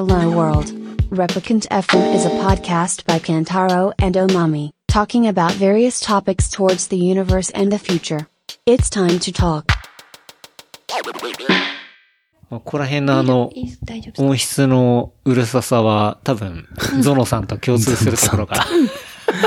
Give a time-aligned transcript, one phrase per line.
[0.00, 0.72] Hello World.
[1.10, 6.96] Replicant FM is a podcast by Kantaro and Omami, talking about various topics towards the
[6.96, 8.26] universe and the future.
[8.64, 9.66] It's time to talk.
[12.48, 13.52] まあここら辺のあの。
[14.16, 16.66] 音質のうるささは多分、
[17.00, 18.64] ゾノさんと共通するところが。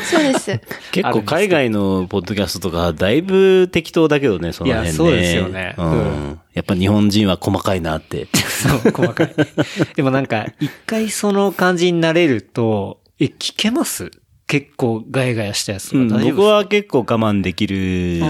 [0.04, 0.62] そうです。
[0.92, 4.94] 結構海外のポッドキャストとか、だいぶ適当だけどね、その辺ね。
[4.94, 6.40] いやそうですよねうん。
[6.56, 8.28] うんやっぱ日本人は細かいなって。
[8.32, 9.34] そう、細かい。
[9.96, 14.12] でもなんか、一回その感じになれると、え、聞けます？
[14.46, 18.22] 結構ガヤガヤしたやつうん、僕は結構我慢できる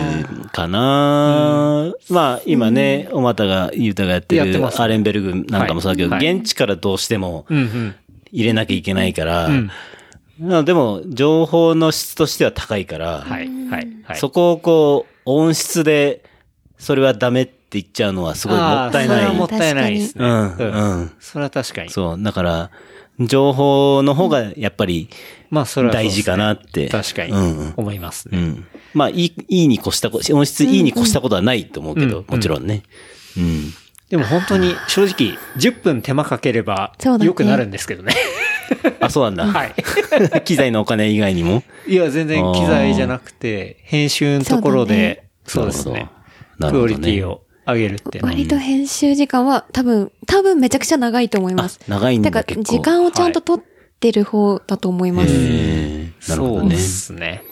[0.53, 7.95] かな、まあ今ね、おまたが、ゆうたがやってるアーレンベルグなんかもそうだけど、はいはい現地からどうしてもうんうん。
[8.31, 9.69] 入れなきゃいけないから、うん。
[10.39, 14.17] まあでも情報の質としては高いから、はい、はい、はい。
[14.17, 16.23] そこをこう、音質で、
[16.77, 19.19] それはダメって言っちゃうのはすごいもったいない。
[19.19, 20.25] それはもったいないですね。
[20.25, 20.63] うんう
[21.03, 21.89] んそれは確かに。
[21.89, 22.71] そう、だから、
[23.19, 25.09] 情報の方がやっぱり
[25.53, 26.89] まあ、それは大事かなって。
[26.89, 27.31] 確かに。
[27.77, 28.39] 思いますね。
[28.39, 28.65] うん。
[28.95, 32.81] まあ、いい、いいに越したこ、音質いいに越したことはないと思うけど、うんもちろんね。
[33.37, 33.71] うん。
[34.09, 38.15] でも本当に 正直、10分手間かければ良くなるんですけどね。
[38.99, 39.45] あ、そうなんだ。
[39.45, 39.75] はい。
[40.43, 41.61] 機材のお金以外にも？
[41.87, 46.09] いや、全然機材じゃなくて、編集のところで、そうですね。
[46.59, 51.79] クオリティを上げるって割と編集時間は多分、多分めちゃくちゃ長いと思います。
[51.87, 52.61] 長いんだ、だから。
[52.63, 53.65] 時間をちゃんと取っ
[53.99, 55.31] てる方だと思います。
[55.33, 56.77] へーなるほどねそうで。
[56.77, 57.43] すね。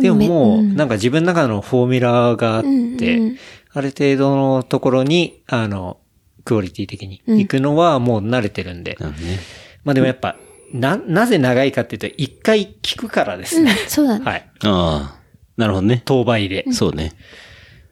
[0.00, 3.36] でももう、うんなんか自分の中のフォーミュラがあって、うんうん
[3.76, 5.98] ある程度のところに、あの、
[6.44, 8.96] クオリティ的に行くのはもう慣れてるんで。
[9.00, 9.38] なるほどね。
[9.82, 10.36] まあでもやっぱ、
[10.72, 14.24] な、なぜ長いかっていうと、一回聞くからですうんね。、そうだね。
[14.24, 14.48] はい。
[14.62, 15.20] ああ、
[15.56, 16.02] なるほどね。
[16.04, 16.66] 当倍で。
[16.70, 17.14] そうね。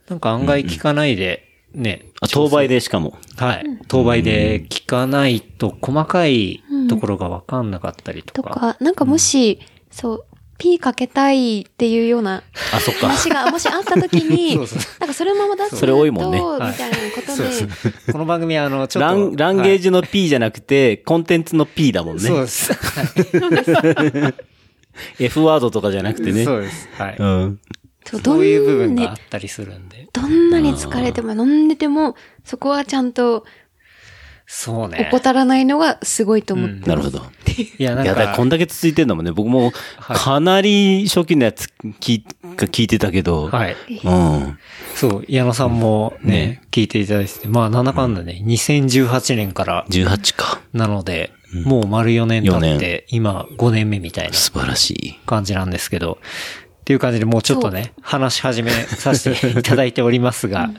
[0.09, 2.07] なんか案外聞かないで、ね。
[2.21, 3.17] あ、当倍でしかも。
[3.37, 3.65] はい。
[3.89, 8.51] 当倍で聞かないと細かいところがわかんなかったりとか。
[8.51, 9.61] とか、なんかもし、
[9.91, 10.25] そう、
[10.59, 13.09] P かけたいっていうようなあ、そっか。
[13.09, 19.09] 話がもしあった時に、 そうそうなんかそれをまま出すと、それ多いもんねみたいなことで、この番組はあの、ちょっと。
[19.09, 22.23] ラン、ランゲージの P じゃなくて、コンテンツの P だもんね。
[22.23, 22.73] そうです。
[22.73, 24.35] はい
[25.19, 26.45] F ワードとかじゃなくてね。
[26.45, 26.89] そうです。
[26.99, 27.17] はい。
[27.19, 27.61] うん。
[28.05, 30.09] そうそういう部分ねがあったりするんで。
[30.13, 33.45] どんなに疲れても飲んでても、そこはちゃんと
[34.55, 35.09] そうね。
[35.11, 36.89] 怠らないのがすごいと思ってます。
[36.91, 37.23] なるほど。
[37.79, 39.33] いや、なんいや、だからか、こんだけ続いてんだもんね。
[39.33, 42.25] 僕も、はいかなり初期のやつ聞い
[42.57, 43.49] 聞いてたけど。
[43.49, 43.77] はい。
[44.05, 44.59] うん。
[44.95, 50.61] そう、矢野さんもね、聞いていただいてて、まあ、なんだかんだね、2018年から18か。
[50.75, 51.33] なので、
[51.65, 55.19] もう丸4年経って、今5年目みたいな素晴らしい。
[55.25, 56.19] 感じなんですけど、
[56.83, 60.71] っていう感じでもうちょっとね、話し始めさせていただいておりますが、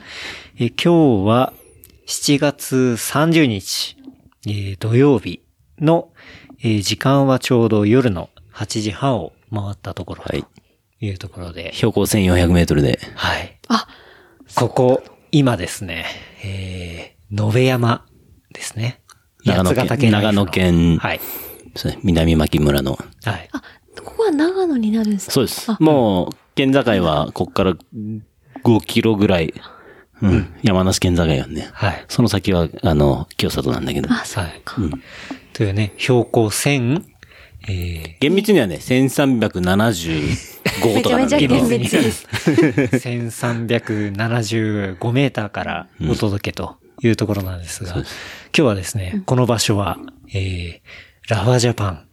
[0.58, 1.54] え今日は
[2.06, 3.96] 7月30日、
[4.46, 5.42] えー土曜日
[5.80, 6.10] の、
[6.60, 10.44] えー時間はちょうど夜の8時半を回ったところとはい
[11.00, 13.00] いうところで、標高1400メートルで。
[13.14, 13.58] はい。
[13.68, 13.88] あ、
[14.56, 16.04] ここ、今ですね、
[16.44, 18.04] えー、延べ山
[18.52, 19.00] ですね。
[19.44, 21.20] 長野県長野県はい。
[21.76, 22.98] そうね南牧村の。
[23.24, 23.48] はい。
[23.52, 23.62] あ、
[24.02, 25.32] ここは長野になるんですか？
[25.32, 25.76] そうですあ。
[25.80, 27.74] もう、県境は、こっから
[28.64, 29.54] 5キロぐらい、
[30.22, 31.68] うん、山梨県境よね。
[31.72, 32.04] はい。
[32.08, 34.10] その先は、あの、清里なんだけど。
[34.12, 34.58] あ、そはい。
[34.58, 34.76] うか。
[35.52, 37.02] というね、標高1000、
[37.66, 41.54] え厳密にはね、1375とかなんだけど。
[41.54, 42.26] めちゃめちゃ厳密です。
[42.50, 42.90] ー、
[44.12, 48.04] 1375メーターからお届けというところなんですが、今
[48.52, 49.98] 日はですね、この場所は、
[50.32, 52.06] えー、ラファジャパン、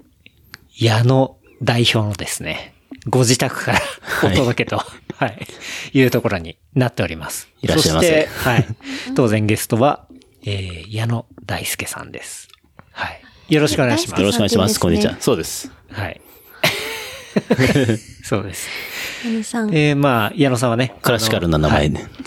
[0.78, 2.74] 矢野代表のですね、
[3.08, 3.80] ご自宅から
[4.24, 4.82] お届けと、
[5.16, 5.48] はい、
[5.94, 7.50] いうところになっております。
[7.62, 8.68] いらっしゃいませそして、はい。
[9.16, 10.08] 当然ゲストは、
[10.44, 12.48] えー、矢野大輔さんです。
[12.92, 13.22] はい。
[13.54, 14.26] よろしくお願いしますよ。
[14.26, 14.80] ろしくお願いします。
[14.80, 15.18] こんにちは。
[15.20, 16.02] そうですね そうです。
[16.02, 16.22] はい。
[18.24, 18.70] そうです。
[19.26, 19.76] 皆さん。
[19.76, 20.96] えー、まあ、矢野さんはね。
[21.02, 22.00] クラシカルな名前で。
[22.00, 22.22] あのはい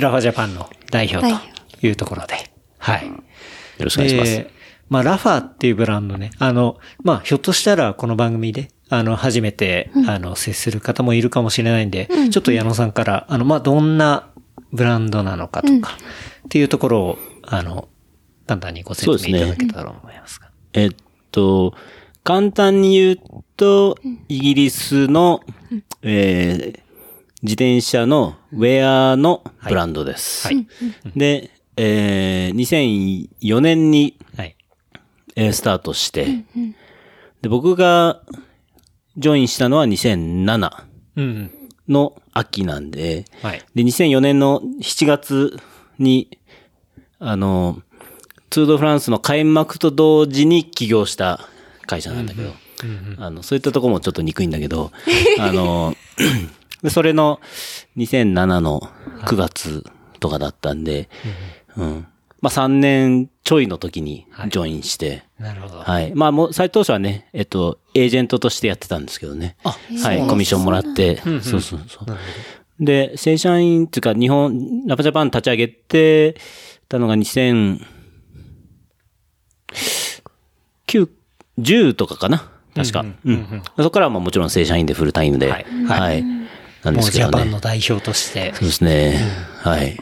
[0.00, 1.38] ラファジャパンの代表代
[1.80, 2.50] というところで。
[2.78, 3.06] はい。
[3.06, 3.14] よ
[3.78, 4.53] ろしくお願いします。
[4.90, 6.30] でまあ、ラファっていうブランドね。
[6.38, 14.28] あの、まあ、ひょっとしたらこの番組で、あの、初めて、あの、接する方もいるかもしれないんで、ちょっと矢野さんから、あの、まあ、どんな
[14.72, 15.96] ブランドなのかとか、
[16.46, 17.88] っていうところを、あの、
[18.46, 20.50] 簡単にご説明いただけたらと思いますが。
[20.74, 20.90] えっ
[21.30, 21.74] と、
[22.22, 23.18] 簡単に言う
[23.56, 23.98] と、
[24.28, 25.40] イギリスの、
[26.02, 26.84] えー
[27.42, 30.46] 自転車のウェアのブランドです。
[30.46, 30.66] はい。
[31.14, 34.23] で、えー2004年に、はい。
[35.36, 36.44] えースタートして、
[37.42, 38.22] で、僕が
[39.16, 40.84] ジョインしたのは2007
[41.16, 41.50] うん。
[41.88, 43.62] の秋なんで、はい。
[43.74, 45.58] で、2004年の7月
[45.98, 46.38] に、
[47.18, 47.82] あの、
[48.50, 51.40] ツール・ド・フランスの開幕と同時に起業した
[51.86, 52.54] 会社なんだけど、
[53.18, 54.92] あの、そういったところもちょっと憎いんだけど、
[55.38, 55.94] あの、
[56.82, 57.40] でそれの
[57.96, 58.80] 2007の
[59.24, 59.84] 9月
[60.20, 61.08] とかだったんで、
[61.76, 62.06] うん。
[62.44, 65.78] まあ3年ちょいの時にジョインして、なるほど。
[65.78, 66.14] はい。
[66.14, 69.56] まあもう、最当初はね、えっと、エージェントとしてやってたんですけどね。
[69.64, 70.18] あはい。
[70.26, 72.84] コミッションもらって、そうそうそう。
[72.84, 76.36] で、正社員っていうか、日本、ラパジャパン立ち上げて
[76.86, 77.80] たのが2009、
[81.58, 83.06] 10とかかな確か。
[83.24, 83.62] うん。
[83.78, 86.24] そこからはまあもちろん正社員でフルタイムで、ははいい。
[86.82, 87.38] なんもうジャですけどね。
[87.38, 88.52] パンの代表として。
[88.54, 89.18] そうですね。
[89.62, 89.96] はい。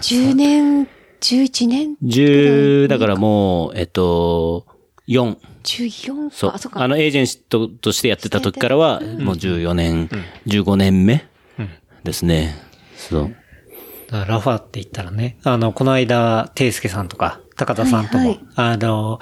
[0.00, 0.88] 10年、
[1.20, 4.66] 11年？10、だからもう、えっと、
[5.08, 5.36] 4。
[5.64, 6.52] 14そう。
[6.54, 6.82] あ、そっか。
[6.82, 10.08] あの、エージェントとしてやってた時からは、もう14年、
[10.46, 11.26] 15年目？
[12.04, 12.54] ですね。
[12.96, 13.34] そう。
[14.10, 18.40] ラファって言ったらね、あの、この間、テイスケさんとか、高田さんとも、はいはい。
[18.56, 19.18] あの、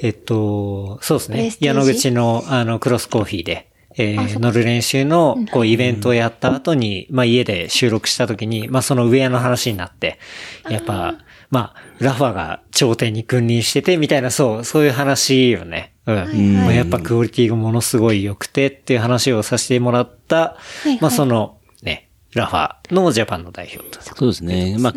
[0.00, 1.52] えっと、そうですね。
[1.60, 3.68] 矢野口の、あの、クロスコーヒーで、
[3.98, 10.18] えー乗る練習の、こう、イベントをやった後に、まあ、家で収録した時に、まあ、そのウェアの話になって、
[10.70, 11.16] やっぱ、
[11.52, 15.92] まあ、ラファが頂点に君臨してて、みたいな、そう、そういう話よね。
[16.06, 16.56] うん。
[16.56, 20.56] もうやっぱクオリティがものすごい良くてっていう話をさせてもらった、
[20.86, 24.00] いまあ、その、ね、ラファのジャパンの代表と。
[24.00, 24.78] そうですね。
[24.78, 24.94] まあ、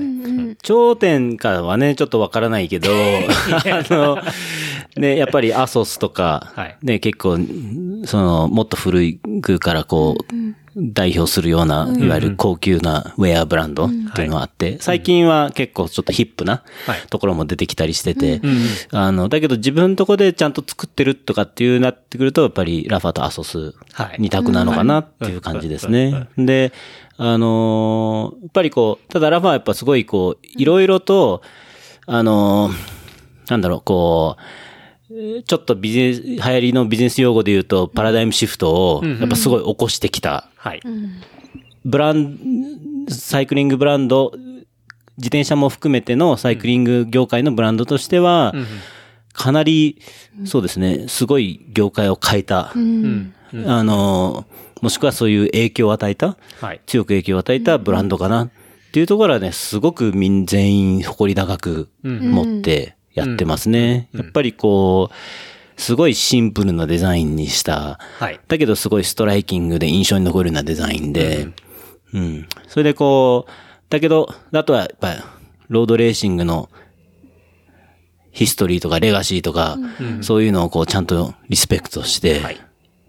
[0.63, 4.17] 頂点からはね、ちょっとわからないけど、 あの、
[4.97, 6.77] ね、やっぱりアソスとか、はい。
[6.81, 7.37] ね、結構、
[8.05, 9.19] その、もっと古い
[9.59, 10.33] からこう、
[10.77, 16.99] 代表するような、いわゆる高級なウェアブランドっていうのがあって、最近は結構ちょっとヒップなはい。
[17.09, 18.41] ところも出てきたりしてて、
[18.91, 24.15] あの、だけど自分のとこでちゃんと作ってるとかっていうなってくると、やっぱりラファとアソスはい。
[24.19, 26.27] 二択なのかなっていう感じですね。
[26.37, 26.73] で、
[27.17, 31.41] あのーやっぱりこう、ただラファはやっぱすごいこう、いろいろと、
[32.05, 34.64] あのーなんだろう、こう、えー
[35.07, 40.49] ちょっとビジネス、流行りのビジネス用語で言うと、パラダイムシフトを、やっぱすごい起こしてきた。
[40.55, 40.81] はい。
[41.83, 42.37] ブラン、
[43.09, 44.33] サイクリングブランド、
[45.17, 48.53] 自転車も含めてのサイクリング業界のブランドとしては、
[49.33, 50.01] かなり、
[50.45, 54.45] そうですね、すごい業界を変えた、あの、
[54.81, 56.81] もしくはそういう影響を与えた、はい。
[56.87, 58.49] 強く影響を与えたブランドかなっ
[58.91, 64.09] ていうところはね、すごくみん全員誇り高く持ってやってますね。
[64.13, 68.39] やっぱりこう、すごいシンプルなデザインにした、はい。
[68.47, 71.47] だけどすごいストライキングで印象に残るようなデザインで、
[72.13, 72.47] うん。
[72.67, 73.51] それでこう、
[73.89, 75.21] だけど、あとはやっぱり、
[75.69, 76.69] ロードレーシングの
[78.31, 79.77] ヒストリーとかレガシーとか、
[80.21, 82.61] そういうのをこうちゃんとリスペクトして、はい。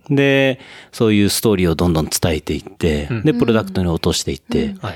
[0.08, 0.60] で、
[0.92, 4.94] そういうストーリーをどんどん伝えていって、で、プロダクトに落としていって、はい。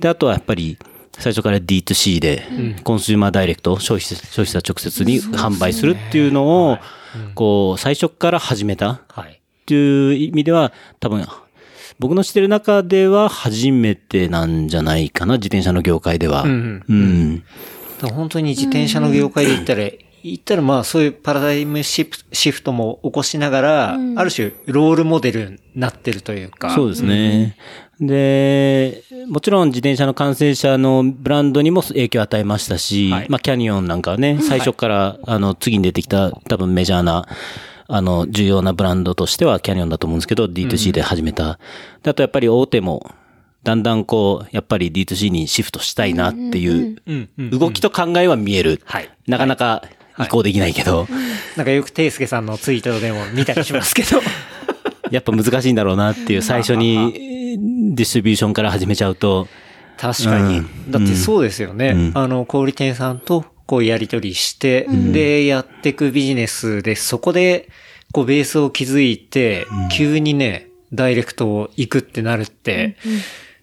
[0.00, 0.78] で、あとはやっぱり、
[1.20, 2.44] 最初から D2C で、
[2.82, 6.78] コンシューマーダイレクト、消費者、消費者直接に販売するっていうのを、
[7.34, 9.32] こう、最初から始めたはい。
[9.32, 11.26] っていう意味では、多分、
[11.98, 16.42] 僕の知ってる中では初めてなんじゃないかな、自転車の業界では。
[16.42, 17.44] うんうん。
[18.08, 19.82] 本当に自転車の業界で言ったら、
[20.22, 26.74] 言ったらまあそういうパラダイムシフシフトも起こしながら、ある種ロールモデルになってるというか。
[26.74, 27.56] そうですね。
[28.00, 37.26] で、もちろん自転車の完成車のブランドにも影響を与えましたし、はいまあキャニオンなんかはね、最初から、あの、次に出てきた多分メジャーな、
[37.88, 41.58] あの、重要なブランドとしてはキャニオンだと思うんですけど、D2C で始めた。
[42.02, 43.10] であとやっぱり大手も、
[43.62, 46.96] だんだんこう、やっぱり D2C にシフトしたいなっていう。
[47.50, 48.80] 動きと考えは見える。
[48.84, 49.84] はいなかなか
[50.18, 51.06] 移行できないけど、
[51.56, 54.20] なんかよくテイスケさんのツイートでも見たりしますけど。
[55.10, 57.56] やっぱ難しいんだろうなっていう、最初に
[57.94, 59.48] ディストリビューションから始めちゃうと、
[59.96, 60.58] 確かに。
[60.58, 60.90] うん。
[60.90, 61.88] だってそうですよね。
[61.90, 62.12] うん。
[62.14, 67.68] あの、小売店さんとこうやり取りして、で、やっていくビジネスで、そこで、
[68.12, 72.96] こうベースを築いて、急にね、ダイレクト行くってなるって、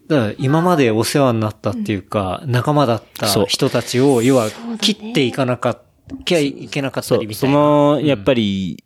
[0.08, 3.46] だから今までお世話になったっていうか、仲間だったそう。
[3.50, 4.50] 人たちを、要は
[4.80, 5.82] 切っていかなか
[6.24, 7.56] きゃいけなかったそう、そりみたいな。
[7.56, 8.84] の、やっぱり、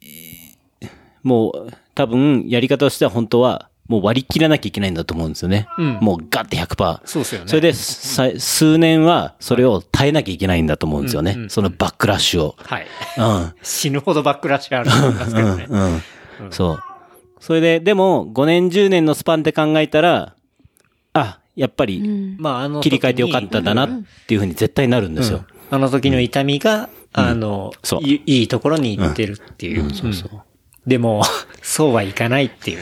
[1.24, 5.68] もう、多分、やり方としては本当は、もう割り切らなきゃいけないんだと思うんですよね。
[5.78, 7.02] うんもうガッて100%。
[7.04, 7.48] そうですよね。
[7.48, 11.34] それで、さ数年は、それを耐えなきゃいけないんだと思うんですよね。
[11.36, 12.56] うんうんそのバックラッシュを。
[12.58, 12.88] はい。
[13.18, 13.54] うん。
[13.62, 15.68] 死ぬほどバックラッシュあると思いますけどね。
[15.70, 16.52] うん。
[16.52, 16.84] そう。
[17.42, 20.36] それで、でも、5年、10年のスパンで考えたら、
[21.14, 23.90] あ、やっぱり、まあ、あの、切り替えてよかったんだなっ
[24.28, 25.44] ていうふうに絶対なるんですよ。
[25.70, 29.84] あの時の痛みが、あの、そういいいところに行ってるっていう。
[29.84, 29.92] うん
[30.88, 31.24] でも、
[31.62, 32.80] そうはいかないっていう。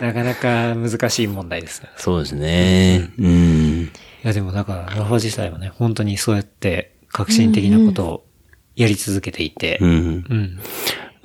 [0.00, 1.88] なかなか難しい問題ですね。
[1.96, 3.10] そうですね。
[3.18, 3.82] うん。
[3.84, 3.90] い
[4.22, 8.24] やでもだから、ラファ自体はね、本当にそうやって、革新的なことを
[8.76, 9.90] やり続けていて、うん。
[10.28, 10.60] うん。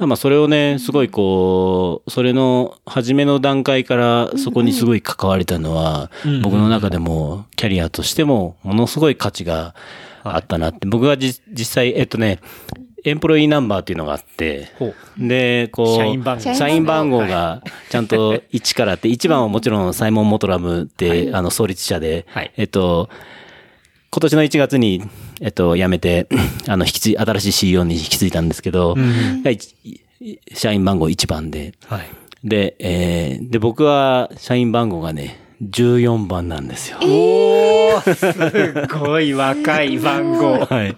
[0.08, 9.76] まあそれをね、すごいこう、それの初めの段階からそこにすごい関われたのは、うん僕の中でもキャリアとしてもものすごい価値が
[10.24, 10.88] あったなって。
[10.88, 12.40] 僕はじ実際、えっとね、
[13.04, 14.70] エンプロイーナンバーっていうのがあって。
[15.18, 23.10] で、こう、社員番号社員番号がちゃんと1からあって、1番はもちろんサイモン・モトラムって、あの、創立者で、はいえっと、
[24.12, 25.04] 今年の1月に、
[25.42, 26.28] えっと、辞めて、
[26.68, 28.96] あの、引き継い、新しい CEO に引き継いだんですけど、
[30.54, 32.08] 社員番号1番で、はい。
[32.44, 37.00] で、えー、で、僕は社員番号がね、14番なんですよ。
[37.02, 40.66] おー、すごい若い番号。
[40.66, 40.96] はい。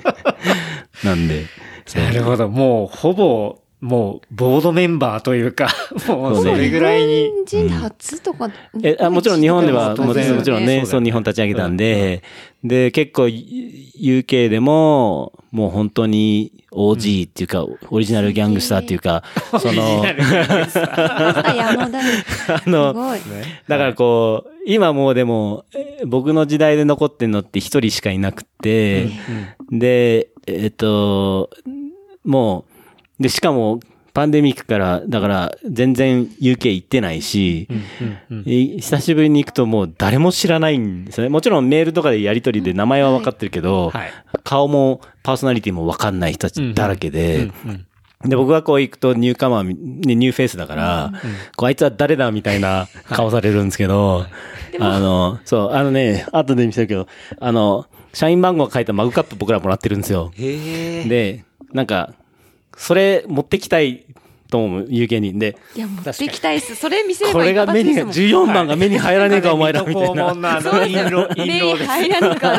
[1.04, 1.46] なんで、
[1.94, 2.50] なるほど。
[2.50, 5.68] もう、ほぼ、もう、ボードメンバーというか、
[6.08, 7.30] もう、それぐらいに。
[7.48, 8.50] 日本人初とか。
[8.82, 10.86] え、あもちろん日本では、もちろんもちろんね、そうだよね。
[10.86, 12.24] そう日本立ち上げたんで、
[12.64, 19.24] で、結構 UK でも、もう本当に OG っていうか、オリジナルギャングスターっていうか、
[19.60, 20.08] その、 あ、
[22.66, 23.20] の、ごい。
[23.68, 29.08] だからこう、今もうでも、えー僕の時代で残ってんのって一人しかいなくて、
[29.72, 31.50] で、えっと、
[32.24, 32.66] も
[33.20, 33.80] う、で、しかも、
[34.14, 41.30] パンデミックから、だから、全然 UK 行ってないし、うんうんえ久しぶりに行くともう誰も知らないんですよね。
[41.30, 44.12] もちろんメールとかでやり取りで名前は分かってるけど、はい。
[44.46, 47.86] 顔もパーソナリティも分かんない人たちだらけで、うん
[48.24, 51.12] で、僕がこう行くとニューカマーニューフェイスだから、
[51.58, 54.26] こうあいつは誰だみたいな顔されるんですけど、
[54.80, 57.08] あの、そう、あのね、後で見せるけど、
[57.40, 60.32] あの、社員番号が書いたマグカップ僕らもらってるんですよ。
[60.38, 61.44] で、
[61.74, 62.14] なんか、
[62.78, 64.06] それ持ってきたい
[64.50, 65.38] と思う、有形に。
[65.38, 66.76] で、いや、持ってきたいっす。
[66.76, 70.34] それ見せればこれが目に、一発ですもん14番が目に入らねえか、お前ら、みたいな。
[70.34, 70.62] な。
[70.62, 70.94] そうです
[71.38, 71.60] 目に。
[71.76, 72.58] 入らぬから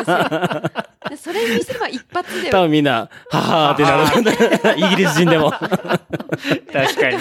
[1.09, 1.33] ですよ。
[1.33, 4.79] それ見せれば一発で多分みんな、ははーってなる。
[4.79, 5.49] イギリス人でも。
[5.49, 7.17] 確かに。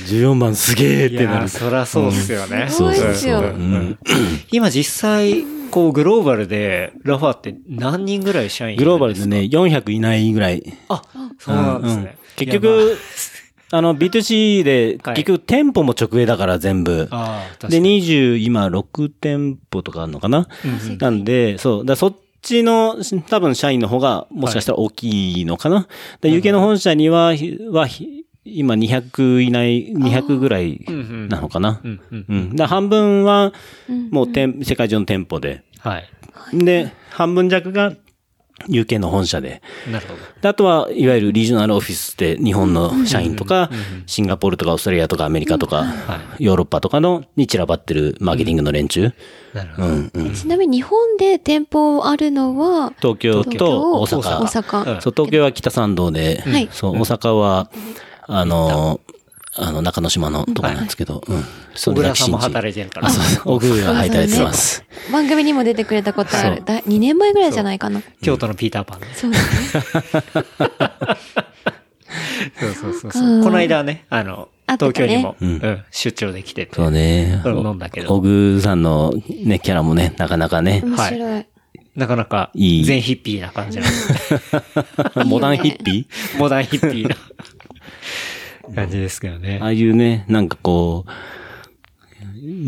[0.00, 1.48] うんうん14番すげえってなる。
[1.48, 2.66] そらそうっすよね。
[2.68, 3.42] すごいですよ
[4.52, 8.98] 今実際、こう、グローバルで、ラファーって何人ぐらい社員いグるんですか？
[8.98, 9.40] ローバルでね、
[9.80, 10.62] 400いないぐらい。
[10.88, 11.02] あ、
[11.38, 12.02] そうなんですね。
[12.20, 12.98] うん結局、
[13.72, 17.08] あの、B2C で、はい結局店舗も直営だから全部。
[17.10, 18.00] ああ、確かで、に。
[18.02, 20.46] 20、今6店舗とかあるのかな？
[20.64, 21.86] うんなんで、そう。
[21.86, 22.96] だそっちの、
[23.30, 25.88] 多分社員の方が、もしかしたら大きいのかな、
[26.20, 31.80] で、UK の本社には、ひは、ひ今200いない、200ぐらいうんなのかな？
[31.82, 32.56] うんうんうん。
[32.56, 33.52] だ半分は、
[34.10, 35.64] もう店、世界中の店舗で。
[35.80, 36.08] はい。
[36.52, 37.92] で、半分弱が
[38.68, 39.60] UK の本社で。
[39.90, 40.20] なるほど。
[40.40, 43.70] であとは、いわゆるリージョナルオフィスって日本の社員とか、
[44.06, 45.84] シンガポールとかオーストラリアとかアメリカとか、
[46.38, 49.12] ヨーロッパとかのに散らばってるマーケティングの連中。
[49.52, 49.88] なるほど。
[49.88, 50.34] うん、うん。
[50.34, 54.18] ちなみに日本で店舗あるのは、東京と大阪。
[54.20, 54.94] 大阪。
[54.94, 57.70] うんそう、東京は北参道で、はいそう、大阪は、
[58.28, 59.00] あの、
[59.58, 61.44] あの、中之島のとこなんですけど、うん。
[61.74, 63.08] 小倉さんも働いてるから。
[63.08, 63.54] あ、そうそう。
[63.56, 64.84] 小倉が働いてます。
[65.12, 66.62] 番組にも出てくれたことある。
[66.64, 68.02] だ2年前ぐらいじゃないかな。
[68.20, 69.06] 京都のピーターパンね。
[69.14, 69.82] そうですね。
[72.60, 73.42] そうそうそうそう。
[73.42, 76.74] この間ね、あの、東京にも、うんうん出張で来てて。
[76.74, 77.40] そうね。
[77.44, 79.12] うん飲んだけど小倉さんの
[79.44, 81.46] ね、キャラもね、なかなかね、面白い。
[81.94, 85.24] なかなか、いい全ヒッピーな感じなんで。
[85.24, 86.36] モダンヒッピー？
[86.38, 87.16] モダンヒッピーな
[88.74, 89.66] 感じですけどねあ。
[89.66, 91.10] あいうね、なんかこう、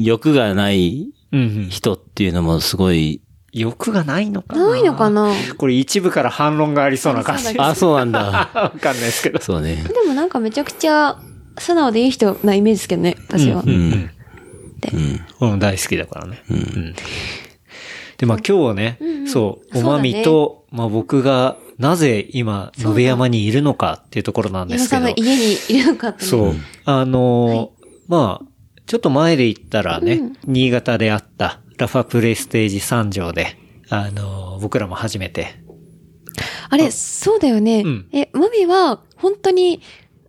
[0.03, 1.69] 欲がないうんうん。
[1.69, 3.21] 人っていうのもすごい、
[3.53, 4.71] 欲がないのかな？
[4.71, 5.33] ないのかな？
[5.57, 7.55] これ一部から反論がありそうな感じ。
[7.59, 8.51] あ、そうなんだ。
[8.55, 9.41] わかんないですけど。
[9.41, 9.77] そうね。
[9.77, 11.19] でもなんかめちゃくちゃ
[11.59, 13.63] 素直でいい人なイメージですけどね、私は。
[13.67, 14.11] うん。
[15.41, 16.43] うん、大好きだからね。
[16.51, 16.95] うん。
[18.17, 25.31] で、まあ今日ね、そう、おまみと、まあ僕がなぜ今、延山にいるのかっていうところなんですけど矢野さんの。
[25.31, 26.27] 家にいるのかってね。
[26.29, 26.55] そう。
[26.85, 28.47] あのーまあ、
[28.87, 33.57] ちょっと前で言ったらね、新潟であったラファプレイステージ3条で、
[33.91, 35.55] あのー僕らも初めて。
[36.69, 37.83] あれ、そうだよね。
[37.85, 39.81] うんえ、マミは、本当に、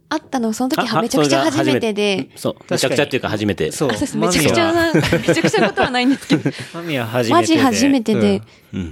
[0.10, 2.30] 会ったの、その時はあめちゃくちゃ初めてで。
[2.36, 2.56] そう。
[2.70, 3.72] めちゃくちゃっていうか初めて。
[3.72, 3.90] そう。
[3.90, 4.18] あ、そうです。
[4.18, 6.52] めちゃくちゃな、めちゃくちゃことはないんですけど。
[6.74, 7.62] マミは初めてで。
[7.64, 8.42] マジ初めてで。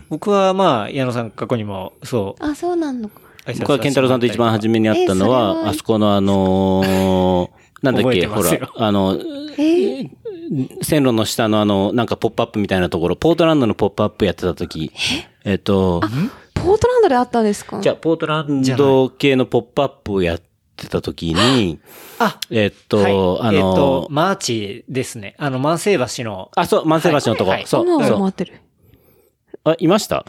[0.09, 2.43] 僕はまあ、矢野さん過去にも、そう。
[2.43, 3.21] あ、そうなんのか。
[3.59, 9.17] 僕はケンタロウさんと一番初めに会ったのはは、あそこのあのー なんだっけ、ほら、あの、
[9.57, 10.01] え？
[10.01, 10.09] ー
[10.81, 14.91] 線路の下のあの、なんかポップアップみたいなところ、ポートランドのポップアップやってた時、
[15.45, 15.55] え？
[15.55, 16.01] っと、
[16.55, 17.79] ポートランドで会ったんですか？
[17.81, 20.41] じゃあ、ポートランド系のポップアップをやっ
[20.77, 21.79] てた時に、
[22.19, 25.35] あ、えっと、はいあえっとの、、マーチですね。
[25.37, 26.49] あの、万世橋の。
[26.55, 27.65] あ、そう、万世橋のとこはい。
[27.67, 28.19] そう、今はそう。
[28.19, 28.53] 回ってる。
[29.65, 30.25] あ、いました？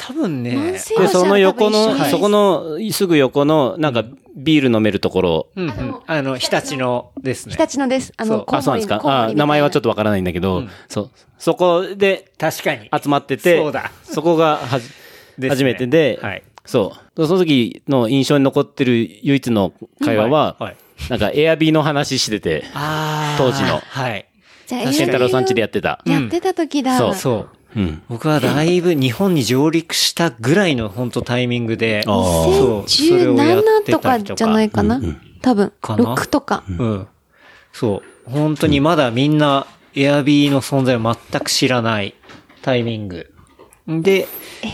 [0.00, 4.04] 多分ね、で、その横の、そこの、すぐ横の、なんか、
[4.36, 5.46] ビール飲めるところ。
[5.56, 6.00] うんうん。
[6.06, 7.54] あの、日立のですね。
[7.56, 8.12] 日立のです。
[8.16, 9.00] あの、そうあ、そうなんですか？
[9.24, 11.10] あ、名前はちょっとわからないんだけど、そう。
[11.38, 12.88] そこで確かに。
[13.02, 16.42] 集まってて、そうだそこがはじ、初めてで、はい。
[16.68, 17.26] そう。
[17.26, 19.72] その時の印象に残ってる唯一の
[20.04, 20.76] 会話は、はいはい
[21.10, 24.26] なんかエアビーの話してて、あ当時のはい。
[24.66, 26.02] じゃあ、健太郎さん家でやってた。
[26.04, 26.98] やってた時だ。
[26.98, 27.46] そうそ
[27.76, 27.80] う。
[27.80, 28.02] うん。
[28.08, 35.00] 僕はだいぶ日本に上陸したぐらいの本当タイミングで、あーそうそれをやって17とかかじゃないかな？
[35.40, 35.72] 多分。
[35.80, 36.64] かな？6とか。
[36.68, 37.06] うん。
[37.72, 38.30] そう。
[38.30, 42.14] 本当にまだみんな、エアビーの存在を全く知らない
[42.62, 43.32] タイミング。
[43.86, 44.26] で、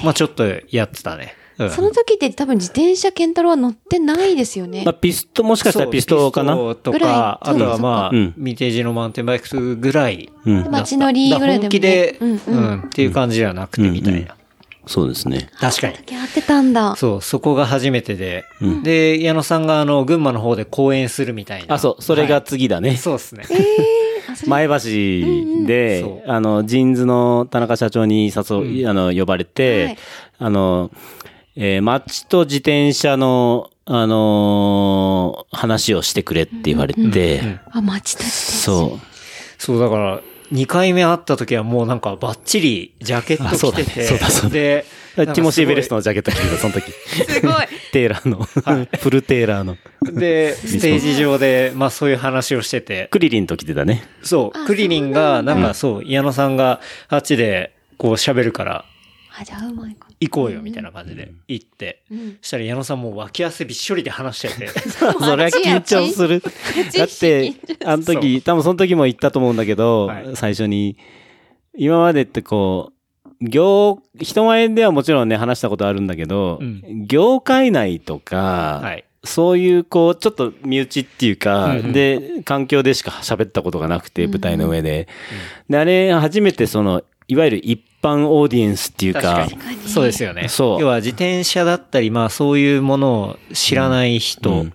[0.03, 1.35] まあちょっとやってたね。
[1.59, 1.71] うん。
[1.71, 4.95] その時って多分自転車ケンタロウは乗ってないですよねまあ、。
[4.95, 6.55] ピスト、もしかしたらピストかな？
[6.75, 10.31] とぐらいか、あとはまあ、うんヴィンテージのマウンテンバイクぐらい。
[10.45, 10.71] うん。
[10.71, 14.37] 街乗りぐらいでもね本気で、うんうんっていう感じではなくてみたいな。
[14.87, 15.49] そうですね。
[15.59, 15.95] 確かに。
[16.15, 16.95] やってたんだ。
[16.97, 18.45] そう、そこが初めてで。
[18.83, 21.77] で、矢野さんがあの、群馬の方で講演するみたいな。
[21.77, 22.97] あ、そう、それが次だね。
[22.97, 23.45] そうですね。
[24.31, 29.99] あそれ前橋で、そうあの、ジーンズの田中社長に誘い、あの、呼ばれて、はい
[30.41, 30.91] あの、
[31.57, 39.07] えー街と自転車の、あのー話をしてくれって言われて、あ、街たちそう。
[39.59, 40.21] そう、だから、
[40.53, 43.51] 2回目会った時はもうなんかバッチリジャケット着てて。
[43.53, 44.85] あそうだねそうだそうだで、
[45.17, 45.99] ティモシー・ベレストの。
[45.99, 46.91] のジャケット着てた、その時。
[46.91, 47.55] すごい。
[47.93, 48.43] テーラーの、
[48.99, 49.77] フルテーラーの。
[50.03, 53.09] で、ステージ上で、まあそういう話をしてて。
[53.13, 54.03] クリリンと着てたね。
[54.23, 58.85] そう、クリリンが、なんかそう、矢野さんがあっちでこう喋るから、
[59.41, 60.04] あ、じゃあうまいか。
[60.21, 62.03] 行こうよみたいな感じで行って。
[62.11, 62.39] うん。
[62.41, 64.69] そしたら矢野さんもう脇汗びっしょりで話してて。
[64.91, 66.41] それは緊張する。
[66.41, 67.53] だって、
[67.85, 70.97] あの時、多分その時も言ったと思うんだけど、はい最初に、
[71.77, 79.05] 今までってこう、業、人前ではもちろんね、話したことあるんだけど、うん業界内とか、はい。
[79.25, 85.09] そういう、こう、ちょっと身内っていうか、で、環境でしか喋ったことがなくて、舞台の上で。
[85.69, 89.49] で、あれ、初めてその、いわゆる一般オーディエンスっていうか。
[89.87, 90.49] そうですよね。
[90.49, 94.51] そう要は自転車だったり、まあそういうものを知らない人。
[94.51, 94.73] うん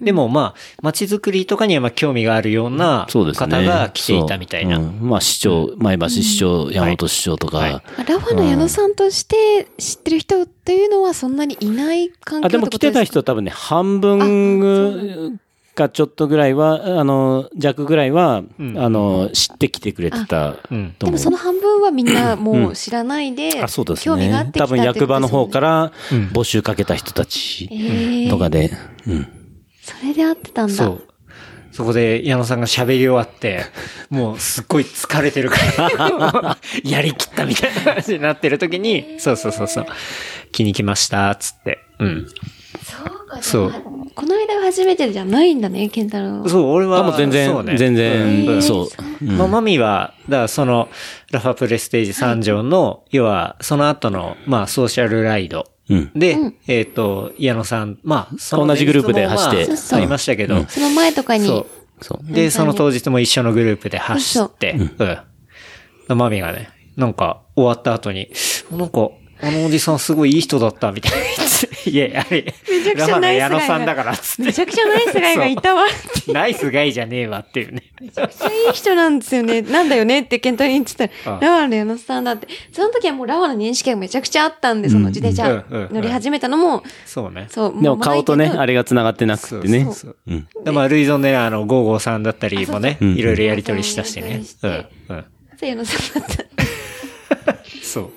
[0.00, 3.08] でもまあ、街づくりとかにはまあ興味があるような。
[3.10, 4.76] 方が来ていたみたいな。
[4.76, 15.40] そううんまあ、市長、前橋市長、山本市長とか、ラファの矢野さんとして知ってる人っていうのはそんなにいない環境あ、でも来てた人多分ね、半分
[15.78, 20.94] かちょっとぐらいは、あの、弱ぐらいは、んあの、知ってきてくれてたうんと思う。
[21.04, 24.52] でもその半分はみんなもう知らないで、あ、そうです興味があっね。
[24.52, 25.68] て多分役場の方から。
[25.68, 25.92] ら
[26.32, 28.70] 募集かけた人たちえーとかで、
[29.06, 29.28] うん。
[29.82, 30.74] それで会ってたんだ。
[30.74, 31.08] そう。
[31.72, 33.62] そこで矢野さんが喋り終わって、
[34.10, 39.86] もうすっごい疲れてるから、 やりきったみたいな感じになってる時に、そうそうそうそう、
[40.50, 41.78] 気に来ました、つって。
[42.00, 42.26] うん。
[42.82, 43.72] そうか、そう
[44.18, 46.48] この間が初めてじゃないんだね、健太郎。
[46.48, 46.98] そう、俺は。
[46.98, 48.88] あもう全然そうね全然うんそ
[49.20, 50.88] うまあ、マミは、だからその、
[51.30, 55.70] ラファプレステージ3条の、要は、その後の、まあ、ソーシャルライド。
[55.88, 56.10] うん。
[56.16, 61.58] で、えっ、と、矢野さん、まあ、その同じグループで走ってまありましたけど、その前とかに、そ
[62.00, 62.04] う。
[62.04, 62.32] そう。
[62.32, 64.74] で、その当日も一緒のグループで走って、
[66.08, 66.18] うん。
[66.18, 68.32] マミがね、なんか、終わった後に、
[68.72, 71.47] なんか、あのおじさんすごいいい人だった、みたいな。
[71.90, 74.42] いや、あれ、めちゃくちゃラファのナイスガイが矢野さんだから、つって。
[74.44, 75.86] めちゃくちゃナイスガイがいたわ。
[76.28, 77.82] ナイスガイじゃねえわっていうね。
[78.00, 79.62] めちゃくちゃいい人なんですよね。
[79.62, 82.46] なんだよねって健太郎に言ってたあら、ラワの矢野さんだって。
[82.72, 87.48] その時はもうラワの認識がめちゃくちゃあったんで、その自転車乗り始めたのも、そうね。
[87.50, 87.82] そう。
[87.82, 88.68] でも顔とね、あれ。
[88.68, 90.16] れが繋がってなくてねそう。
[90.64, 94.42] でまあ、ルイゾンでね、あの、ゴーゴーさんだったりもね、うんいろいろやりとりしたしね。
[94.62, 94.86] ううんん。
[95.08, 95.24] うん。
[95.66, 96.44] 矢野さんだった。
[97.52, 98.10] め そう。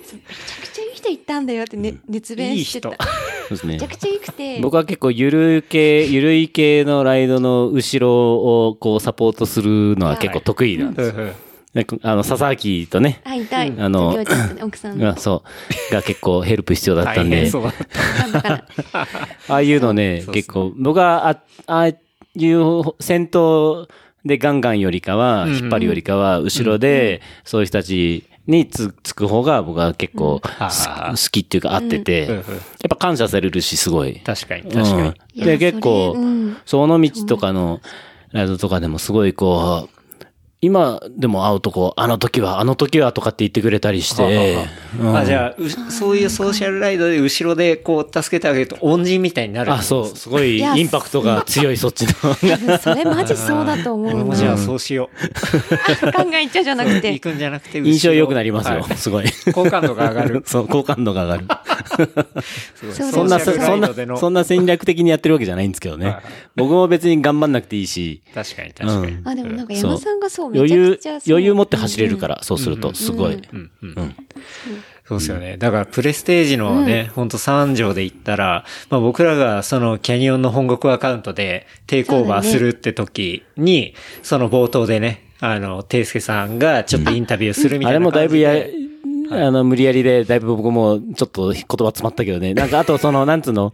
[1.17, 2.89] ちゃくちゃいい人いたんだよってね、熱弁してた。。
[2.89, 2.97] そう
[3.50, 3.88] ですねめちゃ。
[3.88, 4.60] くちゃいいくて。
[4.60, 11.52] 僕は結構ゆる系、ゆるい系のライドの後ろをこうサポートするのは結構得意なんですよ。
[12.04, 13.74] あの、佐々木とね、会いたい。
[13.78, 14.10] あの
[14.62, 15.43] 奥さんそ
[15.89, 17.50] う、が結構ヘルプ必要だったんで
[19.47, 23.88] ああいうのね結構、僕は、あああいう戦闘
[24.26, 32.43] でガンガンよりかは、うん引っ張るよりかは、後ろで、そういう人たちにつつく方が僕は結構好きっていうか合ってて、やっ
[32.89, 34.19] ぱ感謝されるし、すごい。
[34.19, 35.45] 確かに、確かに。
[35.45, 36.15] で、結構
[36.65, 37.82] その道とかの
[38.32, 40.00] ライドとかでもすごいこう、
[40.62, 44.67] 今でも会うとこ、あの時は、あの時はとかって言ってくれたりして、
[45.00, 49.74] うんあ、じゃあ、うそういうソーシャルライドで後ろでこう助けてあげると恩人みたいになる。
[49.74, 52.78] あ、そう、すごいインパクトが強いそっちの。
[52.78, 55.10] それマジそうだと思うじゃあそうしよ
[56.04, 56.12] う。
[56.13, 57.19] 考えちゃうじゃなく行て。
[57.19, 59.26] くんじゃなくて、印象良くなりますよ、はいすごい。
[59.54, 60.43] 好感度が上がる。
[60.45, 61.45] そう、好感度が上がる。
[63.12, 66.17] そんな、そんなそんな戦略的にやってるわけじゃないんですけどね。
[66.56, 69.13] 僕も別に頑張んなくていいし、確かに確かに。
[69.13, 73.35] うんあ、でもなんか山さんがそう、め余裕余裕持って走れるから、そうすると、すごい。
[73.35, 74.15] うんうんうん。
[75.07, 75.57] そうですよね。
[75.57, 88.45] だから、プレステージのね、ほんと3条で言ったら、まあ僕らがそのキャニオンの本国アカウントでテイクオーバーするって時に、その冒頭でね、あの、テイスケさんがちょっとインタビューするみたあれいな感じで。
[88.45, 88.71] もだい
[89.27, 92.53] ぶや、あの、無理やりで、だいぶ僕もちょっと言葉詰まったけどね。
[92.53, 93.73] なんか、あとその、なんつうの、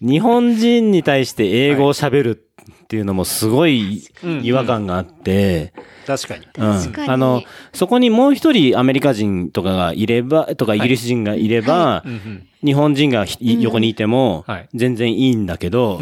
[0.00, 2.47] 日本人に対して英語を喋るって
[2.96, 4.08] いうのもすごい
[4.42, 5.72] 違和感があって、
[6.06, 6.46] 確かに。
[6.46, 12.02] うん確かにあの、そこにもう一人アメリカ人とかがいれば、とかイギリス人がいれば、
[12.64, 16.00] 日本人がひ横にいてもはい、全然いいんだけど、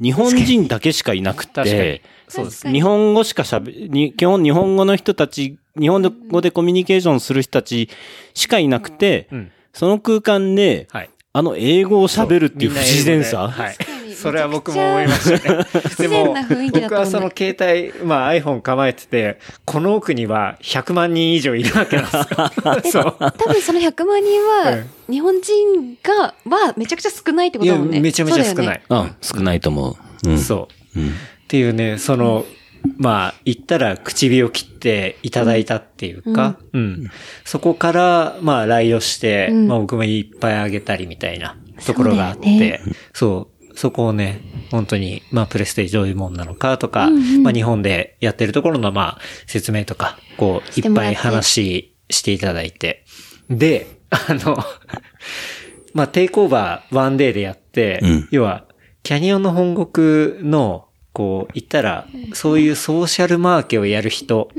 [0.00, 2.02] 日本人だけしかいなくて、。
[2.28, 2.56] そうです。
[2.58, 7.88] 確かに日本語しか喋、に基本日本語の人たち、日本語でコミュニケーションする人たち
[8.32, 9.50] しかいなくて、うん。
[9.72, 11.10] その空間で、はい。
[11.36, 13.48] あの英語を喋るっていう不自然さ。
[13.48, 13.76] はい。
[14.14, 15.64] それは僕も思いましたね。
[15.64, 22.04] 不自然な雰囲気だと思う僕はその携帯、まあ iPhone 構えてて、この奥には100万人以上いるわけなん
[22.82, 23.02] ですよ。
[23.18, 23.32] そう。
[23.36, 28.00] 多分その100万人は、はい日本人が、はめちゃくちゃ少ないってこいや、とだもんね。
[28.00, 29.02] めちゃめちゃ少そうだよねない。
[29.02, 30.30] うん、少ないと思う。
[30.30, 30.38] うん。
[30.38, 30.98] そう。
[30.98, 31.08] うん。
[31.08, 31.12] っ
[31.46, 32.44] ていうね、その、
[32.96, 37.10] まあ、言ったら唇を切っていただいたっていうか、うん。
[37.44, 42.80] そこから、まあ、ライドして、うんまあ僕もいっぱいあげたりみたいなところがあって、そうだよ
[43.12, 53.04] そう,、そこをね、本当に、まあ、プレステージどういうもんなのかとか、うんうんまあ、日本でやってるところの、まあ、説明とか、こう、いっぱい話していただいて。
[53.50, 54.58] で、あの、
[55.92, 58.64] まあ、 takeover one day でやって、うん要は、
[59.02, 64.50] キャニオンの本国の、こう、言ったら、そういうソーシャルマーケをやる人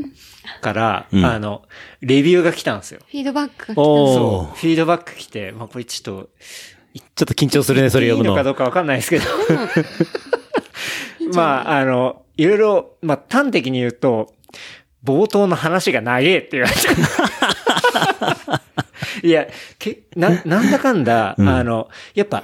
[0.61, 1.63] から、うんあの、
[2.01, 3.01] レビューが来たんですよ。
[3.09, 4.57] フィードバックが来たおーそう。
[4.57, 6.29] フィードバック来て、まあこれちょっと、
[6.99, 8.31] ちょっと緊張するね、それ読むの。
[8.31, 9.25] いいのかどうかわかんないですけど。
[11.33, 14.33] まあ、あの、いろいろ、まあ端的に言うと、
[15.03, 18.61] 冒頭の話が長えって言われた。
[19.23, 19.47] いや、
[19.79, 22.43] け、な、なんだかんだ、うんあの、やっぱ、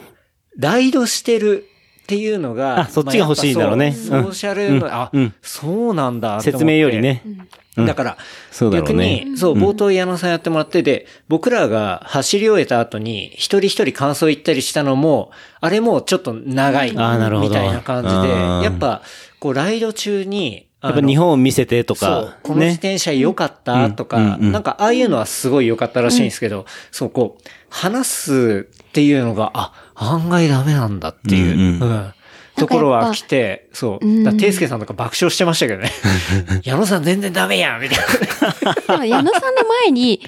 [0.57, 1.65] ライドしてる
[2.03, 7.23] っていうのが、あそっちが欲しいんだろうねソーシャルの、うんあ、うんそうなんだ説明よりね。
[7.77, 7.85] うん。
[7.85, 8.17] だから、
[8.71, 15.31] 逆に、そう、冒頭矢野さんやってもらってで、僕らが走り終えた後に、一人一人感想言ったりしたのも、
[15.61, 18.61] あれもちょっと長い、みたいな感じで、うん。
[18.61, 19.01] やっぱ、
[19.39, 22.71] こう、ライド中に、やっぱ日本を見せてとか、、この自ね。
[22.73, 31.79] 転車良かったとか、なんかああいうのはすごい良かったらしいんですけど、そう、こう、話すっていうのが、あ、案外ダメなんだっていう、
[32.55, 34.05] ところは来て、そう。
[34.05, 35.91] うんだから、ていすけさんとか爆笑してましたけどね。
[36.63, 38.73] 矢野さん全然ダメやんみたいな。
[38.73, 40.21] でも矢野さんの前に、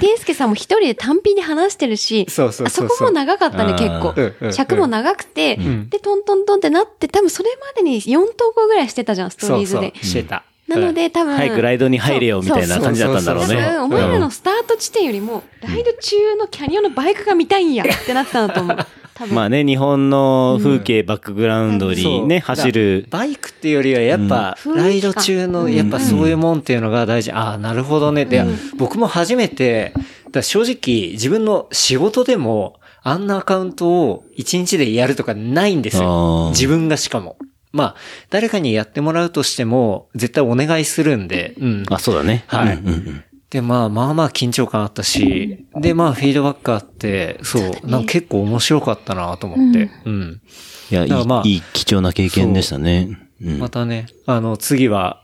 [0.00, 4.52] ていすけさんも一人で単品で話してるし、そうそうそうそうあそこも長かったね、結構うんうんうん。
[4.52, 10.42] 尺も長くて、んで、トントントンってなって、多分それまでに4投稿ぐらいしてたじゃん、ストーそうそリーズでう。、してた。
[10.66, 11.36] なので、多分。
[11.36, 13.54] 早くライドに入れよみたいな感じだったんだろう多ね。
[13.62, 18.76] 分、お前らのスタート地点よりも、ライド中のキャニオンのバイクが見たいんやってなったんだと思う。
[19.30, 23.06] まあね、日本の風景、バックグラウンドにね、走る。
[23.10, 27.32] バイクっていうよりは、やっぱ、うんライド中の、やっぱそういうもんっていうのが大事。
[27.32, 28.26] ああ、なるほどね。
[28.26, 28.44] で、
[28.76, 36.50] 僕も初めて、だから正直、自分の仕事でも、あんなアカウントを一日でやるとかないんですあよー。
[36.50, 37.36] 自分がしかも。
[37.72, 37.94] まあ、
[38.30, 41.84] 誰かにやってもらうとしても、絶対お願いするんで、うん。
[41.88, 42.44] あ、そうだね。
[42.48, 43.24] はいうんうんうん
[43.56, 50.42] で、まあまあまあ緊張感あったし、で、まあフィードバックあって、そう、なんか結構面白かったなと思って、うん。
[50.90, 53.18] いや、まあい、いい貴重な経験でしたね。
[53.40, 53.50] う。
[53.50, 53.58] ん。
[53.58, 55.22] またね、あの、次は、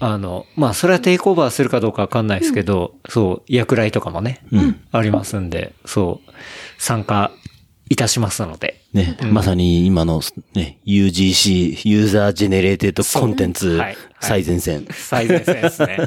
[0.00, 4.80] あの、まあそれは takeover するかどうかわかんないですけど、そう、役来とかもね、うん。
[4.90, 6.30] ありますんで、そう、
[6.78, 7.32] 参加
[7.90, 8.80] いたしますので。
[8.94, 10.22] ね、まさに今の
[10.54, 13.78] ね、UGC、 user generated contents
[14.20, 14.86] 最前線。
[14.90, 15.98] 最前線ですね。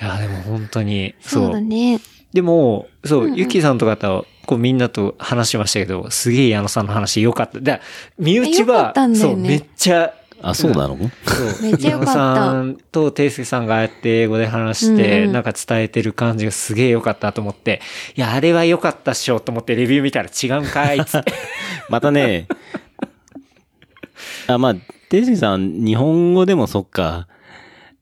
[0.00, 1.44] いや、でも本当に、そう。
[1.44, 2.00] そうだね。
[2.32, 7.60] でも、そう、ゆきさんとかと、こうみんなと話しましたけど、すげえ矢野さんの話良かった。
[7.60, 7.80] だ
[8.18, 10.96] 身内は、ったんだそう、めっちゃ、あ、そうなの？
[10.96, 17.80] そう、めっちゃ良かった矢野さんとていすけさんがああやって英語で話して、うんうんなんか伝えてる感じがすげえ良かったと思って、
[18.16, 21.32] いや、あれは良かったっしょと思ってレビュー見たら違うんかいっつって。
[21.90, 22.46] またね、
[24.46, 24.74] あ、まあ、
[25.10, 27.28] テイスケさん、日本語でもそっか。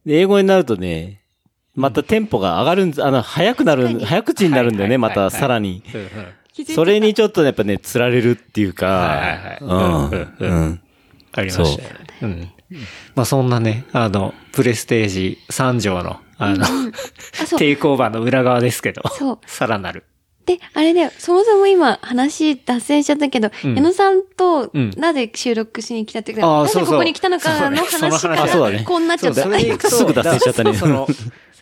[0.06, 1.22] で英語になるとね、
[1.78, 5.84] またテンポが上がるんあの、早くなる、早口になるんだよね、またさらに。
[6.74, 9.58] それにちょっとやっぱね、釣られるっていうはいはいはい。
[9.58, 10.80] か、うんうんうん。
[11.32, 12.06] ありましたよね。
[12.22, 12.26] う。
[12.26, 12.50] ん。
[13.14, 16.66] まあそんなね、あの、プレステージ3条の、あの。
[17.58, 19.38] 抵抗馬の裏側ですけど、そう。
[19.46, 20.04] さらなる。
[20.46, 23.74] で、あれね、そもそも今話脱線しちゃったけど、うん。
[23.76, 24.90] 矢野さんとうん。
[24.96, 28.78] なぜ収録しに来たっていうか、なぜここに来たのかの話かその話あそうだね。
[28.78, 29.42] ら、こうなっちゃった。
[29.42, 30.72] すぐ脱線しちゃったね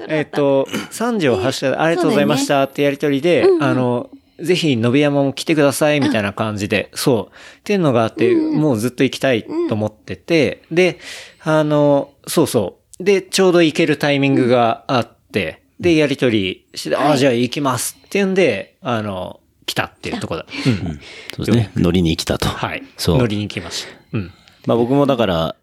[0.09, 7.35] えっ、と、三条発射ありがとうございましたってやりとりで、うんうんあの、ぜひ、延山も来てください、みたいな感じで、そう。
[7.59, 10.99] っていうのがあって、もうずっと行きたいと思ってて、で、
[11.43, 13.05] あの、そうそう。
[13.05, 20.47] で、ちょうど行けるタイミングがあって、で、やりとりして、ああ、じゃあ行きますっていうんで、あの、来たっていうところだ。
[20.67, 21.01] うん。
[21.35, 21.71] そうですね。
[21.77, 22.49] 乗りに来たと。
[22.49, 22.83] はい。
[22.97, 23.93] そう乗りに行きました。
[24.13, 24.33] うん。
[24.67, 25.57] まあ僕もだから、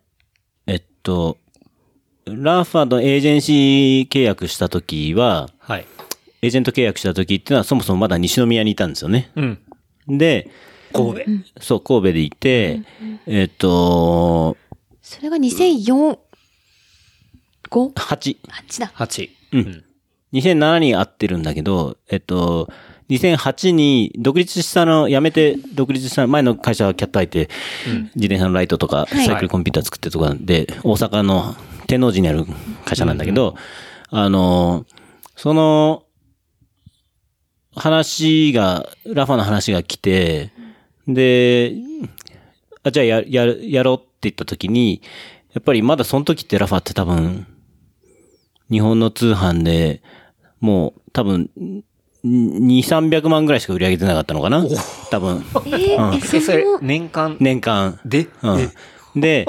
[0.68, 1.38] えっと、
[2.26, 5.86] ラーファのエージェンシー契約した時は、はい。
[6.42, 9.32] エージェント契約した時っていうのはそもそもまだ西宮にいたんですよね。
[9.36, 9.60] うん。
[10.08, 10.50] で、
[10.94, 11.62] 神戸？
[11.62, 12.82] そう、神戸でいて、
[13.26, 14.58] えっと、
[15.02, 16.18] それが2004、
[17.70, 17.94] 5?
[17.94, 18.92] 8、8だ。
[18.96, 19.30] 8。
[19.54, 19.84] うん。
[20.34, 22.70] 2007に会ってるんだけど、えっと、
[23.10, 27.50] 2008に独立したの、辞めて独立した前の会社はキャットアイって、
[28.16, 31.56] 自転車のライトとか、はいサイクルコンピューター作ってるとかで、大阪の
[31.88, 32.46] 天王寺にある
[32.86, 33.56] 会社なんだけど、
[34.10, 34.86] あの、
[35.36, 36.04] その、
[37.76, 40.52] 話が、ラファの話が来て、
[41.08, 41.74] で、
[42.84, 45.02] あ、じゃあや、やる、やろうって言った時に、
[45.54, 47.48] やっぱりまだその時ってラファって多分、
[48.70, 50.02] 日本の通販で、
[50.60, 51.50] もう多分、
[52.26, 54.64] 2、300万ぐらいしか売り上げてなかったのかな？
[55.12, 57.38] 多分、えー、え、そえ、それの、、年間？
[57.40, 58.00] 年間。
[58.06, 59.22] で、うん。
[59.22, 59.46] で、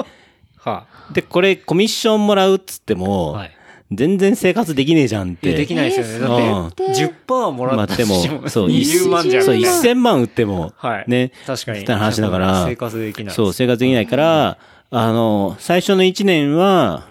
[0.65, 3.51] はで、これコミッションもらうっつっても、はい
[3.91, 5.53] 全然生活できねえじゃんって。
[5.53, 6.43] できないですよね。
[6.43, 6.83] えーだって、
[7.27, 9.43] 10%もらったとしても、そう、20万じゃん。
[9.43, 11.05] そう、みたいな1000万売っても、はい。
[11.07, 11.31] ね。
[11.45, 11.79] 確かに。
[11.81, 13.35] みた話だから生活できない。
[13.35, 14.57] そう、生活できないから、
[14.89, 17.05] あの、最初の1年は、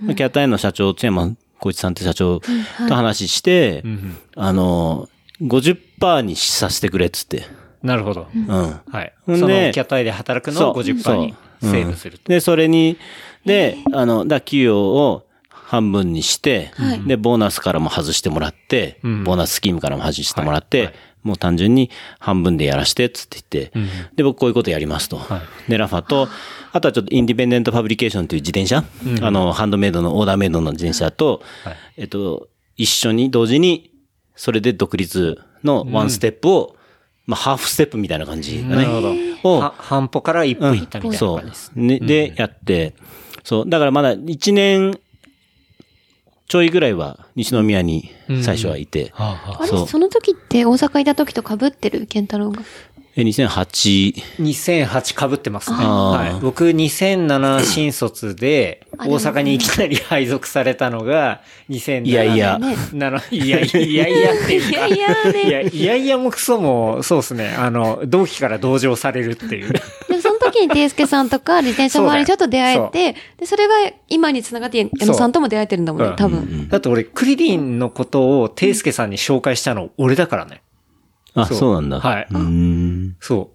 [0.00, 2.48] キャットアイの社長、津山光一さんって社長と
[2.94, 3.84] 話して。
[4.34, 5.08] あの、
[5.42, 7.44] 50%にさせてくれっつって。
[7.84, 8.26] なるほど。
[8.34, 8.80] うん。
[8.90, 9.12] はい。
[9.26, 12.28] ほんでその、キャットアイで働くのを50%にそうセーブすると。
[12.28, 12.96] で、それに、
[13.44, 17.02] で、あの、だ、給与を半分にして、はい。
[17.04, 19.24] で、ボーナスからも外してもらって、うん。
[19.24, 20.86] ボーナススキームからも外してもらって、はい。
[20.88, 23.88] はいもう単純に半分でやらして、つって言って、うん。
[24.16, 25.18] で、僕こういうことやりますと。
[25.18, 25.70] はい。
[25.70, 26.28] で、ラファと、
[26.72, 28.84] あとはちょっとインディペンデントファブリケーションという自転車、
[29.20, 31.76] あの、ハンドメイドの、オーダーメイドの自転車と、はい。
[31.98, 33.92] えっと、一緒に同時に、
[34.34, 36.76] それで独立のワンステップを、
[37.30, 38.76] まあ、ハーフステップみたいな感じだね。
[38.76, 38.88] なる
[39.40, 39.60] ほど。
[39.78, 41.72] 半歩から一歩行ったみたいなそう感じです。。
[41.76, 42.94] ね、で、やって、
[43.44, 43.68] そう。
[43.68, 44.98] だからまだ1年
[46.48, 48.10] ちょいぐらいは西宮に
[48.42, 52.62] 最初はいて、はあはああれそうその時って大阪いた時と被ってる健太郎が？
[53.16, 55.78] え2008、2008被ってますね。
[55.78, 56.40] はい。
[56.40, 62.60] 僕2007 新卒で、大阪にいきなり配属されたのが、2007いやいや
[63.30, 64.86] いやいやいやいやっていうか。
[64.86, 67.54] いやいやねいやいやいやもクソも、そうですね。
[67.58, 69.72] あの、同期から同情されるっていう。
[69.72, 69.80] で、
[70.20, 73.74] その時にテイスケさんとか自転車周りにちょっと出会えて、で、それが
[74.08, 76.68] 今に繋がって、矢野さんとも出会えてるんだもんね、そう多分。
[76.68, 80.62] だって俺、クリリンのことを、テイスケさんに紹介したの俺だからね。
[81.34, 82.00] あ、そうそうなんだ。
[82.00, 83.16] はいうーん。
[83.20, 83.52] そ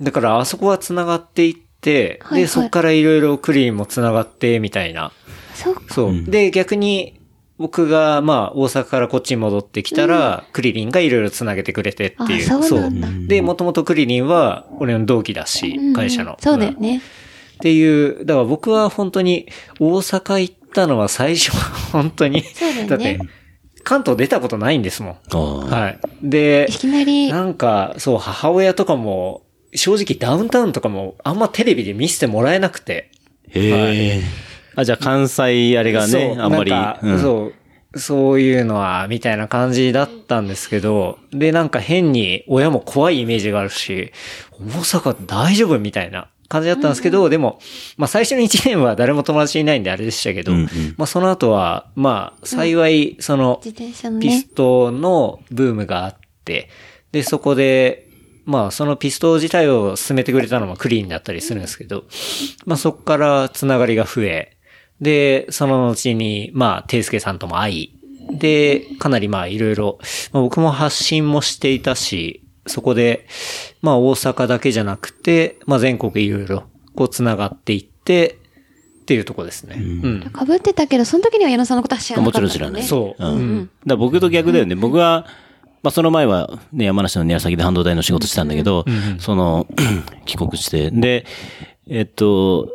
[0.00, 0.04] う。
[0.04, 5.12] だから、あそこは繋がっていって、はいはいで、そこからいろいろクリリンも繋がって、みたいな。
[5.54, 5.82] そうか。
[5.92, 6.24] そう。
[6.24, 7.20] で、逆に、
[7.58, 12.58] 僕が、まあ、大阪からこっちに戻ってきたら、クリリンがいろいろ繋げてくれてっていう。
[12.58, 16.36] あそうなんだで、もともとクリリンは、俺の同期だし、うん会社の。
[16.40, 16.98] そうだよね。
[16.98, 19.48] っていう、だから僕は本当に
[19.80, 22.42] 大阪行ったのは最初は本当に。
[22.42, 23.18] そうだよねだって、
[23.86, 25.70] 関東出たことないんですもん。
[25.70, 25.98] はい。
[26.20, 29.42] でい、きなり、なんか、そう、母親とかも、
[29.76, 33.12] 正直ダウンタウンとかもあんまテレビで見せてもらえなくて。
[33.48, 34.22] へえ。
[34.74, 36.70] あ、じゃあ関西あれがね、そうあんまり。
[36.72, 37.52] なんかうんそ
[37.94, 44.10] う、そういうのは、みたいな感じだったんですけど、で、なんか変に親も怖いイメージがあるし、
[44.58, 47.58] 大阪大丈夫みたいな感じだったんですけど、でも、
[47.96, 50.68] まあ最初の1年は誰も友達いないんであれでしたけど、うんうん。
[50.96, 54.48] まあその後は、まあ幸い、その、ピス。
[54.54, 56.70] トのブームがあって、
[57.12, 58.08] で、そこで、
[58.44, 62.04] まあ、そのピスト自体を進めてくれたのはクリーンだったりするんですけど、
[62.64, 64.56] まあそこからつながりが増え、
[65.00, 67.98] で、その後に、まあ、テイスケさんとも会い、
[68.32, 69.98] で、かなりまあいろいろ、
[70.32, 73.26] まあ、僕も発信もしていたし、そこで、
[73.82, 78.38] まあ大阪だけじゃなくて、まあ全国いろいろこうつながっていって、
[79.02, 79.76] っていうとこですね。
[79.78, 80.20] うん。
[80.20, 82.44] 被ってたけど、その時には矢野さんのことは知らなかったね。
[82.44, 82.82] もちろん知らない。
[82.82, 83.24] そう。
[83.24, 83.34] うん。
[83.34, 84.74] うんだから僕と逆だよね。
[84.74, 85.26] 僕は、
[85.84, 88.84] まあその前はね、山梨の宮崎で半導体の仕事してたんだけど、
[89.18, 89.68] その、
[90.26, 91.24] 帰国して、で、
[91.88, 92.68] えっと、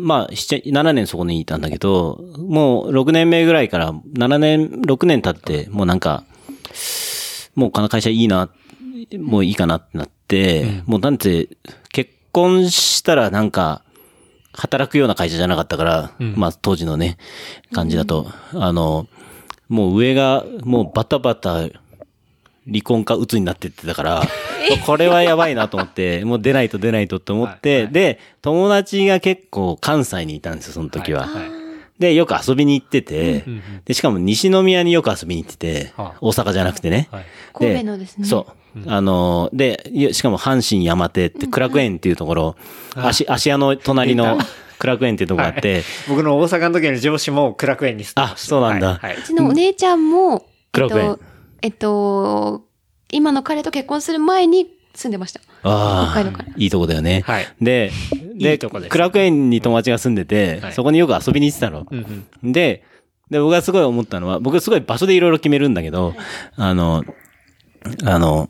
[0.00, 6.24] まあ、7 7年そこにいたんだけど、もう6年目ぐらいから、7年、6年経って、もうなんか、
[7.54, 8.50] もうこの会社いいな、
[9.18, 11.48] もういいかなってなって、もうなんて、
[11.92, 13.82] 結婚したらなんか、
[14.52, 17.16] 働くような会社じゃなかったから、まあ当時のね、
[17.72, 19.06] 感じだと、あの、
[19.68, 21.68] もう上が、もうバタバタ、
[22.66, 24.22] 離婚か鬱になってってたから、
[24.84, 31.26] これはやばいなと思って、もう出ないと出ないとって思って、で、友達が結構関西にいたんですよ、その時は。
[31.26, 31.57] はい
[31.98, 33.44] で、よく遊びに行ってて、
[33.84, 36.18] で、しかも西宮によく遊びに行ってて、はあ。
[36.20, 37.08] 大阪じゃなくてね。
[37.10, 37.24] はい。
[37.52, 38.26] 神戸のですね。
[38.26, 38.82] そう。
[38.86, 42.56] あのー、で、いやしかも阪神山手って苦楽園っていうところ、
[42.94, 44.38] 芦芦屋の隣の
[44.78, 48.34] 苦楽園っていうところがあって、僕の大阪の時の上司も苦楽園に住んでました。
[48.34, 48.88] あそうなんだ。
[48.94, 49.18] はいはい。
[49.18, 51.20] うちのお姉ちゃんも、苦楽園えっと、
[51.62, 52.64] えっと、
[53.10, 55.40] 今の彼と結婚する前に住んでました。
[55.62, 57.22] ああ、いいとこだよね。
[57.24, 57.92] はいで、
[58.34, 61.86] で、いいとこです苦楽園に友達が住んでて、はいそこによく遊びに行ってたの。
[61.88, 62.84] うんうんで、
[63.30, 66.14] で、僕がすごい思ったのは、僕すごい場所でいろいろ決めるんだけど、
[66.56, 67.04] あの、
[68.04, 68.48] あの、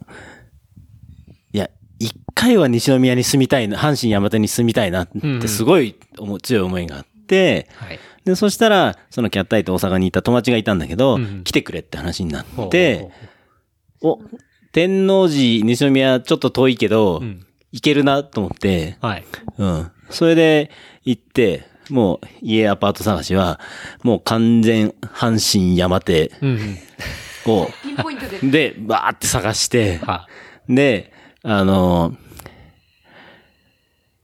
[1.53, 7.99] いや、一回は西宮に住みたいな、阪神山手に住みたいなってすごい思う強い思いがあって、はい。
[8.25, 13.11] で、そしたら、そのキャットアイと大阪にいた友達がいたんだけど、うんうん来てくれって話になって、
[14.01, 14.21] お、
[14.73, 19.25] 天王寺、西宮ちょっと遠いけど、うん行けるなと思って、はい。
[19.59, 19.91] うん。
[20.11, 20.71] それで
[21.05, 23.61] 行って、もう家アパート探しは、
[24.03, 26.79] もう完全阪神山手うんうん。
[27.53, 28.39] を、ピンポイントで。
[28.71, 30.27] で、バーって探して、は
[30.69, 32.17] で、あの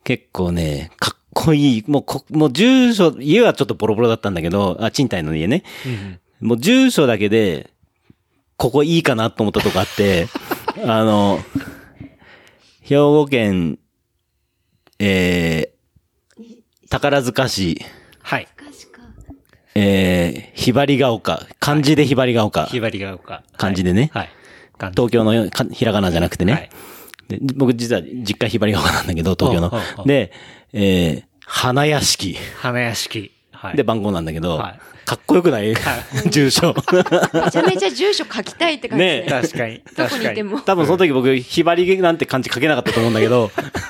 [0.04, 5.64] 結構ね、かっこいい、もうこ、もう住所、家はちょっとボロボロだったんだけど、あ、賃貸の家ね。
[5.86, 5.94] うんう
[6.46, 6.48] ん。
[6.48, 7.70] もう住所だけで、
[8.56, 10.28] ここいいかなと思ったとこあって、
[10.84, 11.40] あの、
[12.80, 13.78] 兵庫県、
[14.98, 17.84] えー、宝塚市、
[18.22, 18.48] はい。
[19.76, 23.42] えー、ひばりが丘、漢字でひばりが丘、ひばりが丘。
[23.56, 24.30] 漢字でねはい。
[24.78, 24.90] はい。
[24.92, 26.52] 東京のかひらがなじゃなくてね。
[26.52, 26.70] はい
[27.28, 30.32] で僕実は実家ひばりが丘なんだけど、東京ので、
[30.72, 32.36] えー、花屋敷。
[32.58, 33.33] 花屋敷。
[33.64, 33.76] はい。
[33.76, 35.74] で、番号なんだけど、はいかっこよくない？
[36.30, 36.74] 住所。
[37.34, 39.20] めちゃめちゃ住所書きたいって感じで。
[39.22, 39.82] ね確かに。
[39.96, 40.24] どこに。
[40.24, 40.60] にいても。
[40.62, 43.50] 多分その時僕、ひばりなんて漢字書けなかったと思うんだけど、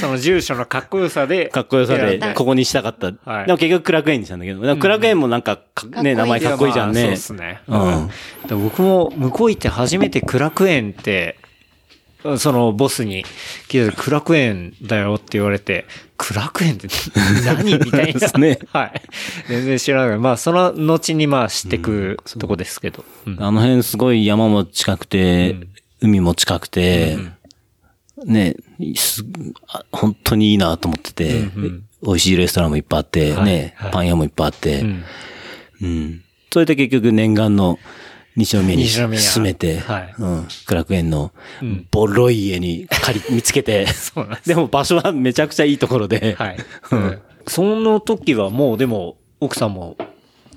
[0.00, 1.48] その住所のかっこよさで。
[1.48, 3.06] かっこよさでここにしたかった。
[3.24, 7.00] はいでも結局クラクエンにしたんだけど、クラクエンもなんかか、ね、かっこいい名前かっこいいじゃんね。
[7.00, 7.60] やまあそうですね。
[7.68, 11.36] うん僕も向こう行って初めて苦楽園って、
[12.38, 13.24] そのボスに
[13.68, 16.88] 聞いたら苦楽園だよって言われて、苦楽園って
[17.46, 17.78] 何？
[17.78, 18.18] みたいな。
[18.18, 18.58] ですね。
[18.72, 19.02] はい。
[19.48, 20.18] 全然知らない。
[20.18, 23.04] まあその後にまあ知ってくとこですけど。
[23.26, 23.36] うん。
[23.42, 25.56] あの辺すごい山も近くて、
[26.00, 27.18] 海も近くて、
[28.24, 28.56] ね、
[29.92, 31.44] 本当にいいなと思ってて、
[32.02, 33.44] 美味しいレストランもいっぱいあって、はい。
[33.44, 33.92] ね、はい。
[33.92, 35.04] パン屋もいっぱいあって、うん。
[35.82, 36.24] うん。
[36.52, 37.78] それで結局念願の
[38.38, 40.14] 西宮に西宮住めて、はい。
[40.18, 40.48] うん。
[40.66, 41.86] 苦楽園のん。
[41.90, 44.48] ボロい家に借り、見つけて、 そうなんです。
[44.48, 46.56] でも場所はめちゃくちゃいいところで、はい。
[46.92, 47.18] うん。
[47.46, 49.96] その時はもうでも、奥さんも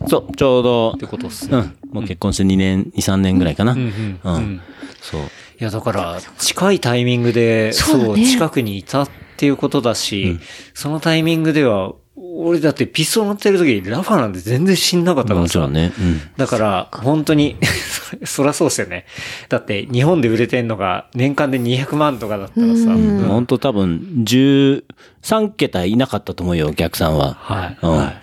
[0.07, 1.57] そう、ちょうどって、ことっすね。
[1.57, 1.77] うん。
[1.91, 3.73] もう結婚して2年、2、3年ぐらいかな。
[3.73, 4.61] うんうん
[5.01, 5.21] そう。
[5.21, 5.25] い
[5.59, 10.39] や、だから、近いタイミングで、そう、近くにいたっていうことだし、
[10.73, 15.91] そのタイミングでは、俺だってピストル乗ってる時、ラファなんて全然死んなかったからさもちろんね。
[15.99, 16.21] うん。
[16.37, 17.57] だから、本当に、
[18.23, 19.05] そそらそうですよね。
[19.49, 27.33] だって、日本で売れてんのが、年間で200万とかだったらさ、うん本当多分、13桁いなかったと思うよ、お客さんは。
[27.39, 27.77] はい。
[27.81, 27.97] うん。
[27.97, 28.13] は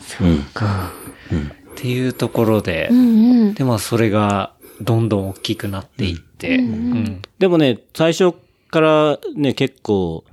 [1.33, 1.35] い。
[1.35, 1.43] うん。
[1.43, 3.55] っていうところでう、んうん。
[3.55, 8.33] で、まあ、それが、どんどん大きくなっていって、うんでもね、最初
[8.71, 10.25] からね、結構、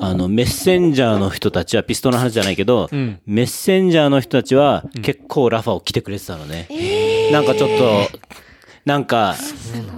[0.00, 6.68] あの、メッセンジャーの人たちは、ピストルの話じゃないけど、うんメッセンジャーの人たちは、結構ラファを着てくれてたのね。
[7.32, 8.18] なんかちょっと、
[8.86, 9.36] なんか、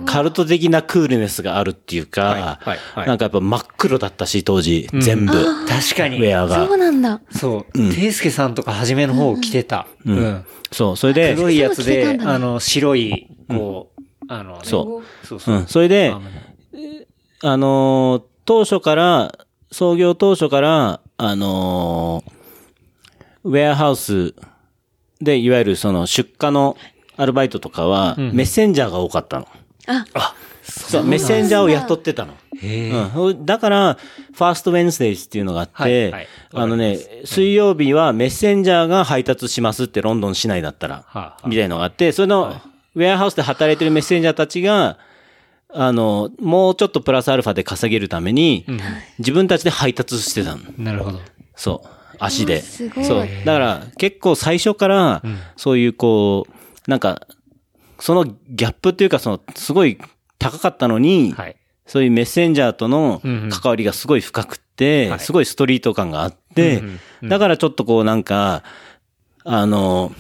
[0.07, 5.33] カルト的なクールネスがあるっていうか、はいはいはいなんかやっぱ真っ黒だったし、当時、全部、
[5.67, 6.17] 確かに。
[6.19, 6.75] ウェアがそ。
[6.75, 7.21] うなんだ。
[7.31, 7.73] そう。
[7.73, 9.87] ていすけさんとか初めの方着てた。
[10.05, 10.45] うん。
[10.73, 15.59] そう、それで、黒いやつで、あの、白い、こう、あのね、そうそうそうう。
[15.61, 19.33] ん、それであ、のあのー当初から、
[19.73, 22.43] 創業当初から、あのー
[23.45, 24.35] ウェアハウス
[25.21, 26.77] で、いわゆるその出荷の
[27.17, 29.49] アルバイトとかは、メッセンジャーが多かったの。
[29.87, 32.35] あ、そう、メッセンジャーを雇ってたの。
[32.61, 32.91] へえ。
[32.93, 33.45] うん。
[33.45, 33.99] だから、
[34.33, 42.61] ファーストウェンスデイズっていうのがあって、はいはいあのね、水曜日はメッセンジャーが配達しますってロンドン市内だったら、はあはあみたいのがあって、その、
[42.95, 44.99] ウェアハウスで働いてるメッセンジャーたちが、
[45.75, 48.67] あの、もうちょっとプラスアルファで稼げるために、
[49.19, 50.63] 自分たちで配達してたの。
[50.79, 51.21] なるほど。
[51.57, 51.89] そう。
[52.19, 52.63] 足で。
[52.63, 53.29] そう。
[53.45, 55.23] だから、結構最初から、
[55.57, 57.27] そういうこう、なんか、
[57.99, 59.99] そのギャップっていうか、その、すごい
[60.39, 61.57] 高かったのに、はい。
[61.87, 68.63] そういうメッセンジャーとのうんうん関わりがすごい深くって、はいすごいストリート感があって、うんうんだからちょっとこうなんか、
[69.45, 70.13] あの、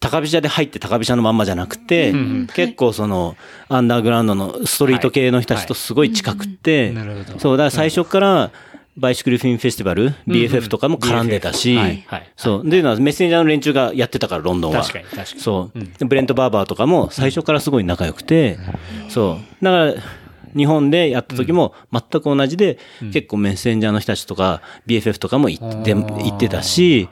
[0.00, 2.14] 高飛車で入って高飛車のまんまじゃなくて、
[2.54, 3.36] 結構その、
[3.68, 6.94] アンダーグラウンドのストリート系の人たちとすごい近くって、
[7.38, 8.50] そう、だから最初から、
[8.98, 11.76] Bicycle Film Festival、BFF とかも絡んでたし、い。
[11.76, 11.88] は
[12.18, 12.32] い。
[12.36, 12.68] そう。
[12.68, 14.82] で、いうのはメッセンジャーの連中がやってたから、ロンドンは。
[14.82, 15.04] 確かに。
[15.04, 15.40] 確かに。
[15.40, 15.78] そう。
[15.98, 18.58] でブレント・バーバーとかも最初からすごい仲良くて、
[19.08, 19.64] そう。
[19.64, 19.94] だから、
[20.56, 22.78] 日本でやった時も全く同じで、
[23.12, 27.08] 結構メッセンジャーの人たちとか、BFF とかも行って、行ってたし、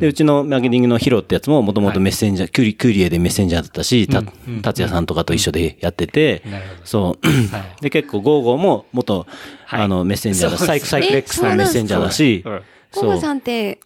[0.00, 4.22] で、うちのマーケティングのヒロってやつももともとメッセンジャー、クリ、クリエでメッセンジャーだったし、た、
[4.62, 6.42] 達也さんとかと一緒でやってて
[6.84, 7.82] そう。
[7.82, 9.26] で、結構ゴーゴーも元、
[9.68, 12.62] あの、メッセンジャーだ、サイクサイクレックスのメッセンジャーだしうん、
[12.92, 13.80] コバさんって、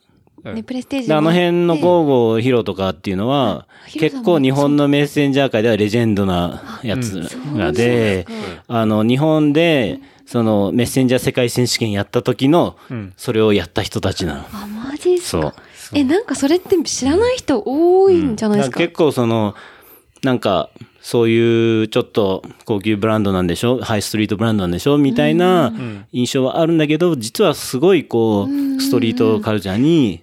[0.45, 7.21] ね、プレステージであの辺のーゴーゴーヒロとかっていうのは、結構日本のメッセンジャー界ではレジェンドなやつ
[7.55, 8.27] がで、
[8.67, 12.77] あの、日本で、そのメッセンジャー世界選手権やった時の、
[13.17, 14.41] それをやった人たちなの。
[14.53, 15.43] あ、マジっすそう。
[15.43, 15.55] か。
[15.95, 18.79] え、なんかそれって知らない人多いんじゃないですか。
[18.79, 19.55] 結構その、
[20.23, 20.71] なんか、
[21.05, 23.81] そういうちょっと高級ブランドなんでしょ？
[23.83, 24.99] ハイストリートブランドなんでしょ？
[24.99, 25.73] みたいな
[26.13, 30.23] 印象はあるんだけど、実はすごいこう、ストリートカルチャーに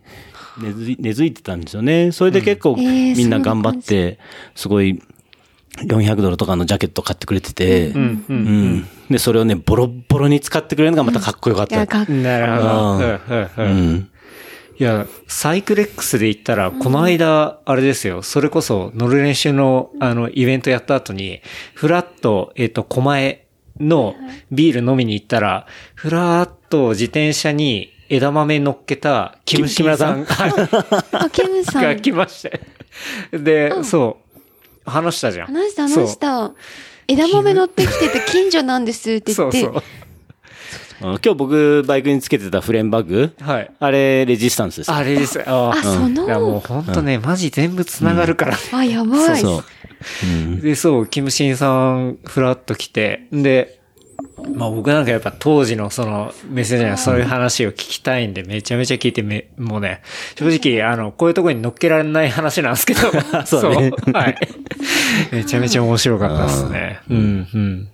[0.58, 2.14] 根付い根付いてたんですよね。
[2.14, 4.20] それで結構えーみんな頑張って、
[4.56, 5.02] すごい
[5.84, 11.76] 400ドルとかのジャケット買ってくれてて、うんで、それをね、ボロッボロに使ってくれるのがまたかっこよかった。
[12.06, 13.00] なるほ
[13.58, 13.64] ど。
[13.64, 14.10] うん。
[14.80, 21.42] いや、サイクレックスで言ったら、この間、あれですよ、それこそ乗る練習の、あの、イベントやった後に、
[21.74, 23.46] フラッと、えっ、と、狛江
[23.82, 24.16] の
[24.52, 30.30] ビール飲みに行ったら、フラッと自転車に枝豆乗っけた、キムシムラさんが
[31.12, 31.96] あ、ケムさん。
[32.00, 32.62] 来まして。
[33.34, 34.18] で、そ
[34.86, 35.48] う、話したじゃん。
[35.48, 36.54] 話した、話した。
[37.06, 39.62] 枝豆乗ってきてて近所なんですって言って。
[39.62, 39.84] そうそう。
[41.00, 43.72] 今日僕バイクにつけてたフレームバッグ、はい。
[43.80, 44.96] あれレジスタンスですよ。
[44.96, 45.42] あれです。
[45.48, 48.58] ああ、そいやもうの、本当ね、マジ全部繋がるから。
[48.74, 49.42] あ、やばい。
[49.42, 49.64] そう。
[50.24, 50.62] うん。
[50.62, 53.80] で、そう、キムシンさん、フラッと来て、で、
[54.54, 60.02] まあ僕なんかやっぱ当時のそのメッセージのそういう話を聞きたいんでめちゃめちゃ聞いてめ、もうね、
[60.36, 63.00] 正直あの、こういうところに乗っけられない話なんですけど、
[63.46, 64.38] そうねはい。
[65.32, 67.00] めちゃめちゃ面白かったですね。
[67.10, 67.90] うん、うん。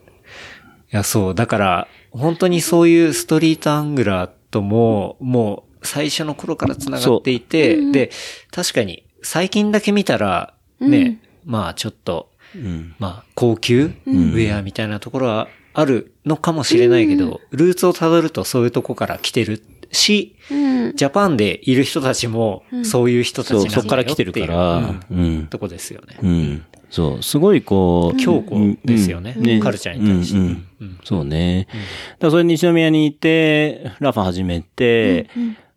[0.92, 1.88] いや、そう、だから、
[2.18, 8.12] 本当にそういうストリートアングラーとも、もう最初の頃から繋がっていて、で、
[8.52, 12.96] 確かに最近だけ見たら、ね、まあちょっと、うん。
[13.00, 19.62] まあ、高級ウェアみたいなところはあるのかもしれないけど、ルーツをたどるとそういうとこから来てる
[19.92, 20.56] し、う
[20.90, 20.96] ん。
[20.96, 25.02] ジャパンでいる人たちも、そういう人たちなんそう、だよそっから来てるかっていうら、うん。
[25.12, 25.48] うん。
[25.48, 26.18] とこですよね。
[26.22, 26.66] うん。
[26.90, 28.56] そう、すごいこう、強固
[28.86, 29.60] ですよねうん。
[29.60, 30.38] カルチャーに対して。
[30.38, 31.00] うんうん。
[31.04, 31.68] そうね。
[31.70, 31.80] だか
[32.22, 35.30] らそれ西宮に行って、ラファ始めて、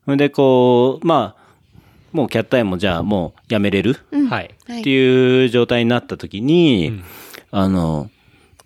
[0.04, 1.48] それでこう、まあ、
[2.12, 3.96] もうキャットアイもじゃあもうやめれる？
[4.30, 4.54] はい。
[4.66, 4.80] はい。
[4.80, 7.02] っていう状態になった時に、
[7.50, 8.10] あの、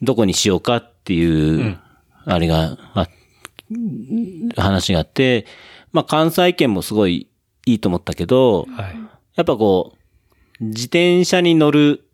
[0.00, 1.78] どこにしようかっていう、
[2.24, 3.08] あれが、あ
[4.56, 5.46] 話があって、
[5.92, 7.28] まあ関西圏もすごい
[7.66, 8.96] いいと思ったけど、はい。
[9.34, 9.92] やっぱこ
[10.60, 12.04] う、自転車に乗る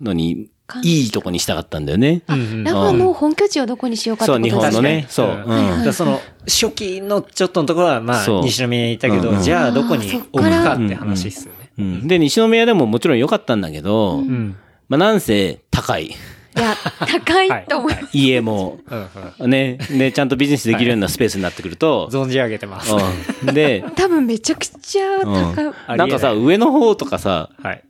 [0.00, 0.50] のに、
[0.84, 2.22] いいとこにしたかったんだよね。
[2.28, 5.06] あ、ラファの本拠地をどこにしようかってそう、ことです日本のね。
[5.08, 5.26] そう。
[5.26, 5.68] 確うん。
[5.68, 11.72] だからその、初期のちょっとのところは、まあ、そう西宮にいたけど、うんうんじゃあどこに置くっからかって話ですよね。
[11.78, 14.56] うんで、西宮でももちろん良かったんだけど、うん。
[14.88, 16.14] まあなんせ高い。
[16.56, 18.08] いや、高いと思います。
[18.12, 19.08] 家も、うん
[19.40, 22.92] うんね、で、ちゃんとビジネスできるようなスペースになってくると、存じ上げてます。
[22.92, 23.54] うん。
[23.54, 25.98] で、多分めちゃくちゃ高い。
[25.98, 27.82] なんかさ、上の方とかさ、はい。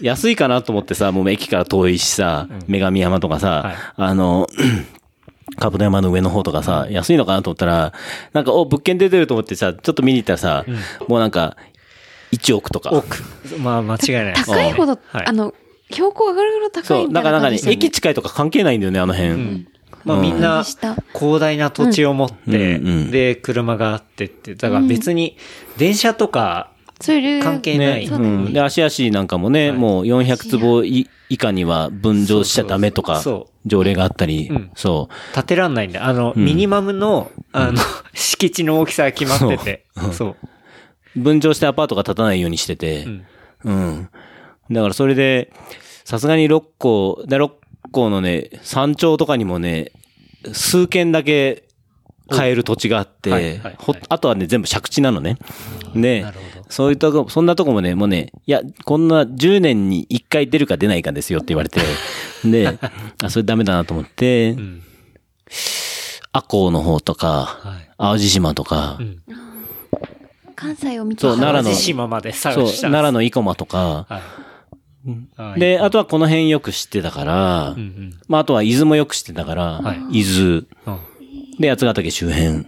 [0.00, 4.46] 安いかなと思ってさ、もう駅から遠いしさ、女神山とかさ、はいあの、
[5.58, 7.92] カブト山の上の方とかさ、安いのかなと思ったら、
[8.32, 10.64] なんか、お、物件出てると思ってさ、ちょっと見に行ったらさ、
[11.08, 11.56] もうなんか、
[12.32, 12.90] 1億とか。
[12.90, 13.22] 奥。
[13.58, 14.34] まあ、間違いない。
[14.34, 15.54] 高いほど、はいあの、
[15.90, 17.50] 標高上がるほど高いそう、みたないんかなんかね。
[17.50, 17.76] な感じです、よね。
[17.76, 19.66] 駅近いとか関係ないんだよね、あの辺。
[20.04, 20.96] まあみんな下。
[21.12, 22.88] 広大な土地を持って、うん。
[22.88, 23.10] うん。
[23.10, 25.36] で、車があってって、だから別に
[25.76, 26.70] 電車とか。
[26.98, 28.06] 関係ない。
[28.06, 28.52] うん。
[28.54, 29.78] で、足足なんかもね、はい。
[29.78, 34.48] もう400坪い以下には分譲しちゃダメとかそうそうそう、条例があったり。
[34.48, 36.06] うん、そ建てらんないんだ。
[36.06, 36.44] あの、うん。
[36.44, 37.78] ミニマムの、あの、
[38.14, 39.84] 敷地の大きさが決まってて。
[40.12, 40.36] そう。
[41.16, 41.20] う。
[41.20, 43.06] 分譲してアパートが建たないようにしてて。
[43.64, 44.08] う、ん。
[44.68, 44.74] うん。
[44.74, 45.52] だからそれで、
[46.04, 47.54] さすがに六甲、で、六
[47.92, 49.92] 甲のね、山頂とかにもね、
[50.52, 51.66] 数軒だけ
[52.28, 55.36] 買える土地があって、はいはいはいほあとはね、全部借地なのね。
[55.94, 56.26] で
[56.68, 61.80] そういったとこ、そんなとこもね、もうね、いや、こんな10年に1回出るか出ないかですよって言われて、
[62.44, 62.78] で、
[63.22, 64.82] あ、それダメだなと思って、うん。
[66.32, 67.90] 阿公の方とか、はい。
[67.98, 69.22] 淡路島とか、うん。
[70.56, 72.88] 関西を見てそう奈良の淡路島まで探そう、した。
[72.88, 74.22] 奈良の生駒とか、はい。
[75.36, 78.14] はい、で、あとはこの辺よく知ってたから、うんうん。
[78.28, 80.66] まあ、あとは伊豆もよく知ってたから、はい伊豆、うん。
[81.58, 82.64] で、八ヶ岳周辺、はい。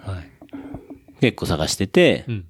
[1.21, 2.45] 結構探してて、うん。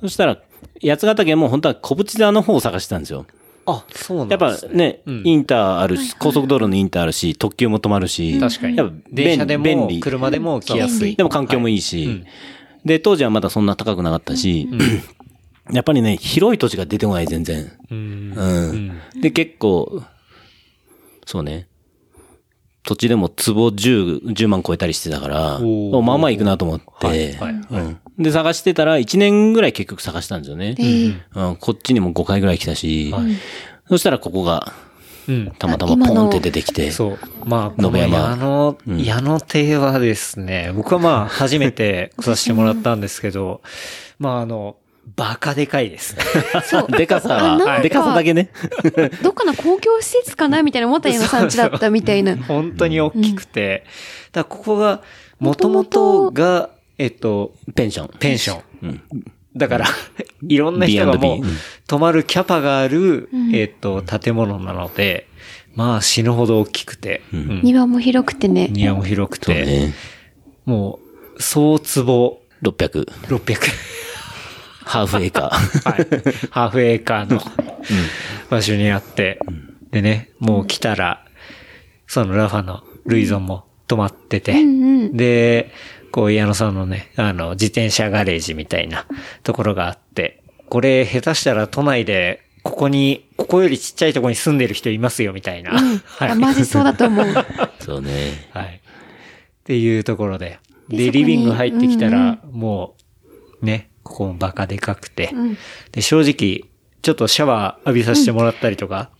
[0.00, 0.38] そしたら、
[0.82, 3.26] 八ヶ岳も本当は小淵沢の方を探してたんですよ。
[3.66, 4.74] あ、そうなんやっぱですね。
[4.74, 8.94] ね、うんインターあるし、高速道路のインターあるし、特急も止まるし、確かにやっぱ。
[9.12, 10.00] 電車でも、便利。
[10.00, 11.16] 車でも来やすい。
[11.16, 12.24] でも環境もいいし、うん
[12.84, 14.68] で、当時はまだそんな高くなかったし、
[15.72, 17.72] やっぱりね、広い土地が出てこない、全然。
[17.90, 18.32] うん。
[18.36, 19.20] うん。
[19.20, 20.02] で、結構、
[21.26, 21.68] そうね。
[22.84, 25.58] 土地でも坪10、10万超えたりしてたから、
[26.00, 28.00] まあまあ行くなと思って、はいはいうん。
[28.18, 30.74] で、探してたら1年ぐらい結局探したんですよね。
[30.78, 33.36] えーうん、こっちにも5回ぐらい来たし、はい
[33.88, 34.74] そしたらここが
[35.28, 35.50] うん。
[35.58, 37.18] たまたまポンって出てきて、そう。
[37.44, 43.60] まあ、この野辺山矢野、うん矢野亭はですね、僕はまあ、初めて来させてもらったんですけど、
[44.18, 44.76] まあ、あの、
[45.16, 46.22] バカでかいですね。
[46.64, 46.86] そう。
[46.90, 48.50] でかさは、でかさだけね。
[49.22, 52.36] どっかの公共施設かなみたいな思ったような産地だったみたいな。
[52.44, 53.84] 本当に大きくて。
[54.32, 55.02] だからここが、
[55.38, 58.10] もともとが、えっと、ペンション。
[58.18, 58.62] ペンション。
[58.82, 59.02] うん。
[59.56, 59.86] だから、
[60.46, 61.56] いろんな人がもううん、
[61.86, 65.26] 泊まるキャパがある、うんえっと、建物なので、
[65.74, 68.68] まあ死ぬほど大きくて、うんうん庭も広くてね。
[68.70, 69.94] 庭も広くて、そうね。
[70.64, 70.98] も
[71.36, 73.06] う、総坪600。
[73.28, 73.56] 600。
[74.88, 75.90] ハーフエーカー。
[75.90, 76.48] はい。
[76.50, 77.40] ハーフエーカーの
[78.48, 79.38] 場所にあって、
[79.90, 81.26] でね、もう来たら、
[82.06, 84.64] そのラファのルイゾンも止まってて、うんう
[85.08, 85.16] ん。
[85.16, 85.72] で、
[86.10, 89.06] こう、矢野さんのね、あの、自転車ガレージみたいな
[89.42, 95.72] ところがあって、これ、下手したら都内で、ここに、ここよりちっちゃいところに住んでる人いますよ、みたいな。
[95.72, 95.98] うん。
[95.98, 96.34] はいあ。
[96.34, 97.26] マジそうだと思う。
[97.80, 98.48] そうね。
[98.52, 98.80] はい。
[98.80, 100.58] っていうところで。
[100.88, 102.96] で、リビング入ってきたら、も
[103.60, 105.30] う、ね、ここもバカでかくて。
[105.32, 105.58] うん。
[105.92, 106.68] で、正直、
[107.02, 109.10] ちょっとシャワー浴びさせてもらったりとか、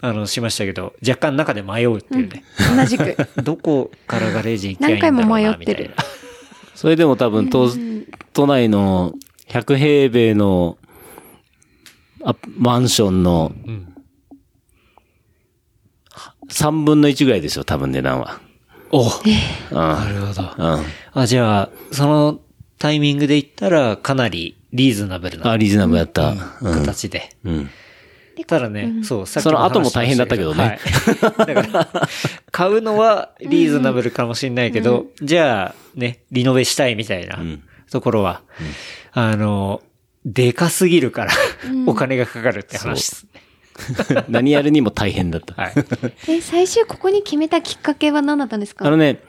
[0.00, 2.44] あの、しましたけど、若干中で迷うっていうね。
[2.76, 3.16] 同じく。
[3.42, 6.04] どこからガレージ行きゃいいんだろうな、何回も迷ってるみたいな。
[6.74, 7.70] それでも多分、都、
[8.32, 9.14] 都内の
[9.48, 10.78] 100平米の、
[12.24, 13.92] あ、マンションのうん。
[16.48, 18.40] 3分の1ぐらいですよ、多分値段は。
[18.92, 19.74] おうん。
[19.74, 20.42] なるほど。
[20.56, 20.84] うん。
[21.12, 22.40] あ、じゃあ、その
[22.78, 26.34] タイミングで言ったら、かなりリーズナブルなあ、リーズナブルだった。
[26.60, 26.74] うん。
[26.80, 27.30] 形で。
[27.44, 27.70] うん。
[28.46, 32.08] ただね、そう、さっきその後も大変だったけどねはいだから、
[32.52, 38.42] 買うのはリーズナブルかもしれないけど、じゃあ、ね、リノベしたいみたいなんところは、
[39.12, 39.82] あの、
[40.26, 41.32] でかすぎるから、
[41.86, 43.26] お金がかかるって話です
[44.12, 44.24] ね。
[44.28, 45.54] 何やるにも大変だった。
[45.54, 45.72] はい。
[46.28, 48.86] え、最終ここに決めたきっかけは何だったんですか？
[48.86, 49.22] あのね、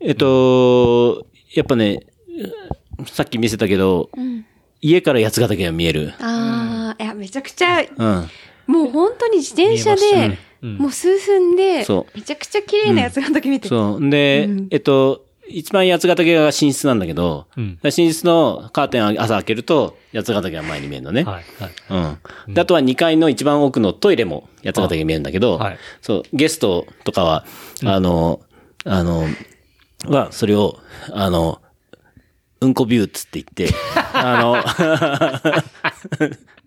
[0.00, 2.00] えっと、やっぱね、
[3.06, 4.44] さっき見せたけど、うん。
[4.80, 6.14] 家から八ヶ岳が見える。
[6.20, 8.28] ああ、いや、めちゃくちゃ、うん。
[8.66, 13.68] もう本当に自転車でね、うんもう数分でそ、めちゃくちゃ綺麗なやつが時見て。
[13.68, 14.10] そう。
[14.10, 21.22] で、うんえっと、一番八ヶ岳が寝室なんだけど、うん寝室のカーテン朝開けると、八ヶ岳が前に見えるのね。
[21.22, 21.44] はい。
[21.60, 22.16] はい。
[22.46, 22.54] うん。
[22.54, 27.44] であとは2階の一番奥のトイレも八ヶ岳が見えるんだけど、はいそう、ゲストとかは、
[27.84, 28.40] あの、
[28.84, 29.24] あの、
[30.06, 30.78] は、それを、
[31.12, 31.60] あの、
[32.60, 33.76] うんこビューっつって言って、
[34.12, 34.56] あの、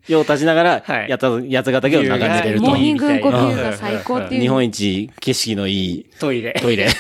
[0.08, 2.80] 用を足しながら、はいやた八ヶ岳を眺めれるとモー。
[2.80, 4.42] ニングみたいなコピューが最高っていう。
[4.42, 6.54] 日本一景色のいいトイレ。
[6.62, 6.88] トイレ。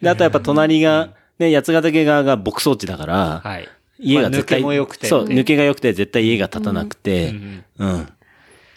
[0.00, 3.68] で、あとやっぱ隣が、ね、八ヶ岳側が牧草地だから、はい。
[3.98, 8.08] 家が絶対、まあ抜けも良くてそう、抜けが良くて絶対家が建たなくて、うんうん。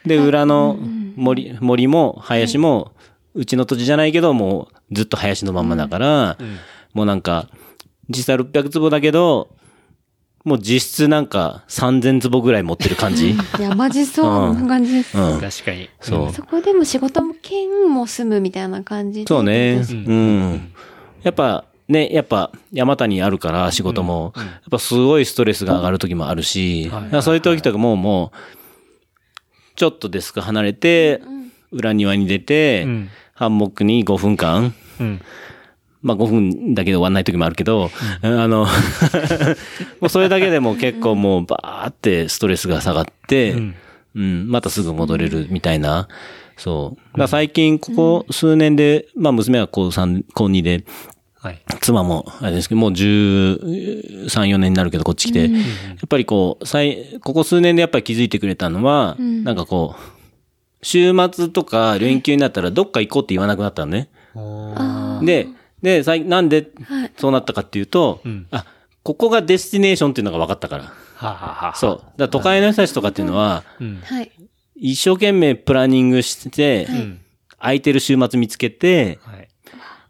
[0.05, 0.78] で、裏の
[1.15, 2.93] 森、森も林も、
[3.34, 6.38] うちの土地じゃないけど、もうずっと林のまんまだから、
[6.93, 7.47] もうなんか、
[8.09, 9.49] 実際600坪だけど、
[10.43, 13.31] もう実質なんか3000坪ぐらい持ってる感じ。
[13.31, 15.17] いや、マジそうな感じです。
[15.17, 15.41] うん。
[15.41, 15.89] 確かに。
[15.99, 16.33] そう。
[16.33, 19.27] そこでも仕事も兼も住むみたいな感じで。
[19.27, 19.79] そうね。
[19.79, 20.73] んうん。
[21.23, 26.89] やっぱ、ね、やっぱ山谷あるから仕事も、やっぱすごいストレスが上がる時もあるし、
[27.21, 28.38] そういう時とかももう、
[29.75, 31.21] ちょっとデスク離れて、
[31.71, 35.21] 裏庭に出て、うんハンモックに5分間、うん。
[36.08, 37.91] まあ5分だけで終わんない時もあるけど、
[38.22, 38.66] あの、
[39.99, 43.76] もうそれだけでも結構もうバーってストレスが下がって、ん
[44.16, 46.08] うん、またすぐ戻れるみたいな。
[46.55, 47.20] そう。
[47.20, 50.86] だ最近ここ数年で、まあ娘は高3、高2で、
[51.39, 51.62] はい。
[51.82, 53.60] 妻も、あれですけど、もう13、
[54.26, 55.47] 4年になるけど、こっち来て、や
[56.03, 60.18] っぱりこう、最、ここ数年でやっぱり気づいてくれたのは、なんかこう、
[60.82, 64.10] 週末とか連休になったらどっか行こうって言わなくなったのね。
[64.36, 65.47] あで、
[65.88, 68.65] で、さいなんではいそうなったかっていうと、んあ、
[69.03, 70.83] ここがデスティネーションっていうのが分かったから。
[70.83, 71.33] はあ、はあ
[71.65, 72.19] はあ、そう。
[72.19, 73.63] だ都会の人たちとかっていうのは。
[74.75, 77.21] 一生懸命プランニングして、ん
[77.59, 79.47] 空いてる週末見つけて、はい。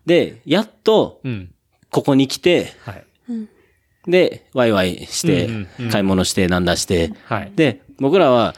[0.05, 1.53] で、やっと、うん。
[1.91, 3.05] ここに来て、はい。
[4.07, 7.51] で、ワイワイしてうんうんうん、買い物して、なんだして、はい。
[7.55, 8.55] で、僕らは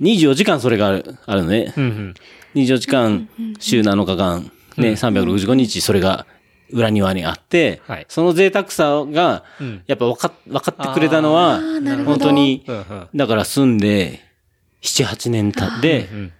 [0.00, 1.74] 24時間それがあるあるのね。
[1.76, 2.14] うんうん。
[2.54, 6.26] 24時間、週7日間、ね、365日それが
[6.72, 11.60] 裏庭にあって、はいその贅沢さがうん、やっぱ分かっ、分かってくれたのは
[12.04, 12.64] 本当に
[13.14, 14.20] だから住んで、
[14.82, 16.32] 7、8年経ってう、ん。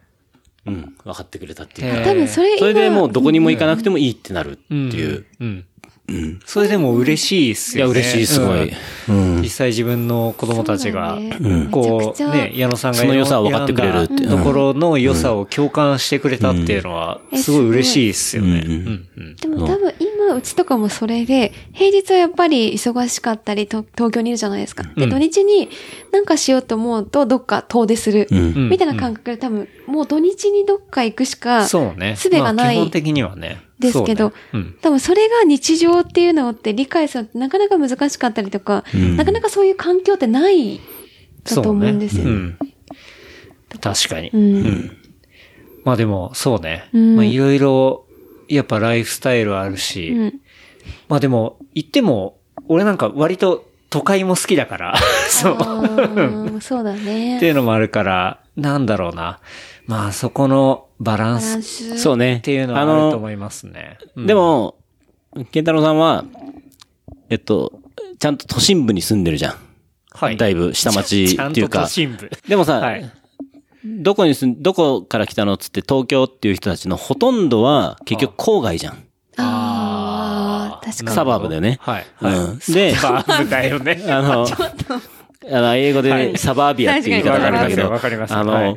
[0.64, 2.04] うん、分かってくれたっていうか。
[2.04, 5.26] 多分それ今それでもうどこにも行かなくてもいいってなるっていう。
[5.40, 5.64] うん。
[6.08, 6.40] うん。
[6.44, 7.92] それでも嬉しいっすよね。
[7.92, 8.72] いや、嬉しい、すごい。
[9.08, 9.36] うん。
[9.36, 9.48] うん実。
[9.50, 11.18] 際自分の子供たちが、
[11.70, 18.62] こう、ね、矢野さんがその良さを分かってくれるってところの良さを共感してくれたっていうのは、うんすごい嬉しいっすよね。
[18.64, 24.84] うんうんうんでも多分今、うちとかもそれで、平日はやっぱり忙しかったり、と東京にいるじゃないですか。
[24.96, 25.68] で、うん土日に
[26.12, 28.28] なんかしようと思うと、どっか遠出する。
[28.30, 32.14] うんみたいな感覚で多分、もう土日にどっか行くしか、そうね。
[32.16, 33.60] 術がないまあ基本的にはね。
[33.78, 40.80] ですけどそうね多分それが日常っていうのって理解するのってなかなか難しかったりとか、うんなかなかそういう環境ってない
[41.44, 42.24] だと思うんですよ。
[42.24, 42.58] ねうん
[43.80, 44.30] 確かに。
[44.30, 44.96] うん
[45.84, 46.88] まあでも、そうね。
[46.92, 48.06] うんまあいろいろ、
[48.54, 50.40] やっぱライフスタイルあるし、うん
[51.08, 52.38] まあでも、言っても、
[52.68, 54.96] 俺なんか割と都会も好きだから、
[55.28, 56.60] そう。
[56.60, 57.38] そうだ ってね。
[57.40, 59.38] いうのもあるから、なんだろうな。
[59.86, 61.98] まあそこのバランスス。
[61.98, 62.36] そうね。
[62.36, 63.98] っていうのはあると思いますね。
[64.16, 64.76] うんで、も、
[65.50, 66.24] 健太郎さんは、
[67.30, 67.72] えっと、
[68.18, 69.54] ちゃんと都心部に住んでるじゃん。
[70.12, 70.36] はい。
[70.36, 71.90] だいぶ下町ちゃんっていうかと都。
[71.90, 72.30] 心部。
[72.48, 73.10] でもさ、はい。
[73.84, 78.94] どこに住ん、どこから来たのっつって東京っていう人たちのほとんどは結局郊外じゃん。
[79.38, 81.10] ああ、確かに。
[81.10, 81.78] サバーブだよね。
[81.80, 82.06] はい。
[82.20, 82.36] はい。
[82.36, 82.58] うん。
[82.58, 84.04] で、バーブだよね。
[84.08, 84.46] あの、
[85.50, 88.76] あの、英語はいでサバービアっていう言い方があるんだけど、わかりますよあわかり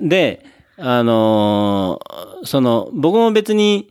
[0.00, 0.44] ので、
[0.76, 3.90] あのーその、僕も別に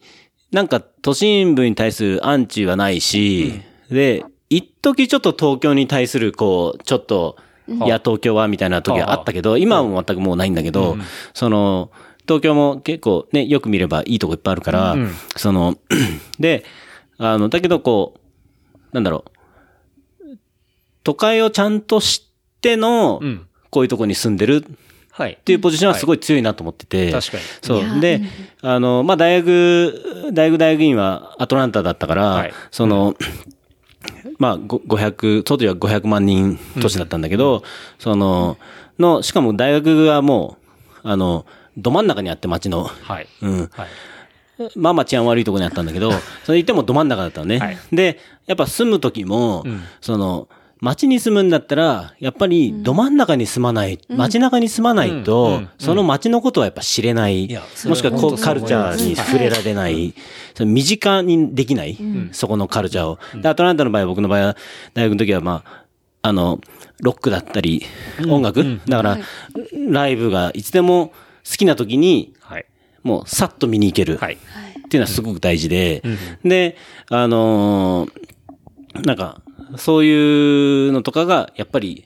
[0.52, 3.62] なんか都心部に対するアンチはないし、
[3.92, 7.38] で、一時ちょっと東京に対する、こう、ちょっと、
[7.86, 10.98] いや、東京は、みたいな時はあったけど、今は全くもうないんだけど、
[11.34, 11.92] その、
[12.28, 15.78] 東京も結構ね、よく見ればいいとこいっぱいあるから、うんその、
[16.40, 16.64] で、
[17.18, 20.38] あの、だけどこう、なんだろう、
[21.04, 23.46] 都会をちゃんと知ってのう、ん。
[23.72, 24.66] こういうとこに住んでる
[25.12, 25.34] はい。
[25.34, 27.12] っていうポジションはすごい強いなと思ってて。
[27.12, 27.44] 確かに。
[27.62, 28.00] そう。
[28.00, 28.22] で、
[28.62, 33.16] あの、まあ、大学、大学大学院はアトランタだったから、はいその、
[34.38, 37.64] まあ、ご500、当時は500万人都市だったんだけど、
[37.97, 38.58] その、
[38.97, 40.58] の、しかも大学がも
[41.04, 41.45] う、あの、
[41.78, 43.28] ど真ん中にあって街の、はい。
[43.41, 43.70] うん。
[43.72, 43.88] はい。
[44.76, 46.12] まあまあ治安悪いところにあったんだけど、
[46.43, 47.60] それ言ってもど真ん中だったのね。
[47.60, 50.47] はいで、やっぱ住む時も、うんその、
[50.82, 55.54] 街に住むんだったら、やっぱりど真ん中に住まない、街中に住まないと、うん。
[55.56, 55.70] うん。
[55.78, 60.14] その街のことはやっぱ知れない、いやそれもしくはこうカルチャーに触れられない、
[60.56, 61.98] その身近にできない、
[62.32, 63.20] そこのカルチャーを。
[63.42, 64.58] で、アトランタの場合、僕の場合は、
[64.94, 65.86] 大学の時はまあ、
[66.22, 66.62] あの、
[67.02, 67.86] ロックだったり、
[68.30, 69.18] 音楽、だから、
[69.90, 71.14] ライブがいつでも
[71.50, 72.66] 好きな時に、はい。
[73.04, 74.18] もうさっと見に行ける。
[74.18, 74.36] はい。
[74.36, 74.38] っ
[74.90, 76.04] ていうのはすごく大事で、
[76.44, 76.78] で、
[77.10, 79.42] あのーなんか、
[79.78, 82.06] そういうのとかが、やっぱり、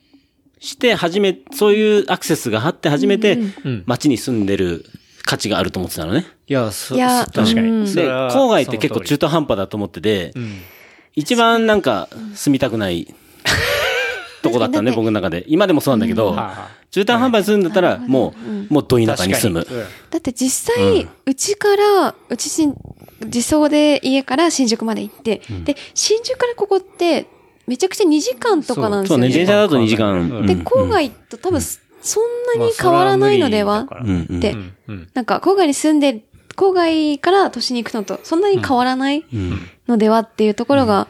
[0.60, 4.86] して初め、そういうアクセスがあって初めてうん、街に住んでる
[5.24, 6.26] 価値があると思ってたのね。
[6.48, 7.70] いや、そいや確かに。
[7.70, 7.94] うん。
[7.94, 10.62] で、郊外って結構中途半端だと思っててり、うん。
[11.16, 13.14] 一番なんか住みたくない
[14.42, 15.46] とこだったね、僕の中で。
[15.48, 16.38] 今でもそうなんだけど
[16.92, 18.36] 中途半端に住んでたら、も
[18.70, 19.66] う、もうど田舎に住む。
[20.12, 22.76] だって実際、うちから、うちしん、
[23.26, 27.26] 自走で家から新宿まで行って、で、新宿からここって、
[27.68, 29.38] めちゃくちゃ2時間とかなんですそうね、よね。
[29.38, 30.20] 電車だと2時間。
[30.20, 30.62] うんで、うん。
[30.62, 32.24] 郊外と多分、そん
[32.60, 34.56] なに変わらないのではって。
[35.14, 36.24] なんか、郊外に住んで
[36.56, 39.60] 郊外から都市に行くのとそんなに変わらないうん。
[39.88, 41.08] のではっていうところが、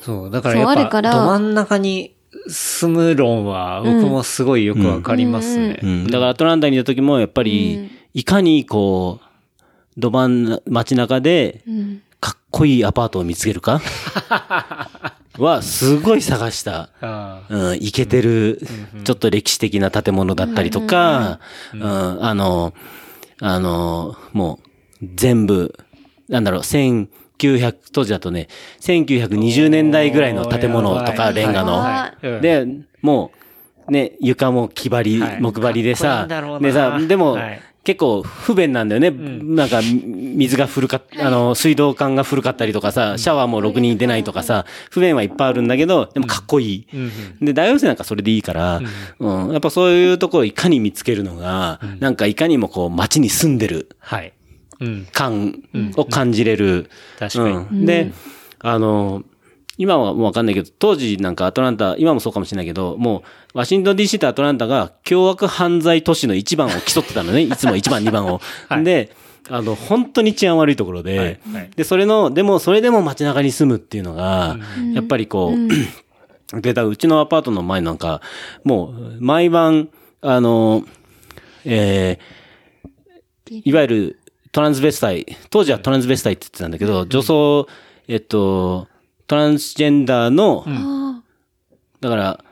[0.00, 1.12] そう、だからやっぱ、そうあるから。
[1.12, 2.14] ど真ん中に
[2.48, 5.80] 住む論は、僕もすごいよくわかりますね。
[5.82, 6.06] うん。
[6.06, 7.90] だからアトランタにいた時も、やっぱり、うん。
[8.14, 9.24] いかにこう、
[9.96, 12.02] ど真ん街中で、うん。
[12.20, 13.80] かっこいいアパートを見つけるか
[15.38, 16.90] は、すごい探した。
[17.00, 18.60] あうん、イケてる、
[19.04, 21.40] ちょっと歴史的な建物だったりとか、
[21.74, 21.82] うん、
[22.24, 22.74] あの、
[23.40, 24.60] あの、も
[25.02, 25.74] う、全部、
[26.28, 28.48] なんだろう、1900、当時だとね、
[28.80, 32.40] 1920年代ぐらいの建物とか、レンガの。
[32.40, 32.66] で、
[33.00, 33.32] も
[33.88, 35.40] う、ね、床も木張り、はい。
[35.40, 36.68] 木張りでさんだろう、な。
[36.68, 39.10] でさ、でも、はい結構不便なんだよね。
[39.10, 46.86] なんか、水が古かっ、あの、水道管が古かったりとかさ、シャワーもろくに出ないとかさ、不便はいっぱいあるんだけど、でもかっこいい。
[47.40, 48.80] で、大学生なんかそれでいいから、
[49.18, 54.32] うん、やっぱそういうところをいかに見つけるのが、なんかいかにもこう街に住んでるはい。
[54.80, 55.06] うん。
[55.12, 55.62] 感
[55.96, 56.88] を感じれる。
[57.18, 57.56] 確かに。
[57.56, 57.86] うん。
[57.86, 58.12] で、
[58.60, 59.24] あの、
[59.78, 63.22] 今はもうわかんないけど、当時なんかアトランタ、今もそうかもしれないけど、も
[63.54, 67.42] う、ワシントン DC とアトランタが凶悪犯罪都市の1番を競ってたのね。
[67.44, 68.40] いつも1番、2番を。
[68.84, 69.10] で、
[69.48, 71.40] あの、本当に治安悪いところで、はい。
[71.52, 71.70] はい。
[71.74, 74.58] で、それの、でも、それでも街中に住むっていうのが、
[74.94, 75.54] やっぱりこ
[76.54, 78.20] う、で、だからうちのアパートの前なんか、
[78.64, 79.88] もう、毎晩、
[80.20, 80.84] あの、
[81.64, 82.42] えー
[83.64, 84.18] いわゆる
[84.50, 87.66] トランスベスタイ、当時はトランスベスタイって言ってたんだけど、女装、
[88.08, 88.88] えっと、
[89.26, 91.22] トランスジェンダーの、あ
[92.00, 92.44] だから、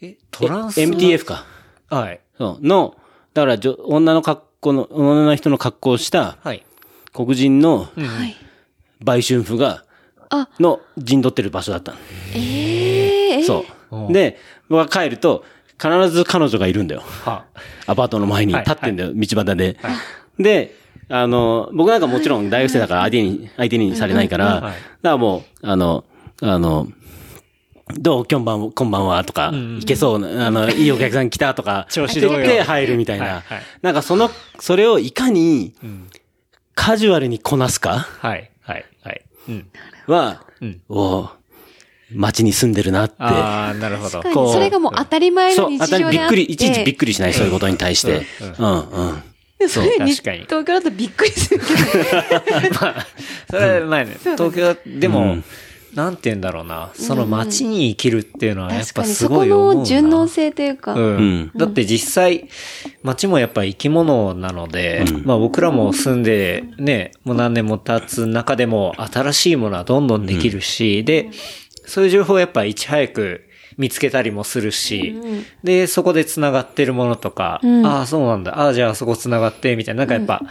[0.00, 1.44] え、トランスえ MTF か。
[1.88, 2.20] はい。
[2.38, 2.96] そう、の、
[3.34, 6.64] だからじょ、女の格好の、女の人の格好をしたはい。
[7.12, 8.36] 黒人のあ、はい。
[9.00, 9.84] 売春婦が、
[10.30, 11.98] あ、の陣取ってる場所だったの
[12.34, 14.12] ええそう。
[14.12, 14.38] で、
[14.68, 15.44] 僕が帰ると、
[15.80, 17.02] 必ず彼女がいるんだよ。
[17.24, 17.44] は。
[17.86, 19.76] アパートの前に立ってんだよ、道端で。
[20.38, 20.76] で、
[21.14, 26.04] あの、僕なんかもちろん大学生だから相手に、相手にされないから、はいだからもう、あの、
[26.40, 26.88] あの、
[27.98, 28.24] どう？
[28.26, 29.22] 今晩、こんばんは？
[29.24, 32.38] とか、いけそうな、あの、いいお客さん来たとか、調子どうよ？
[32.38, 33.44] 言って入るみたいはいなはい。
[33.82, 36.08] なんかその、それをいかにん
[36.74, 37.98] カジュアルにこなすか？
[37.98, 38.50] はい。
[38.62, 38.84] はい。
[39.04, 39.22] はい。
[39.48, 39.68] うん。
[40.06, 41.28] はうん、お
[42.14, 43.16] 街に住んでるなって。
[43.18, 44.22] ああ、なるほど。
[44.50, 46.36] それがもう当たり前そう、の日当たり常であって。
[46.36, 48.22] びっくり、いちいちびっくりしない、そういうことに対して。
[48.58, 49.22] うん、うん。
[49.68, 50.38] それに確かに。
[50.40, 52.74] 東京だとびっくりするけど。
[52.80, 53.06] まあ、
[53.50, 55.44] それは前 ね、東京でも、うん。
[55.94, 59.80] なんて言うんだろうな、その街に生きるっていうのはやっぱすごい思うな。
[59.80, 60.94] の順応性というか。
[60.94, 61.02] うん。
[61.02, 61.50] うん。
[61.54, 62.48] だって実際、
[63.02, 71.28] 街もやっぱ生き物なので、まあ僕らも住んでね、もう何年も経つ中でも新しいものはどんどんできるし、で、
[71.84, 73.42] そういう情報をやっぱいち早く
[73.76, 75.14] 見つけたりもするし、
[75.62, 77.86] で、そこで繋がってるものとか、ん。
[77.86, 80.42] ああ、そうなんだ、ああ、じゃあそこ繋がって、みたいな、なんかやっぱ、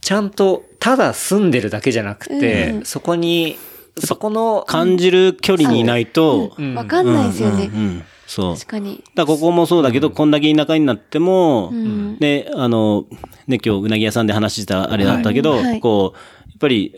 [0.00, 3.58] ちゃんと、ただ住んでるだけじゃなくて、うんそこに、
[3.98, 6.74] そこの、感じる距離にいないと、うん。
[6.74, 7.70] わかんないですよね。
[7.72, 8.54] うんうんそう。
[8.56, 9.02] 確かに。
[9.14, 12.18] だからここもそうだけど、こんだけ田舎になっても、ん。
[12.18, 13.06] で、あの、
[13.46, 15.64] ね、今日うなぎ屋さんで話したあれだったけど、はい。
[15.64, 15.80] はい。
[15.80, 16.18] こう、
[16.50, 16.94] やっぱり、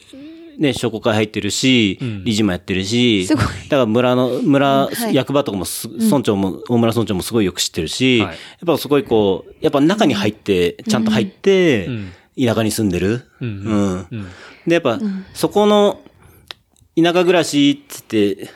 [0.61, 3.45] ね、商工会入ってるし、理事もやってるし、すごい。
[3.45, 5.15] だから村の、村、はい。
[5.15, 8.29] 役場とかもす、村長も、大村村長もすごいよく知ってるし、はい。
[8.29, 8.37] やっ
[8.67, 12.13] ぱそこにこう、やっぱ中に入って、ちゃんと入って、ん。
[12.39, 13.23] 田舎に住んでる。
[13.41, 13.49] うん。
[13.49, 14.07] うん。
[14.11, 14.27] うん。
[14.67, 15.01] で、やっぱ、
[15.33, 16.03] そこの、
[16.95, 18.51] 田舎暮らしっつって、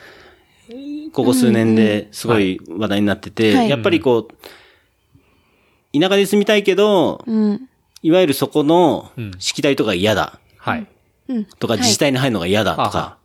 [1.11, 3.69] ここ数年ですごい話題になってて、はい。
[3.69, 7.67] やっぱりこう、田舎で住みたいけど、うん。
[8.03, 9.31] いわゆるそこのうん。
[9.39, 10.39] 敷地とか嫌だ。
[10.57, 10.87] はい。
[11.27, 11.45] うん。
[11.45, 13.17] とか自治体に入るのが嫌だとはか、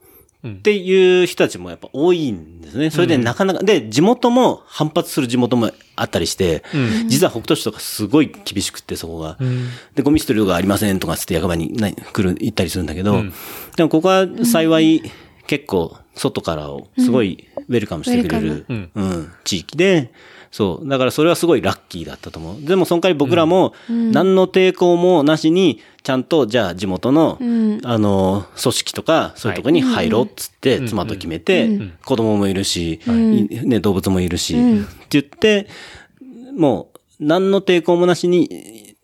[0.43, 0.53] うん。
[0.55, 2.91] っていう人たちもやっぱ多いんですね。
[2.91, 6.65] それでなかなか、で、地元も反発する地元もあったりして、
[7.09, 9.37] 実は北斗市とかすごい厳しくって、そこが。
[9.95, 13.23] で、ゴミ捨てる量がありませんとかつって役場にな来る、行ったりするんだけど、
[13.77, 15.03] でもここは幸い
[15.47, 18.91] 結構外からをすごいウェルカムしてくれる、うん。
[18.95, 20.13] うん、地域で、
[20.51, 20.89] そう。
[20.89, 22.63] だからそれはすごいラッキーだったと思う。
[22.63, 27.81] でもその代わり僕らも何の抵抗もなしに、ちゃんとじゃあ地元の、ん。
[27.85, 31.69] あの、組織とかそういうとこに入ろうっつって妻と決めて、
[32.05, 35.69] 子供もいるし、いね、動物もいるし、って言って、
[36.57, 38.97] もう何の抵抗もなしに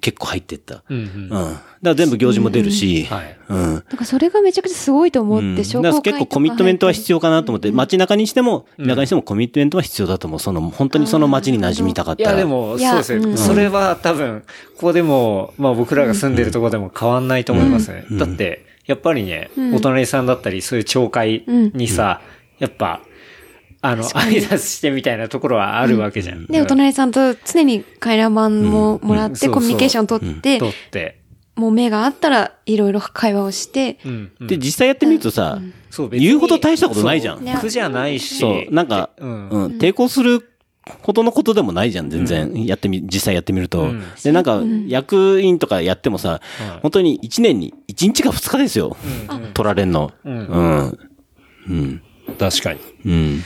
[0.00, 0.84] 結構入ってった。
[0.88, 1.28] うん。
[1.30, 1.56] うん
[1.90, 3.36] ら全部行事も出るし、はい。
[3.48, 3.74] うん。
[3.76, 10.40] だからそれがめちゃくちゃすごいと思って、商工会結構コミットメントは必要かなと思って、街中にしても、田舎にしてもコミットメントは必要だと思う。
[10.40, 12.38] その、本当にその街に馴染みたかっいや、たら。
[12.38, 13.30] でも、いやそうですね。
[13.30, 13.38] うん。
[13.38, 14.42] それは多分、
[14.76, 18.06] ここでも、まあ僕らが住んでるところでも変わんないと思いますね。
[18.12, 22.20] だって、やっぱりね、お隣さんだったり、そういう町会にさ、
[22.58, 23.00] やっぱ、
[23.84, 26.46] あの、挨拶してみたいなところはあるわけじゃん。
[26.46, 31.21] で、お隣さんと常に回覧板ももらって、うんコミュニケーション取って、取って。
[31.54, 34.32] もう目があったらいろいろ会話をして、うん。
[34.40, 38.38] うんで、実際やってみるとさ、そう、別に言うほど大したことないじゃんそう苦じゃないし。
[38.38, 40.48] そう、なんか、ううんん、抵抗する
[41.02, 42.64] ほどのことでもないじゃん、全然。
[42.66, 43.82] やってみ、実際やってみると。
[43.82, 48.96] うんで、なんか、役員とかやってもさ、はい本当に1年に1日か2日ですよ。
[49.54, 50.10] 取られんの。
[50.24, 50.98] うんうん。
[51.68, 52.02] うん。
[52.38, 52.80] 確かに。
[53.04, 53.42] うん。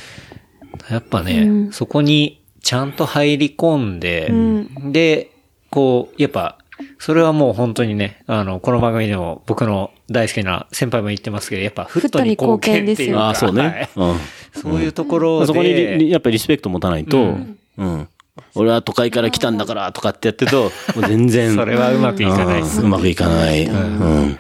[0.91, 5.31] やっぱね、そこにちゃんと入り込んで、んで、
[5.71, 6.59] こう、やっぱ、
[6.99, 13.89] それはもう本当にね、あの、この番組でも僕の大好きな先輩も言ってますけど、やっぱフットに貢献っていうか、ああ、そうはいね。
[13.97, 14.17] うん。
[14.63, 17.37] そういうところで、そこにやっぱりリスペクト持たないと、う
[17.79, 18.09] うんん。
[18.55, 21.55] 俺は都会から来たんだからとかってやってると、もう全然。
[21.57, 23.65] それはうまくいかないですうまくいかない。
[23.65, 24.39] うん。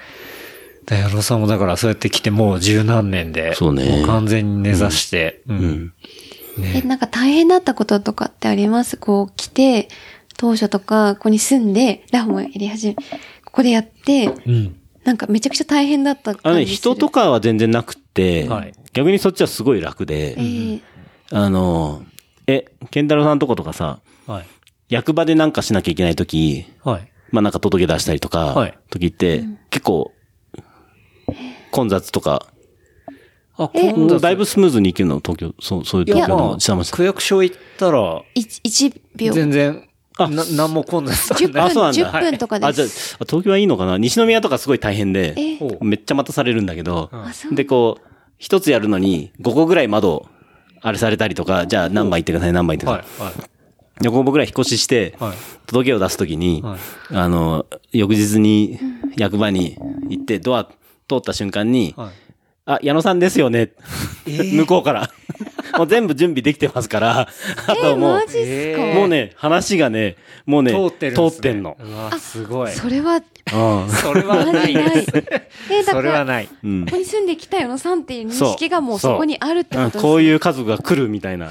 [0.84, 5.92] ダヤロさんもだからそうやって来てもう十何年で、そうねもう完全に根ざして、うん
[6.58, 6.64] うん。
[6.64, 8.96] え、なんか大変だったこととかってあります？
[8.96, 9.88] こう来て、
[10.36, 13.00] 当初とか、ここに住んで、ラフもやり始め、こ
[13.52, 14.76] こでやって、うん。
[15.04, 20.80] なんかめちゃくちゃ大変だったあのね、感じする人とかは全然なくって、はい逆にそっちはすごい楽で、えー
[21.30, 22.02] あの、
[22.46, 24.46] え、ケンタロウさんとことかさ、はい。
[24.88, 27.12] 役場でなんかしなきゃいけないとき、はい。
[27.30, 30.12] まあなんか届け出したりとか、はい時って、結構、
[31.72, 32.46] 混雑とか、
[33.58, 36.90] あ、え今度だいぶスムーズに行けるの、東京、そう、そういう東京の下町。
[36.92, 39.32] 区役所行ったら、一一秒。
[39.32, 39.85] 全然、
[40.18, 42.12] あな、なんも混雑さ10分、あそうなんだ。
[42.12, 42.88] 10分とかあ、じゃあ
[43.26, 43.98] 東京はいいのかな？
[43.98, 45.34] 西宮とかすごい大変で、
[45.80, 47.10] めっちゃ待たされるんだけど。
[47.52, 48.08] で、こう、
[48.38, 50.26] 一つやるのに、5個ぐらい窓、
[50.80, 53.26] あれされたりとか、じゃあ何枚行ってください、何枚行ってください。
[53.26, 54.02] はい、はい。
[54.02, 55.36] で、5個ぐらい引っ越しして、はい。
[55.66, 56.78] 届けを出すときに、はい。
[57.16, 58.78] あの、翌日に
[59.16, 59.76] 役場に
[60.08, 62.10] 行って、ドア通った瞬間に、はい。
[62.66, 63.70] あ、矢野さんですよね。
[64.26, 65.10] 向こうから。
[65.78, 67.28] もう全部準備できてますから、あ
[67.72, 71.76] えともうマ、ジっすか、えーもうね、話がね、もうね、通ってるね通ってんの。
[71.78, 72.72] うわ、すごい。
[72.72, 73.22] それは、うん
[73.90, 75.12] それはないです。
[75.70, 76.48] え、だそから、れはない。
[76.64, 80.02] うんここに住んできた矢野さんっていう認識がもうそこにあるってことですね。
[80.02, 81.50] こういう家族が来るみたいな。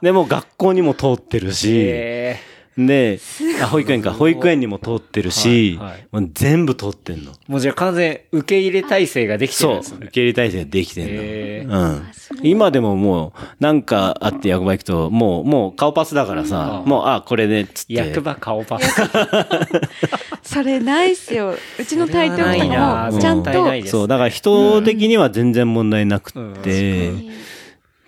[0.00, 2.38] でも学校にも通ってるし、え
[2.76, 3.20] で、
[3.62, 6.06] あ、保育園か、保育園にも通ってるし、はいはい。
[6.10, 7.32] もう全部通ってんの。
[7.32, 10.06] ーもうじゃあ完全受け入れ体制ができてるんそう、ですね。
[10.06, 11.10] 受け入れ体制できてんの。
[11.22, 12.02] へうん。
[12.42, 17.94] 今でももう、なんかあって役場行くと、もう、もう顔パスだからさ、もう、あ、これで、つって。
[17.94, 18.90] 役場顔パス。
[20.42, 21.54] それないっすよ。
[21.78, 23.52] うちの台東とかも、ちゃんと、
[23.86, 27.12] そう、だから人的には全然問題なくって、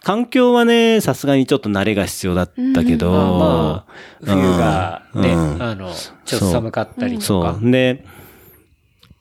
[0.05, 3.93] 環境はね、さすがにちょっと慣れが必要だったけど、まあ、
[4.23, 5.63] 冬がね、うん。
[5.63, 5.93] あの、
[6.27, 7.59] ちょっと寒かったりとそか。
[7.61, 7.71] う。
[7.71, 8.05] で、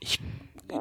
[0.01, 0.19] ひ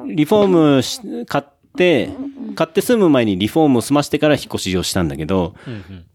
[0.07, 1.45] リフォームし買っ
[1.77, 2.09] て、
[2.55, 6.05] 買って住む前にリフォームを済ましてから引っ越しをしたんだけど、うんうん。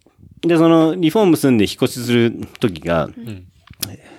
[0.43, 3.45] で、そのリフォーム住んで引っ越しする時が、ん。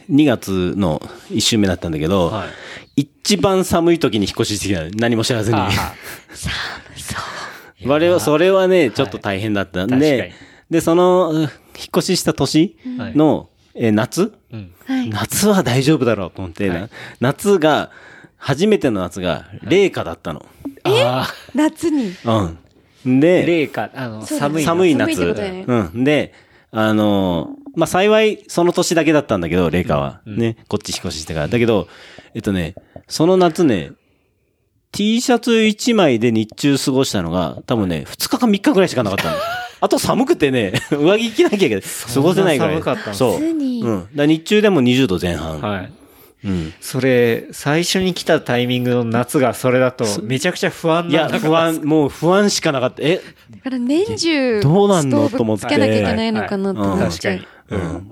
[0.09, 0.99] 2月の
[1.29, 2.47] 1週目だったんだけど、は
[2.95, 3.01] い。
[3.01, 4.83] 一番寒い時に引っ越ししてきた。
[4.97, 5.57] 何も知らずに。
[5.59, 5.69] あ
[7.85, 10.33] 我々は、それはね、ちょっと大変だったんで、
[10.69, 11.49] で、その、引っ
[11.97, 12.77] 越しした年
[13.15, 14.33] の、えー夏？
[14.51, 15.09] うんはい。
[15.09, 17.91] 夏は大丈夫だろうと思って、な夏が、
[18.37, 20.45] 初めての夏が、冷夏だったの。
[20.83, 22.07] あ夏に？
[22.25, 22.57] うん。
[23.05, 24.63] ー、で、冷夏、あの、寒い。
[24.63, 25.33] 寒い夏。
[25.33, 26.03] ねうん。
[26.03, 26.33] で、
[26.71, 30.21] あのーまあ、幸い、その年だけだったんだけど、冷夏は。
[30.25, 31.47] ね、こっち引っ越ししてから。
[31.47, 31.87] だけど、
[32.33, 32.75] えっとね、
[33.07, 33.91] その夏ね、
[34.91, 39.37] T シャツ1枚で日中過ごしたのが、多分ね、2日か3日ぐらいしかなかったの。
[39.81, 41.83] あと寒くてね、 上着着なきゃいけない。
[42.13, 42.73] 過ごせないぐらい。
[42.75, 43.41] 寒かったそう。
[43.41, 43.79] うん。
[43.79, 45.61] だから日中でも20度前半。
[45.61, 45.91] はい。
[46.45, 46.73] うん。
[46.81, 53.01] それ、最初に来たタイミングの夏がそれだと、めちゃくちゃ不安いや、なんだ不安、 もう不安しかなかった。
[53.01, 53.21] え、
[53.51, 55.29] だから年中、どうなんの？
[55.29, 57.37] と思ってつけなきゃいけないのかなと思っちゃう。
[57.37, 57.77] 確かに。
[57.77, 58.09] うん。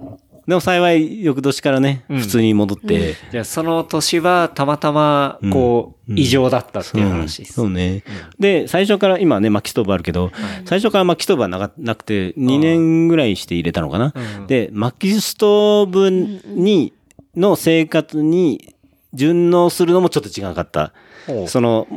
[0.48, 2.20] でも幸い、翌年からね、うん。
[2.20, 7.54] 普通に戻って、じゃあ、その年はたまたま、こう、異常だったっていう話です。
[7.54, 8.04] そうね。
[8.40, 10.32] で、最初から、今ね、薪ストーブあるけど、
[10.64, 14.14] 最初から薪ストーブはなかなくて、2年ぐらいして入れたのかな？
[14.16, 14.48] うん。
[14.48, 16.94] で、薪ストーブに、
[17.36, 18.74] の生活に
[19.14, 20.94] 順応するのもちょっと違かった。
[21.28, 21.48] ほう。
[21.50, 21.88] その、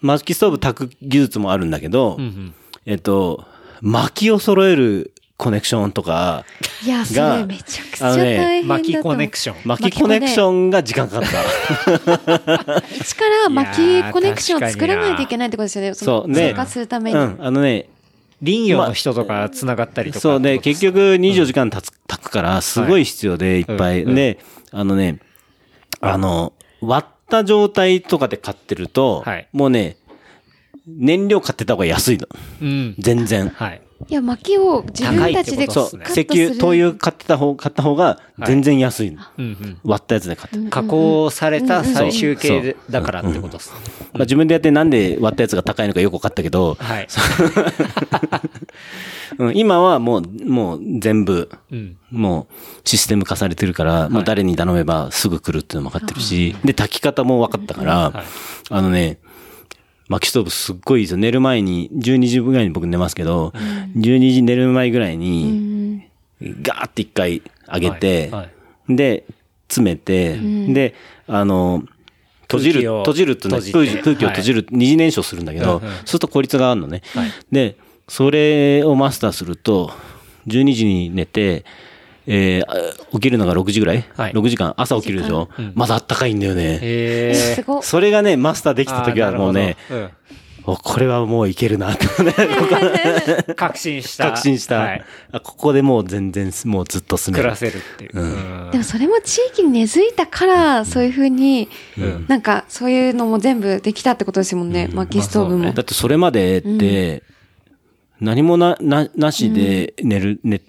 [0.00, 2.54] 薪ストーブ炊く技術もあるんだけど、うんうん。
[2.86, 3.44] えっと、
[3.82, 6.44] 薪を揃えるコネクションとか、
[6.84, 8.66] いや、そがれめちゃくちゃ大変。
[8.66, 9.56] 巻きコネクション。
[9.64, 12.82] 薪コネクションが時間かかった。
[12.90, 15.94] 一から巻きコネクションを作らないといけないってことですよね。
[15.94, 16.28] そう。
[16.28, 17.18] ので、生活するために。
[17.18, 17.88] うん、あのね、
[18.42, 20.20] 林業の人とか繋がったりとか。
[20.20, 24.04] そうで、結局24時間経つ、炊くから、すごい必要で、いっぱい。
[24.04, 24.38] うんで、
[24.72, 25.18] あのね、
[26.00, 29.96] あの、割った状態とかで買ってると、はいもうね、
[30.86, 32.26] 燃料買ってた方が安いの。
[32.62, 32.94] うん。
[32.98, 33.48] 全然。
[33.48, 33.82] はい。
[34.08, 36.02] いや、薪を自分たちでカッ高そう。
[36.02, 39.22] 石油、灯油買ってた方、買った方が全然安いの。
[39.84, 40.70] 割ったやつで買って。
[40.70, 43.72] 加工された最終形でだからってことです。
[43.72, 43.78] ま
[44.14, 46.76] あ自分でやってなんで割ったやつが高いのかよく分かったけど、
[49.54, 51.96] 今はもう、もう全部、うん。
[52.10, 52.54] もう
[52.88, 58.24] システム化されてるから、もう誰に頼めばすぐ来るっていうのも分かってるし、で、炊き方も分かったから、はい。
[58.70, 59.18] あのね、
[60.08, 61.16] 薪ストーブすっごいいいですよ。
[61.18, 63.52] 寝る前に、12時ぐらいに僕寝ますけど、
[63.96, 66.08] 12時寝る前ぐらいに、
[66.40, 67.42] ガーって一回
[67.72, 68.48] 上げて、はいは
[68.88, 68.96] い。
[68.96, 69.24] で、
[69.68, 70.36] 詰めて、
[70.72, 70.94] で、
[71.26, 71.82] あの、
[72.42, 75.90] 閉じる、閉じるってね、空気空気を閉じる、二次燃焼するんだけど、うんうん。
[75.90, 77.02] そうすると効率があるのね。
[77.50, 77.76] で、
[78.06, 79.90] それをマスターすると、
[80.46, 81.64] 12時に寝て、
[82.26, 82.74] えーあ
[83.12, 86.78] 起きるのが6時ぐらい、はい ?6 時間、朝起きるでしょ、まだあったかいんだよね。
[86.82, 87.82] へすごい。
[87.82, 90.12] それがね、マスターできた時はもうね、あーなる
[90.66, 92.32] おこれはもういけるなってね、
[93.54, 94.24] 確信した。
[94.24, 95.04] 確信した、はい。
[95.30, 95.38] あ。
[95.38, 97.56] ここでもう全然、もうずっと住める暮ら。
[97.56, 98.20] せるっていう。
[98.20, 98.24] う
[98.68, 101.68] んでもそれも地域に根付いたから、そういうふうに、
[102.26, 104.88] なんかそういうのも全部できたってことですもんね。
[104.92, 105.72] 薪ストーブもまあね。
[105.74, 107.22] だってそれまでって、
[108.20, 110.60] 何もな、な、なしで寝る、寝、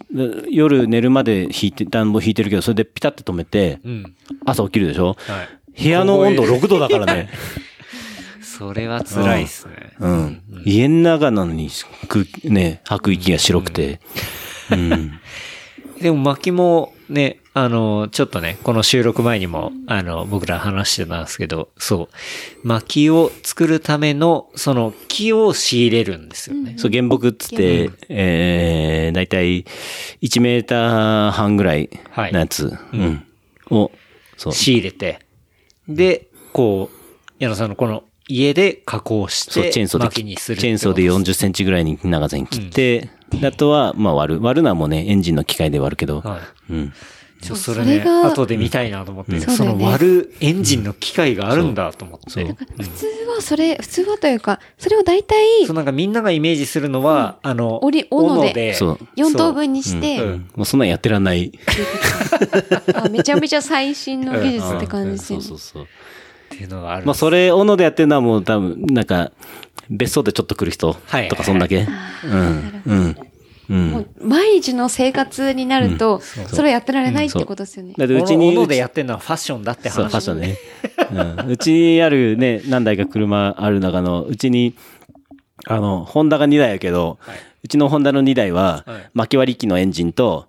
[0.50, 4.16] 夜寝るまで引いて、暖房引いてるけど、それでピタって止めて、うん。
[4.46, 5.16] 朝起きるでしょ？
[5.20, 5.44] は
[5.78, 5.84] い。
[5.84, 7.30] 部屋の温度6度だからね。
[8.42, 9.74] それは辛いっすね。
[10.00, 10.42] うん。
[10.66, 11.70] 家の中なのに、
[12.44, 14.00] ね、吐く息が白くて。
[14.72, 15.20] うん。
[16.02, 22.68] でも薪もね、あの、ちょっとね、この収録前にも、あの、僕ら話してたんですけど、そう。
[22.68, 26.76] 薪を作るための、その木を仕入れるんですよね。
[26.78, 29.66] そう、原木っつって、えー、だいたい
[30.22, 33.26] 1メーター半ぐらいのやつ、うん。
[33.72, 33.92] を、
[34.38, 34.54] そう。
[34.54, 35.20] 仕入れて、
[35.90, 44.42] で、こう、矢野さんのこの家で加工して、チェーンソーで、薪にするチェーンソーで40センチぐらいに長さに切って、であとは、まあ割る。
[44.42, 46.40] 割るのはもうね、エンジンの機械で割るけど、は
[46.70, 46.74] い。
[46.74, 46.94] うん。
[47.42, 52.44] ちょそうそれね、それが後で見たいなと思って、その割るエンジンの機械があるんだと思って。
[52.44, 59.00] 普通はそれ、普通はというか、それを大体そうなんかみんながイメージするのは、あの、折り斧でそう。
[59.16, 60.26] 4等分にして、う。
[60.26, 60.50] ん。
[60.56, 61.52] もうそんなんやってらんない。
[62.96, 65.46] あめちゃめちゃ最新の技術って感じですそよね。
[65.46, 65.84] うそうそう。
[65.84, 65.88] っ
[66.50, 67.06] ていうのがある。
[67.06, 69.32] まあそれ、斧でやってるのはもう多分、なんか、
[69.90, 71.88] 別荘でちょっと来る人はいとかそんだけ。
[72.26, 72.82] うん。
[72.86, 73.16] うん。
[73.70, 73.92] うん。
[73.92, 77.94] もう毎日の生活になると、それをやってられないってことですよね。
[77.98, 78.50] だってうちに。
[78.50, 80.12] に、斧でやってるのはファッションだってそう、話。
[80.12, 80.58] ファッションね。
[81.12, 81.52] うん。
[81.52, 84.76] うちにあるね、何台か車ある中の、うちに、
[85.66, 90.48] あの、ホンダが2台やけど、はいうちのホンダの2台ははい、巻き割り機のエンジンと、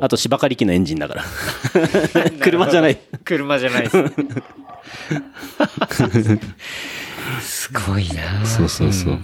[0.00, 1.24] あと芝刈り機のエンジンだから。
[2.40, 2.96] 車じゃない。
[3.24, 3.98] 車じゃないです。
[7.42, 9.18] すごいなそうそうそう。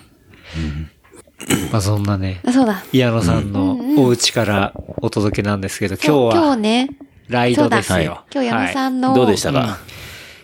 [1.73, 2.83] まあそんなね、あそうだ。
[2.93, 6.89] 矢野さんのお家からお届けなんですけど、今日は今日ね、
[7.29, 8.25] ライドですそうだよ。
[8.33, 9.79] 今日矢野さはいんの、どうでしたか？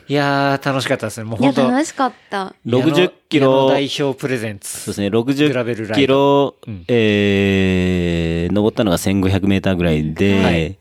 [0.09, 1.25] いやー、楽しかったですね。
[1.25, 2.55] もういや、本当楽しかった。
[2.65, 4.71] 60キロ矢野代表プレゼンツ。
[4.71, 10.79] そうですね、グラベル60ライドキロうん、えー、登ったのが1500メーターぐらいで、はい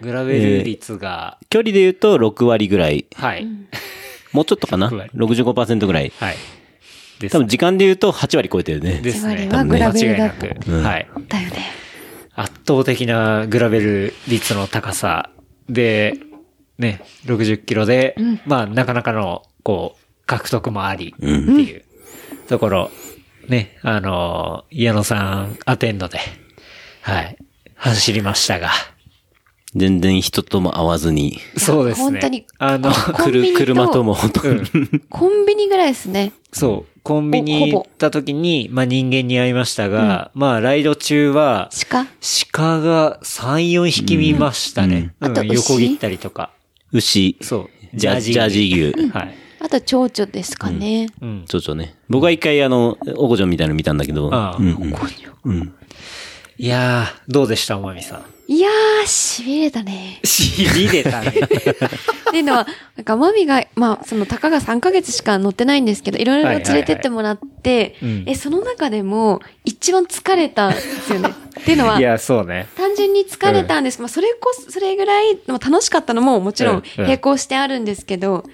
[0.00, 3.06] グラベル率が、距離で言うと6割ぐらい。
[3.14, 3.46] はい。
[4.32, 6.12] もうちょっとかな？6割 ?65% ぐらい。
[6.18, 6.36] はい。
[7.20, 9.00] です多分時間で言うと8割超えてるね。
[9.02, 9.48] ですね。
[9.50, 10.70] 8割はグラベルだ間違いなく。
[10.70, 11.08] はい。
[11.28, 11.86] だよね。
[12.34, 15.30] 圧倒的なグラベル率の高さ
[15.68, 16.18] で、
[16.78, 18.14] ね、60キロで、
[18.44, 21.84] まあ、なかなかの、こう、獲得もあり、っていう
[22.48, 22.90] ところ、
[23.48, 26.18] ね、あの、矢野さんアテンドで、
[27.00, 27.38] はい、
[27.76, 28.70] 走りましたが、
[29.74, 32.04] 全然人とも会わずに、そうですね。
[32.04, 32.92] 本当にあの、
[33.56, 34.62] 車とも本当に、
[35.08, 36.32] コンビニぐらいですね。
[36.52, 42.04] そう、コンビニ行った時に、まあ人間に会いましたが、まあライド中は、鹿？
[42.50, 45.14] 鹿が3、4匹見ましたね。
[45.20, 45.30] うん。
[45.30, 45.54] あと牛？
[45.54, 46.50] 横切ったりとか。
[46.90, 47.70] 牛、そう。
[47.94, 49.34] ジャジャージー牛、はい。
[49.60, 51.08] あと蝶々ですかね。
[51.22, 51.44] うん。
[51.46, 51.94] ちょちょね。
[52.08, 54.56] 僕は一回あの、オゴジョンみたいなの見たんだけど、ああ。
[54.58, 54.66] うん。
[54.66, 54.94] うん。
[55.44, 55.74] うん。
[56.58, 58.52] いやー、どうでしたおまみさん？
[58.52, 58.72] いやー、
[59.06, 60.20] 痺れたね。
[60.24, 61.28] しびれたね。
[62.28, 71.30] っていうのは、なんかマミが、まあ、その、たかが3ヶ月しか乗ってないんですけど、いろいろ連れてってもらって、うんえ、その中でも、一番疲れたんですよね。
[71.60, 72.68] っていうのは、いや、そうね。
[72.76, 78.44] 単純に疲れたんですけど、まあ、それこそ、それぐらい、まあ楽しかったのももちろんうんうん並行してあるんですけど、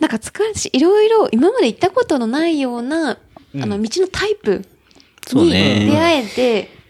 [0.00, 3.16] なんか疲れたし、いろいろ今まで行ったことのないような、あ
[3.54, 4.64] の、道のタイプ
[5.32, 6.81] に出会えて、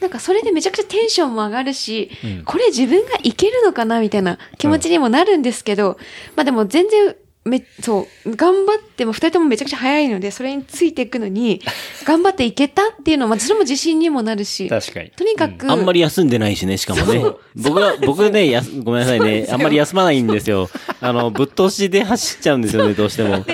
[0.00, 5.98] なんかそれでめちゃくちゃテンションも上がるし、うんこれ自分がいけるのかなみたいな気持ちにもなるんですけど、
[6.36, 7.16] まあでも全然
[7.46, 11.62] め、そう、頑張っても二人ともめちゃくちゃ早いので、それについていくのに、
[12.04, 15.10] 頑張っていけたっていうのは、まあ、それも自信にもなるし、確かに。
[15.10, 17.24] とにかく、あんまり休んでないしね、しかもね。
[17.54, 19.46] 僕は、僕ね、やすごめんなさいね。
[19.50, 20.68] あんまり休まないんですよ。
[21.00, 23.36] あの、ぶっ通しで走っちゃうんですよね、どうしても。
[23.36, 23.44] い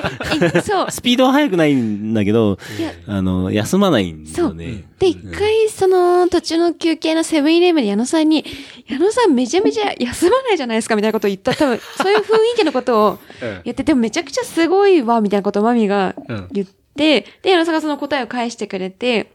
[0.63, 2.59] そう、 スピードは速くないんだけど
[3.07, 4.41] あの、休まないんです。
[4.41, 4.85] よね。
[5.03, 8.45] で、一回、その、途中の休憩のセブンイレブンで矢野さんに、
[8.87, 11.55] 矢野さんめちゃめちゃ休まないじゃないですか、みたいなことを言った。
[11.55, 12.25] 多分、そういう雰囲
[12.57, 19.33] 気のことをう ん言ってて、めちゃくちゃすごいわ、みたいなことをマミがうん言って、で、矢野さんがその答えを返してくれて、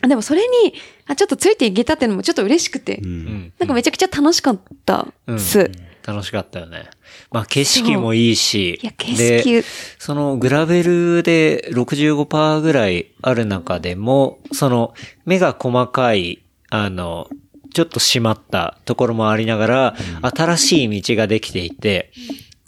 [0.00, 0.74] あでもそれに、
[1.06, 3.06] あ、ちょっとついていけたっていうのもちょっと嬉しくて、う。
[3.06, 3.52] うんん。
[3.58, 5.70] なんかめちゃくちゃ楽しかったうんっす。
[6.06, 6.90] 楽しかったよね。
[7.32, 8.78] まあ景色もいいし。
[8.82, 9.64] いや、景で色、
[9.98, 14.94] そのグラベルで65%ぐらいある中でも、その
[15.24, 17.28] 目が細かい、あの、
[17.72, 22.12] ちょっと締まったところもありながら、新しい道ができていて、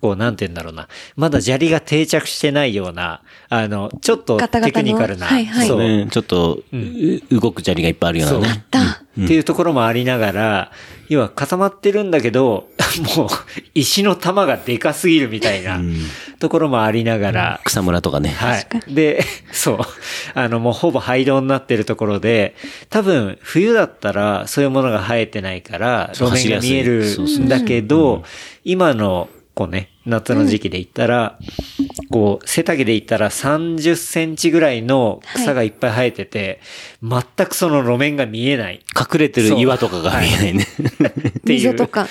[0.00, 0.88] こう、なんて言うんだろうな。
[1.16, 5.68] まだ砂利が定着してないような、あの、ちょっとテクニカルな、はいはい。
[5.68, 8.64] そう、ね、ちょっと、う動く砂利がいっぱいあるようなね。
[8.70, 8.80] だ。
[8.80, 10.72] っていうところもありながら、
[11.08, 12.68] 要は固まってるんだけど、
[13.16, 13.28] もう
[13.74, 15.80] 石の玉がでかすぎるみたいな
[16.38, 18.30] ところもありながら、草むらとかね。
[18.30, 18.66] はい。
[18.88, 19.78] で、 そう。
[20.34, 22.54] あの、もうほぼ廃道になってるところで、
[22.90, 27.04] 多分、冬だったら、そういうものが生えてないから、そう路面が見える
[27.38, 28.24] んだけど、
[28.64, 31.38] 今の、こうね、夏の時期で言ったら、
[32.10, 36.60] こう、背丈で言ったら30センチぐらいの草がいっぱい生えてて、
[37.02, 38.84] 全くその路面が見えない。
[38.96, 40.64] 隠れてる岩とかが見えないね。
[40.64, 42.06] っていう溝とか。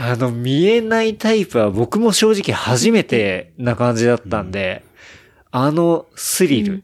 [0.00, 4.82] あの、見えないタイプは僕も正直初めてな感じだったんで、
[5.50, 6.82] あのスリル。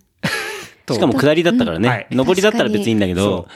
[0.86, 1.88] としかも下りだったからね。
[1.88, 3.48] はい上りだったら別にいいんだけど、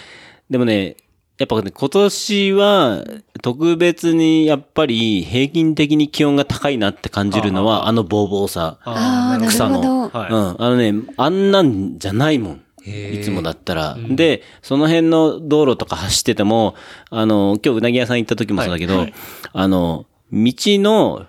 [0.48, 0.96] でもね、
[1.38, 3.04] やっぱね、今年は
[3.42, 8.78] 特別にやっぱり平均的に気温が高いなって感じるのはあのボーボーさ。
[8.82, 10.10] ああ、なる草のうん。
[10.12, 12.62] あのね、あんなんじゃないもん。
[12.84, 13.96] いつもだったら。
[14.10, 16.74] で、その辺の道路とか走ってても、
[17.10, 19.06] あの、今日うなぎ屋さん行った時もそうだけど、
[19.52, 21.26] あの、道の、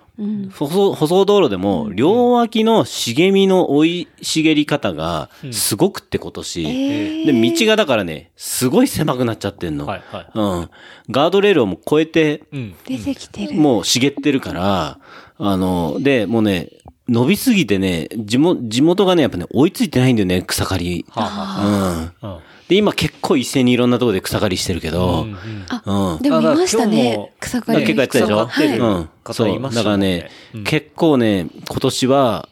[0.52, 7.24] 舗装舗装道路でも、両脇の茂みの生い茂り方が、すごくって今年。
[7.26, 9.86] で、道がだからね、すごい狭くなっちゃってんの。
[9.86, 10.70] はいはいうん。
[11.10, 12.74] ガードレールをもう越えて、うん。
[12.86, 13.54] 出てきてる。
[13.54, 14.98] もう茂ってるから、
[15.38, 16.68] あの、で、もうね、
[17.08, 21.06] 伸びすぎてね、地元、地元がね、やっぱね、追いついてないんだよね、草刈り。
[21.08, 22.30] はあはうん。
[22.30, 25.36] あうんで、今結構一斉にいろんなところで草刈りしてるけど、うん。
[25.68, 27.32] あ、でも見ましたね。
[27.40, 27.84] 草刈り。
[27.84, 29.08] 結構やってたでしょ草刈ってるうん。
[29.32, 29.48] そう。
[29.48, 32.48] 方いましただからね、うん結構ね、今年は、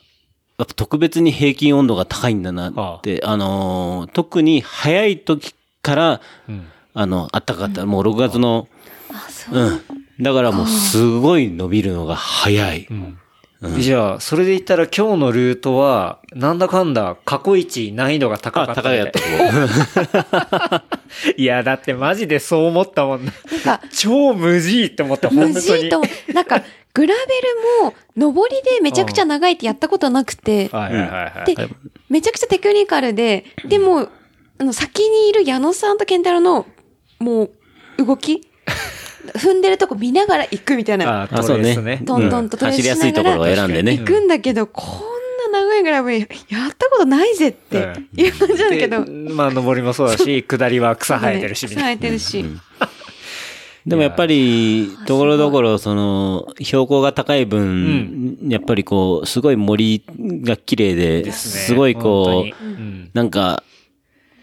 [0.58, 7.86] やっぱ特別に平均温度が高いんだなって、あのー特に早い時から、うんあの、暖かかった。
[7.86, 8.66] もう6月の、
[9.12, 9.56] あ、そう。
[9.56, 9.80] うん。
[10.20, 12.88] だからもうすごい伸びるのが早い。
[13.60, 20.84] じゃあ、それで言ったら今日のルートは、なんだかんだ過去一難易度が高あ、かった、高いやった。
[21.36, 23.32] いや、だってマジでそう思ったもんな。
[23.32, 25.82] なんか、超無事って思って、本無当に。
[25.82, 26.02] 事と
[26.32, 26.62] なんか、
[26.94, 31.54] グラベルも、上りでめちゃくちゃ長いってやったことなくて、はいはいはいはい。
[31.56, 31.68] で、
[32.08, 34.08] めちゃくちゃテクニカルで、でも、
[34.58, 36.66] あの、先にいる矢野さんと健太郎の、
[37.18, 37.50] も
[37.98, 38.42] う、動き
[39.34, 41.22] 踏んでるとこ見ながら行くみたいな。
[41.22, 41.62] あ、あ、そうね。
[41.62, 42.00] トレースね。
[42.02, 44.04] どんどんとトレース走りやすいところを選んでね行。
[44.04, 44.82] くんだけど、こ
[45.48, 46.26] んな長いグラブやっ
[46.76, 49.04] たことないぜってうんいう感じなんだけど。
[49.04, 52.44] でまあ、上りもそうだし、下りは草生えてるし、み草生たいえてるし。
[53.86, 61.32] でもやっぱり、ところどころ、その、標高が高い分、やっぱりこう、すごい森が綺麗で、な。
[61.32, 63.62] すごいこう、うんなんか、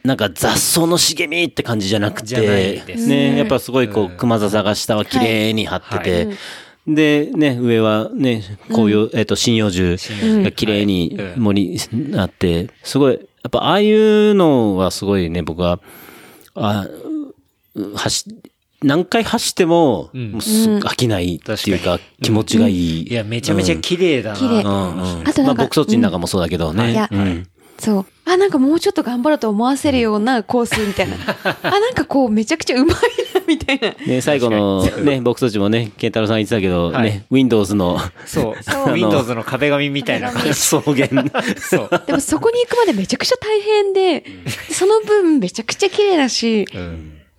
[0.06, 6.34] なんか雑草の茂みって感じじゃなくて、ね、やっぱすごいこう、熊笹が下は綺麗に張ってて、は
[6.88, 9.98] で、ね、上はね、紅葉、えっと、針葉樹
[10.44, 15.80] が綺麗に森になって、すごい、やっぱああいうのはすごいね、僕は、
[16.54, 16.88] あ、
[17.74, 18.26] う走、
[18.84, 20.32] 何回走っても、ん。
[20.34, 23.08] もうす飽きないっていうか、気持ちがいい。
[23.08, 24.38] いや、めちゃめちゃ綺麗だな。
[24.38, 24.62] 綺麗。
[24.64, 25.28] うんうん。
[25.28, 26.92] あとなんかまあ、僕そっちの中もそうだけどね。
[26.92, 27.48] いやうん。
[27.78, 28.06] そう。
[28.26, 31.16] あ、なんかもうちょっと頑張ろうと思わせるようなコースみたいな。
[31.62, 32.96] あ、なんかこう、めちゃくちゃうまい
[33.34, 33.94] な、みたいな。
[34.06, 38.64] ね、最後のね、僕そっちもね、ケンタロウさん言ってたけど、はいね、Windows のそう。
[38.64, 40.32] そう Windows の壁紙みたいな。
[40.32, 41.08] 草原。
[41.60, 42.04] そう。
[42.08, 44.24] でもそこに行くまでめちゃくちゃ大変で、
[44.72, 46.66] その分めちゃくちゃ綺麗だし、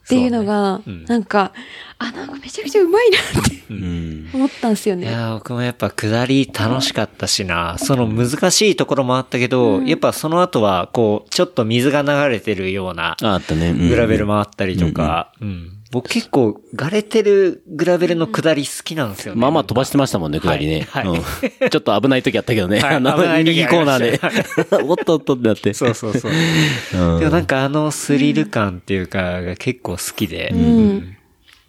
[0.07, 1.53] っていうのが、ねうんなんか、
[1.99, 4.31] あ、なんかめちゃくちゃうまいなってうん。
[4.33, 5.09] 思ったんですよね。
[5.09, 7.77] いやー、僕もやっぱ下り楽しかったしな。
[7.79, 13.71] その難しいところもあったけど、やっぱその後は、こう、ちょっと水が流れてるような、ああったね。
[13.71, 15.76] うんグラベルもあったりとか、うん。
[15.93, 19.41] 僕結構、ガレてるグラベルの下り好きなんですよね。
[19.41, 20.87] まあまあ飛ばしてましたもんね、下りね。
[20.91, 21.25] はいはいうん
[21.71, 22.81] ちょっと危ない時あったけどね。
[22.81, 24.21] はいあの危ない時右コーナーで。
[24.85, 25.75] おっとおっとってなって。
[25.75, 26.33] そうそうそう。
[26.33, 30.51] うんでもなんかあのスリル感っていうか、が結構好きで。
[30.53, 31.17] うん。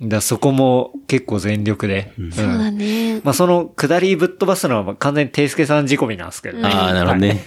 [0.01, 2.11] だそこも結構全力で。
[2.19, 3.21] うんそうだね。
[3.23, 6.67] まあその下りぶっ飛ばすのは完全にテイスケさん仕込みなんですけどね。
[6.67, 7.45] ああ、なるほどね。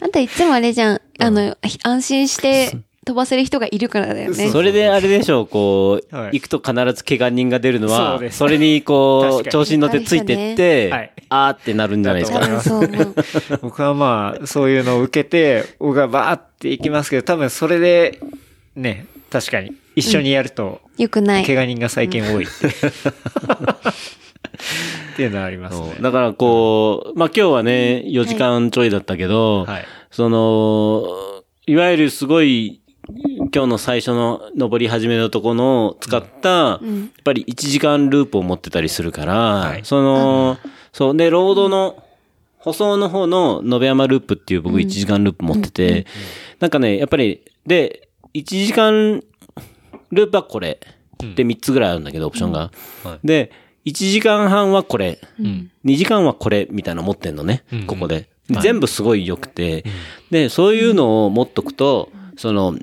[0.00, 1.00] あんたいつもあれじゃん。
[1.18, 2.72] あの、安心して
[3.04, 4.50] 飛ばせる人がいるからだよね。
[4.50, 12.60] それであれでしょう、こう、はい行くと必ず怪我人が出るのは、そそれにこう、調子に乗ってついてって、はいあーってなるんじゃないですか。
[12.60, 13.14] すそう思う。
[13.62, 18.20] 僕はまあ、そういうのを受けて、僕がバーって行きますけど、多分それで、
[18.76, 21.46] ね、確かに、一緒にやると、よくない。
[21.46, 22.66] 怪我人が最近多いって。
[25.12, 25.96] っていうのはありますね。
[26.00, 29.86] だからこう、まあ今日はね、4時間ちょいだったけど、はい。
[30.10, 31.02] その、
[31.66, 40.58] いわゆるすごい、今日の最初の登り始めのとこの使った、んやっぱり1時間ループを持ってたりするから、はいその、
[40.92, 42.02] そう、で、ロードの、
[42.58, 46.06] 舗装の方の延山ループっていう僕1時間ループ持ってて、
[46.60, 49.22] なんかね、やっぱり、で、1時間
[50.12, 50.78] ループはこれ。
[51.18, 52.70] で、3つぐらいあるんだけど、オプションが。
[53.02, 53.50] はいで、
[53.84, 55.18] 1時間半はこれ。
[55.40, 57.64] ん2時間はこれ、みたいなの持ってんのね。
[57.72, 58.28] うんここで。
[58.60, 59.84] 全部すごい良くて。
[60.30, 62.76] で、そういうのを持っとくと、その、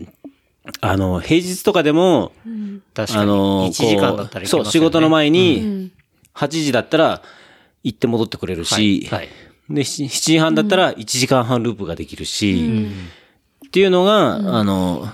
[0.82, 2.32] あの、平日とかでも、
[2.94, 3.24] 確かに。
[3.24, 5.92] あの、1時間だったらいけますよそう、ね仕事の前うに、ん。
[6.36, 7.22] 8時だったら、
[7.84, 9.20] 行って戻ってくれるし、はい。
[9.20, 9.30] はい
[9.70, 12.90] で、7 7時半だったら1時間半ループができるし、
[13.68, 15.08] っていうのが、あの、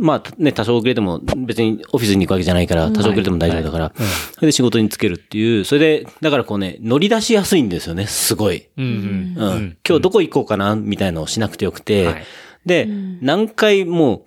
[0.00, 3.92] まあね、多少遅れても、別にオフィスに行くわけじゃないから、多少遅れても大丈夫だから、
[4.34, 8.66] それで仕事に就けるっていう、それで、だからこうね、乗り出しやすいんですよね、すごい。
[8.76, 9.42] うんうん。
[9.42, 9.76] うん。
[9.86, 12.24] 今日どこ行こうかな、みたいのをしなくてよくて、はい
[12.66, 12.88] で、
[13.20, 14.24] 何回もう、も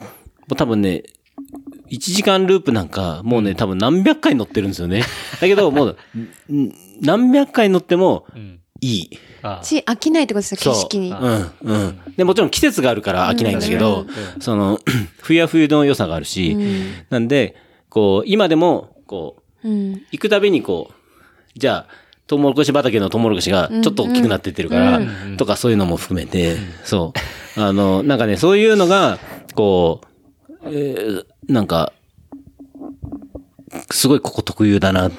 [0.51, 1.03] う多分ね、
[1.89, 5.03] 1時間ループなんか、もうね、多分何百回乗ってるんですよね。
[5.39, 5.97] だけど、もう、
[6.51, 9.19] ん 何百回乗っても、んいい。
[9.43, 11.11] あし、飽きないってことですよ、景色に。
[11.11, 11.99] うん、うん。
[12.17, 14.05] で、もちろん季節があるから飽きないんだけど、
[14.39, 14.79] その、
[15.21, 16.57] 冬は冬の良さがあるし、
[17.09, 17.55] なんで、
[17.89, 20.01] こう、今でも、こう、うん。
[20.11, 20.93] 行くたびにこう、
[21.59, 25.01] じゃあ、トウモロコシ畑のトウモロコシがちょっと大きくなってってるから、
[25.37, 27.13] とかそういうのも含めて、そ
[27.57, 27.59] う。
[27.61, 29.19] あの、なんかね、そういうのが、
[29.55, 31.91] こう、えーなんか、
[33.91, 35.11] すごいここ特有だなっ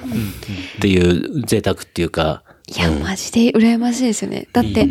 [0.81, 4.47] ていう贅沢っていうか、いや、マジで羨ましいですよね。
[4.51, 4.89] だって、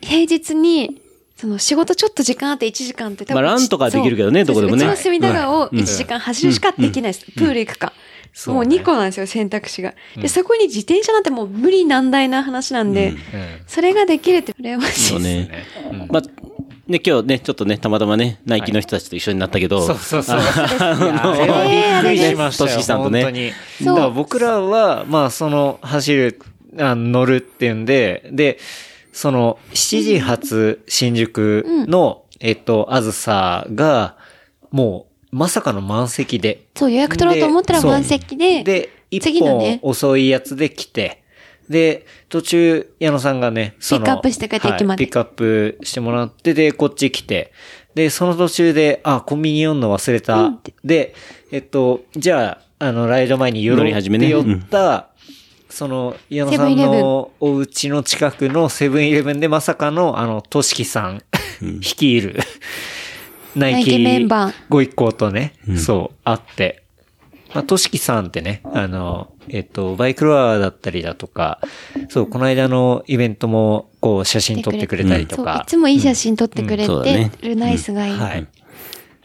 [0.00, 1.00] 平日に、
[1.36, 3.42] その仕事ちょっと時間あって1時間って多分。
[3.42, 7.26] まあランとかできるけどねどこでもねうちの隅田川を1時間走るしかできないです。
[7.32, 7.92] プール行くか。
[8.46, 9.94] もう2個なんですよ、選択肢が。
[10.16, 13.14] で、そこに自転車なんてもう無理難題な話なんで、
[13.66, 15.48] それができるって羨ましいそうです。
[15.48, 15.64] ね。
[16.08, 16.22] まあ、
[16.86, 20.38] ね、今日ね、ちょっとね、たまたまね、ナイキの人たちと一緒になったけど、そうそうそう。
[20.38, 22.70] いやああれはびっくりしましたよ。
[22.70, 23.52] トシさんとね本当に。
[23.82, 26.40] そうだから僕らは、まあ、その、走る、
[26.78, 28.58] あ乗るっていうんで、で、
[29.12, 34.16] その、7時発新宿の、えっと、あずさが、
[34.70, 36.68] もう、まさかの満席で。
[36.74, 41.22] そう、予約取ろうと思ったら満席で、で、一本次のね遅いやつで来て、
[41.68, 45.02] で、途中、矢野さんがね、そのピックアップして帰って駅まで。
[45.02, 47.52] はいピックアップしてもらって、で、こっち来て、
[47.94, 50.52] で、その途中で、あ、コンビニ寄んの忘れた。
[50.84, 51.14] で、
[51.50, 54.26] えっと、じゃあ、あの、ライド前に寄ろうっ乗り始めね。
[54.26, 55.08] て寄った、
[55.68, 61.22] その、矢野さんのお家の近くのセブンイレブンでまさかの、あの、としきさん、
[61.80, 62.38] 率いる、
[63.56, 64.54] ナイキキメンバー。
[64.68, 66.82] ご一行とね、そう、あって、
[67.54, 71.60] まあ、としきさんってね、あの、えっと、バイクロアだったりだとか、
[72.08, 78.12] そう、この間のイベントも、こう、写真撮ってくれたりとそう、いか、つもいい写真撮ってくれてるナイスがいい。
[78.18, 78.46] はい。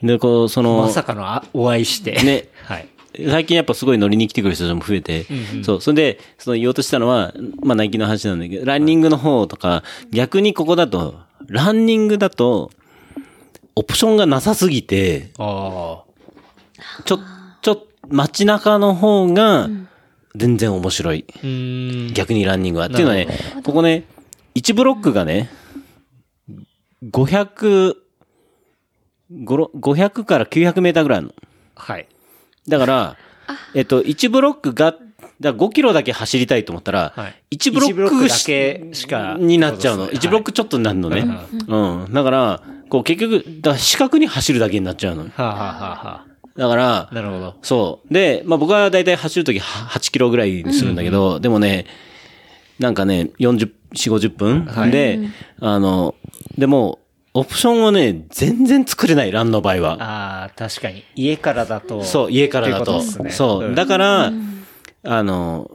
[0.01, 2.87] で、こう、その、まさかのあお会いして、ね、 はい。
[3.27, 5.25] 最近やっぱすごい乗りに来てくる人たちも増えて、
[5.63, 12.71] そう、それで、その言おうとしたのは、まあナイキの話なんだけど、ランニングの方とか、逆にここだと、ランニングだと、
[13.75, 16.03] オプションがなさすぎて、あ
[17.05, 17.19] ちょ、
[17.61, 19.69] ちょ、街中の方が、
[20.35, 21.25] 全然面白い。
[22.13, 22.87] 逆にランニングは。
[22.87, 23.27] っていうのはね、
[23.63, 24.05] ここね、
[24.55, 25.49] 1ブロックがね、
[27.03, 27.95] 500、
[29.31, 31.33] 5 500から900メーターぐらいあるの。
[31.75, 32.07] はい。
[32.67, 33.17] だから、
[33.73, 34.95] えっと、1ブロックが、
[35.39, 40.03] だ5キロだけ走りたいと思ったら、はい1ブロ一ブロッッククだけしかになっちゃうの。
[40.05, 41.25] そうですね1ブロックちょっとになるのね。
[41.67, 42.13] うん。
[42.13, 45.23] だから、こう結局、だから四角に走るだけになっちゃうの。
[45.23, 46.25] はあ、はあは
[46.57, 47.55] だからあ、、なるほど。
[47.61, 48.13] そう。
[48.13, 51.85] で、まあ僕はだいたい走るとき8キロぐらいにするんだけど、でもね、
[52.79, 55.19] なんかね、40、4、50分、はいで、
[55.61, 56.15] あの、
[56.57, 56.99] でも、
[57.33, 59.93] オプションをね、全然作れない、ランの場合は。
[60.01, 61.05] ああ、確かに。
[61.15, 62.03] 家からだと。
[62.03, 62.91] そう、家からだってと。
[62.91, 63.69] ことですねそう。
[63.69, 64.33] んだから、
[65.05, 65.71] あの、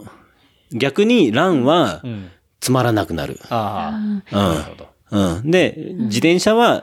[0.71, 2.31] 逆にランはうん。
[2.61, 3.41] つまらなくなる。
[3.49, 4.96] ああ、うんなるほど。
[5.11, 5.51] うん。
[5.51, 6.83] で、自転車は、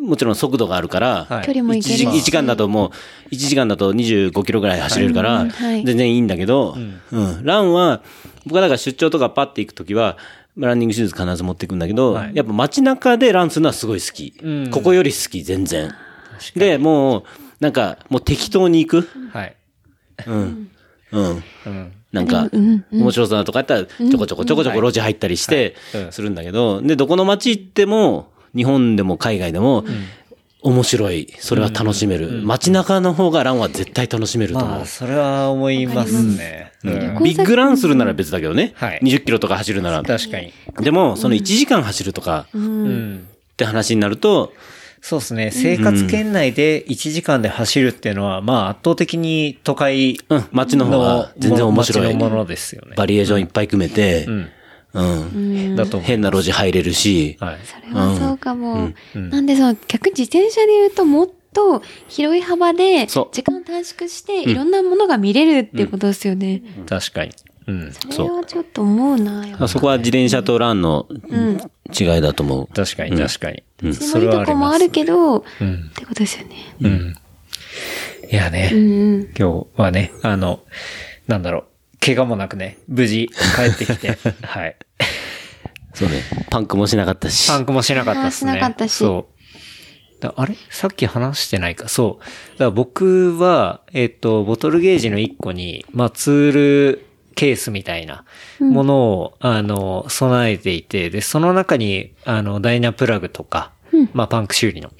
[0.00, 2.02] もちろん速度があるから、はい距離もいけるし。
[2.02, 2.92] 一時一時間だとも
[3.30, 6.76] う、1時間だと25キロぐらい走れるから、全然いいんだけど、
[7.12, 7.44] うん。
[7.44, 8.02] ランは、
[8.46, 10.16] 僕はだから出張とかパッて行くときは、
[10.56, 14.34] ランニングシューズ必ず持っていくんだけど、はいやっぱ街中でランするのはすごい好き。
[14.42, 15.94] うんここより好き、全然。
[16.56, 17.22] で、もう、
[17.60, 19.08] なんか、もう適当に行く。
[19.32, 19.56] はい。
[20.26, 20.70] うん。
[21.12, 21.42] うん。
[21.66, 21.92] うん。
[22.12, 22.48] なんか、
[22.90, 25.74] 面白そうなとかやったら、ちょこちょこちょこちょこ路地入ったりして
[26.10, 29.84] するんだけど、で、どこの街行っても、日本でも海外でも、
[30.62, 31.32] 面白い。
[31.38, 32.42] それは楽しめる。
[32.44, 34.86] 街中の方がランは絶対楽しめると思うまあ、。
[34.86, 36.72] それは思いますね。
[36.84, 38.72] うんビッグランするなら別だけどね。
[38.76, 40.02] はい20キロとか走るなら。
[40.02, 40.52] 確かに。
[40.80, 43.26] でも、その1時間走るとかうん。
[43.52, 44.52] って話になると、
[45.00, 45.50] そうですね。
[45.50, 52.06] 生活圏内で1時間で走るっていうのは、まあ圧倒的に都会うん、街の方が全然面白い。
[52.06, 52.94] 街のものですよね。
[52.96, 54.50] バリエーションいっぱい組めて、うん。
[54.94, 55.76] うん。
[55.76, 56.06] だと思う。
[56.06, 57.58] 変な路地入れるし、はい。
[57.64, 58.90] それはそうかも。
[59.14, 66.62] うんなんでその、逆に自転車で言うともっと広い幅で、そう時間短縮して、いろんなものが見れるっていうことですよね。
[66.86, 67.32] 確かに。
[67.68, 67.92] うん。
[67.92, 71.06] それはちょっと思うな、やっぱそこは自転車とランの
[71.98, 72.66] 違いだと思う。
[72.74, 73.62] 確かに、確かに。
[73.82, 75.90] うん強いとこもあるけど、っうん。
[75.94, 76.56] てことですよね。
[76.80, 77.14] うん。
[78.30, 78.70] いやね。
[79.38, 80.60] 今日はね、あの、
[81.28, 81.64] なんだろう、
[82.04, 84.76] 怪我もなくね、無事帰ってきて、 はい。
[85.94, 86.22] そうね。
[86.50, 87.48] パンクもしなかったし。
[87.48, 88.52] パンクもしなかったですね。
[88.52, 90.20] しなかったしそう。
[90.20, 90.56] だあれ？
[90.70, 91.88] さっき話してないか。
[91.88, 92.24] そう。
[92.54, 97.07] だから僕は、えっ、と、ボトルゲージの1個に、まあ、ツール
[97.38, 98.24] ケースみたいな
[98.58, 103.70] ものを、あの、備えていて、で、その中に、あの、ダイナプラグとか、
[104.12, 104.90] まあ、パンク修理の、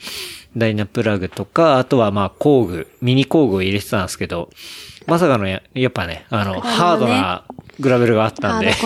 [0.56, 4.50] ダイナプラグとか、あとはまあ工具、ミニ工具を入れてたんですけど、
[5.08, 7.44] まさかのや、やっぱね、あの、ハードな
[7.80, 8.72] グラベルがあったんで。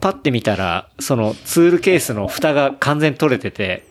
[0.00, 3.86] パッて見たら、そのツールケースの蓋が完全取れてて、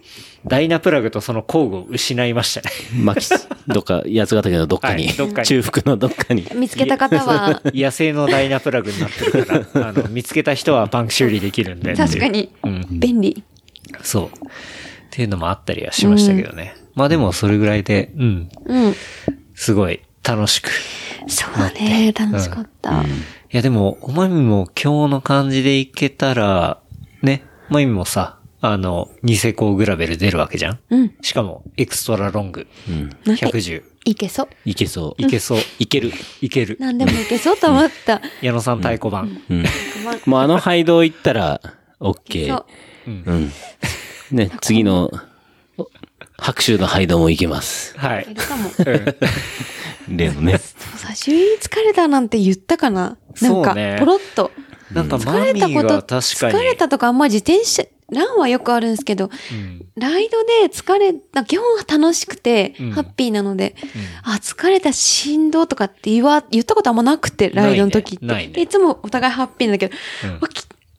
[0.46, 2.70] ダイナプラグとその工具を失いましたね。
[3.04, 3.30] まあ、き
[3.68, 6.48] どっか、八ヶ岳のどっかに、はいどっかに中腹のどっかに。
[6.56, 11.96] 見つけた方は、野生のダイナプラグになってるから、あの、見つけた人はパンク修理できるんで。
[11.96, 13.44] 確かにうん、便利。
[14.04, 14.26] そう。
[14.28, 14.30] っ
[15.10, 16.76] ていうのもあったりはしましたけどね。
[16.96, 18.96] まあでもそれぐらいで、うん、うん。
[19.56, 20.70] すごい楽しく。
[21.28, 22.14] そうだね。
[22.14, 23.02] 楽しかった。
[23.02, 23.06] い
[23.52, 26.80] やでも、おまみも今日の感じでいけたら、
[27.22, 30.80] ね、おまみもさ、あの、ニセコグラベル出るわけじゃん？
[30.90, 31.16] うん。
[31.22, 32.68] しかも、エクストラロング。
[32.90, 33.10] うん。
[33.24, 33.84] 110。
[34.06, 34.48] いけそう？
[34.66, 35.22] いけそう。
[35.22, 35.60] いけそう。
[35.78, 36.12] いける。
[36.42, 36.78] いける。
[36.80, 38.22] なんでもいけそうと思った。
[38.42, 39.42] 矢野さん太鼓判。
[39.50, 39.64] うん。
[40.04, 41.62] まあもうあの廃道行ったら、
[42.00, 42.66] オッケそーう。。
[43.06, 43.52] うん。
[44.32, 45.12] ね、次の、
[45.78, 45.88] お
[46.38, 47.98] 白州の廃道も行けます。
[47.98, 48.34] はいい。
[48.34, 48.72] るかも。
[50.10, 50.58] 例のね。
[50.58, 53.18] さ、周囲疲れたなんて言ったかな？
[53.42, 54.52] なんかそうね、ポロッと。
[54.92, 56.58] なんか、マ疲れたこと、確かに。
[56.58, 59.86] 疲れたとかあんまり自転車、ランはよくあるんですけど、うん。
[59.96, 62.92] ライドで疲れ、な基本は楽しくて、うん。
[62.92, 63.76] ハッピーなので、
[64.24, 68.26] あ、疲れた、しんどとかって言わ、言ったことあんまなくて、ライドの時って。
[68.26, 68.40] ないね。
[68.40, 69.96] ないねでいつもお互いハッピーなんだけど、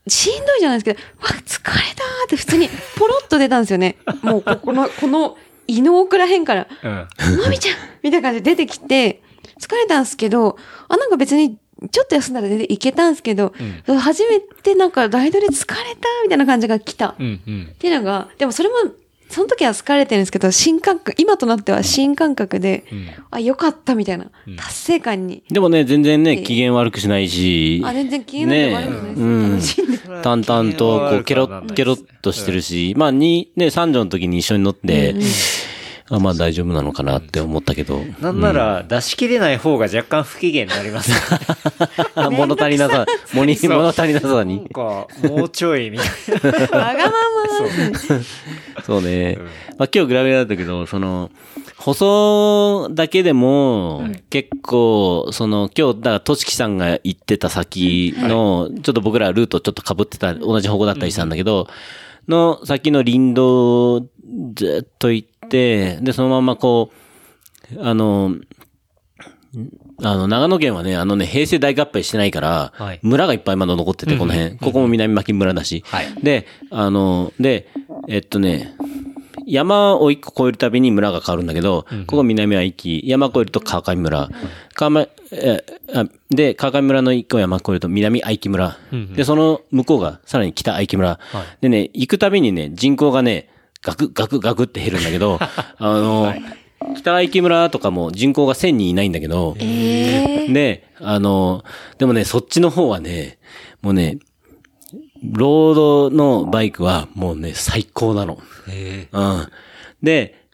[0.08, 3.96] しんどいじゃないですけど、わ、疲れたーって普通に ポロッと出たんですよね。
[4.22, 5.36] もうここの、 この
[5.66, 7.08] 胃の奥らへんから、うん。
[7.38, 9.22] まみちゃんみたいな感じで出てきて、
[9.60, 10.56] 疲れたんですけど、
[10.88, 11.58] あ、なんか別に、
[11.90, 13.52] ちょっと休んだら全然いけたんですけど、
[13.86, 17.14] 初めてなんかライドで疲れたみたいな感じが来た。
[17.18, 17.40] うん。
[17.46, 17.68] うん。
[17.72, 18.74] っていうのが、でもそれも、
[19.28, 25.42] その時は疲れてるんですけど、新感覚、今となっては新感覚で、んあ、よかったみたいな、達成感に。
[25.50, 27.82] でもね、全然ね、ええ機嫌悪くしないし。
[27.84, 29.20] あ、全然消えないで悪くないです。
[29.20, 30.22] ね楽しんで。
[30.22, 35.14] 淡々と、こう、ケロッ、ケロッとしてるし、まあ、に、ね、三女の時に一緒に乗って、
[36.10, 38.00] あ、まあ大丈夫なのかなって思ったけど。
[38.20, 41.12] なんなら、出し切れない方が若干不機嫌になります。
[42.14, 43.68] あ物足りなさ、 物足
[44.08, 44.68] りなさなんに。
[44.68, 46.08] か、もうちょい、みたい
[46.72, 46.78] な。
[46.78, 48.82] わがまま。
[48.84, 49.38] そうね。
[49.78, 51.30] まあ今日グラビアだったけど、その、
[51.76, 61.68] 舗装だけでも、結構、その、今日、だから、としきさんが行ってた先の、ちょっと僕らルートちょっと被ってた、同じ方向だったりしたんだけど、
[62.28, 64.06] の先の林道を
[64.54, 66.90] ずっと行って、で、そのままこ
[67.74, 68.34] う、あの、
[70.02, 74.56] あの、長野県はね、あのね、平成大合併してないから、はい村がいっぱいまだ残ってて、この辺。
[74.58, 75.84] ここも南牧村だし。
[75.86, 77.68] はいで、あの、で、
[78.08, 78.74] えっとね、
[79.46, 84.28] 山を一個越えるたびに村が変わるんだけど、ここ南はき、山越えると川上村。
[84.74, 85.64] 川上、え
[85.94, 88.76] あで、川上村の一個山越えると南愛木村。
[89.16, 91.18] で、その向こうがさらに北愛木村。
[91.62, 93.48] でね、行くたびにね、人口がね、
[93.82, 96.34] ガクガクガクって減るんだけど、 あの、
[96.96, 101.64] 北池村とかも人口が1000人いないんだけど、ええで、あの、
[101.98, 103.38] でもね、そっちの方はね、
[103.82, 104.18] もうね、
[105.22, 108.40] ロードのバイクはもうね、最高なの。
[108.68, 109.48] えうん。
[110.02, 110.46] で、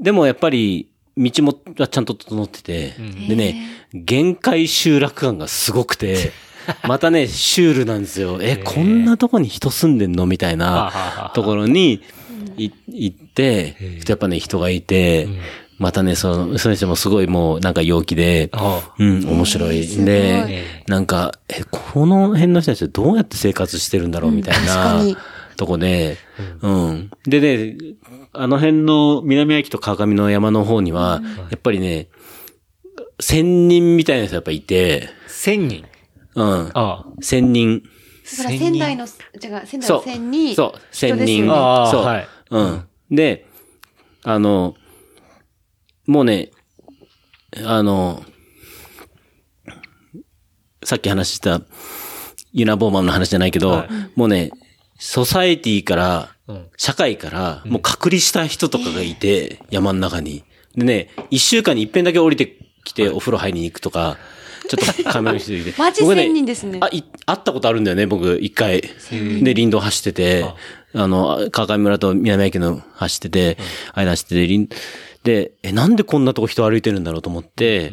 [0.00, 2.94] でもやっぱり、道もちゃんと整ってて、
[3.28, 6.32] でね、限界集落感がすごくて、
[6.88, 8.38] またね、シュールなんですよ。
[8.40, 10.26] え、こんなとこに人住んでんの？
[10.26, 12.00] みたいなところにい
[12.88, 13.76] 行って、
[14.06, 15.28] やっぱね、人がいて、
[15.78, 19.86] またね、その、その人もすごいもうなんか陽気で、あうん、面白い。
[20.04, 25.02] で、なんか、え、この辺の人たちはどうやって生活してるんだろうみたい確な
[25.56, 26.18] とこで、
[26.60, 27.10] うん。
[27.24, 27.76] でね、
[28.32, 31.20] あの辺の南秋と川上の山の方には、
[31.50, 32.08] やっぱりね、
[33.20, 35.84] 千人みたいな人やっぱいて、千人。
[36.34, 36.70] うん。
[36.74, 37.82] あ千人。
[38.38, 39.10] だから仙台の、違う、
[39.66, 41.16] 仙台そうの線に、そう、千人。
[41.16, 41.52] 人ですよね。
[41.52, 42.24] ああそう。
[42.56, 42.64] はい
[43.10, 43.16] うん。
[43.16, 43.46] で、
[44.24, 44.74] あの、
[46.06, 46.50] もうね、
[47.64, 48.24] あの、
[50.84, 51.60] さっき話した、
[52.52, 54.50] ユナボーマンの話じゃないけど、はいもうね、
[54.98, 60.44] ソサエティから、うん社会から、もう隔離した人とかがいて、山の中に。
[60.74, 64.18] でね、一週間に一遍だけ降りてきてお風呂入りに行くとか、
[64.68, 65.74] ちょっと仮面の人いて。
[65.78, 68.80] マジ僕千人ですねあ、い、会ったことあるんだよね、僕、一回。
[68.80, 70.44] で、林道走ってて、
[70.94, 73.58] あの、川上村と南駅の走ってて、
[73.94, 74.68] 間走ってて、林
[75.24, 77.92] で、え、なんでこんなとこ人歩いてるんだろうと思って、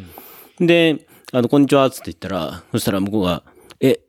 [0.59, 3.43] で、あの、こんにちは、つって言ったら、そしたら向こうが、
[3.79, 3.99] え、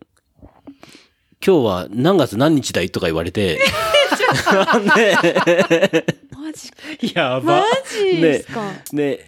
[1.44, 3.60] 今日は何月何日だいとか言われて、
[4.96, 5.16] で、
[6.30, 6.76] マジか。
[7.20, 8.72] やマジですか。
[8.92, 9.26] で、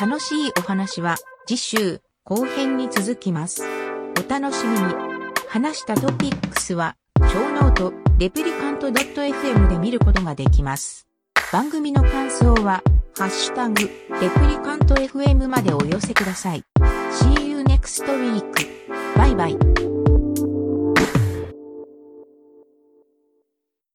[0.00, 1.16] 楽しいお話は
[1.46, 3.62] 次週後編に続きます。
[3.62, 5.10] お楽しみに。
[5.50, 6.94] 話したトピックスは、
[7.32, 11.06] ショーノート、 replicant.fm で見ることができます。
[11.52, 12.82] 番組の感想は、
[13.16, 13.82] ハッシュタグ、
[14.20, 16.64] レプリカント FM までお寄せください。
[17.12, 18.42] See you next week.
[19.16, 19.79] バイバイ。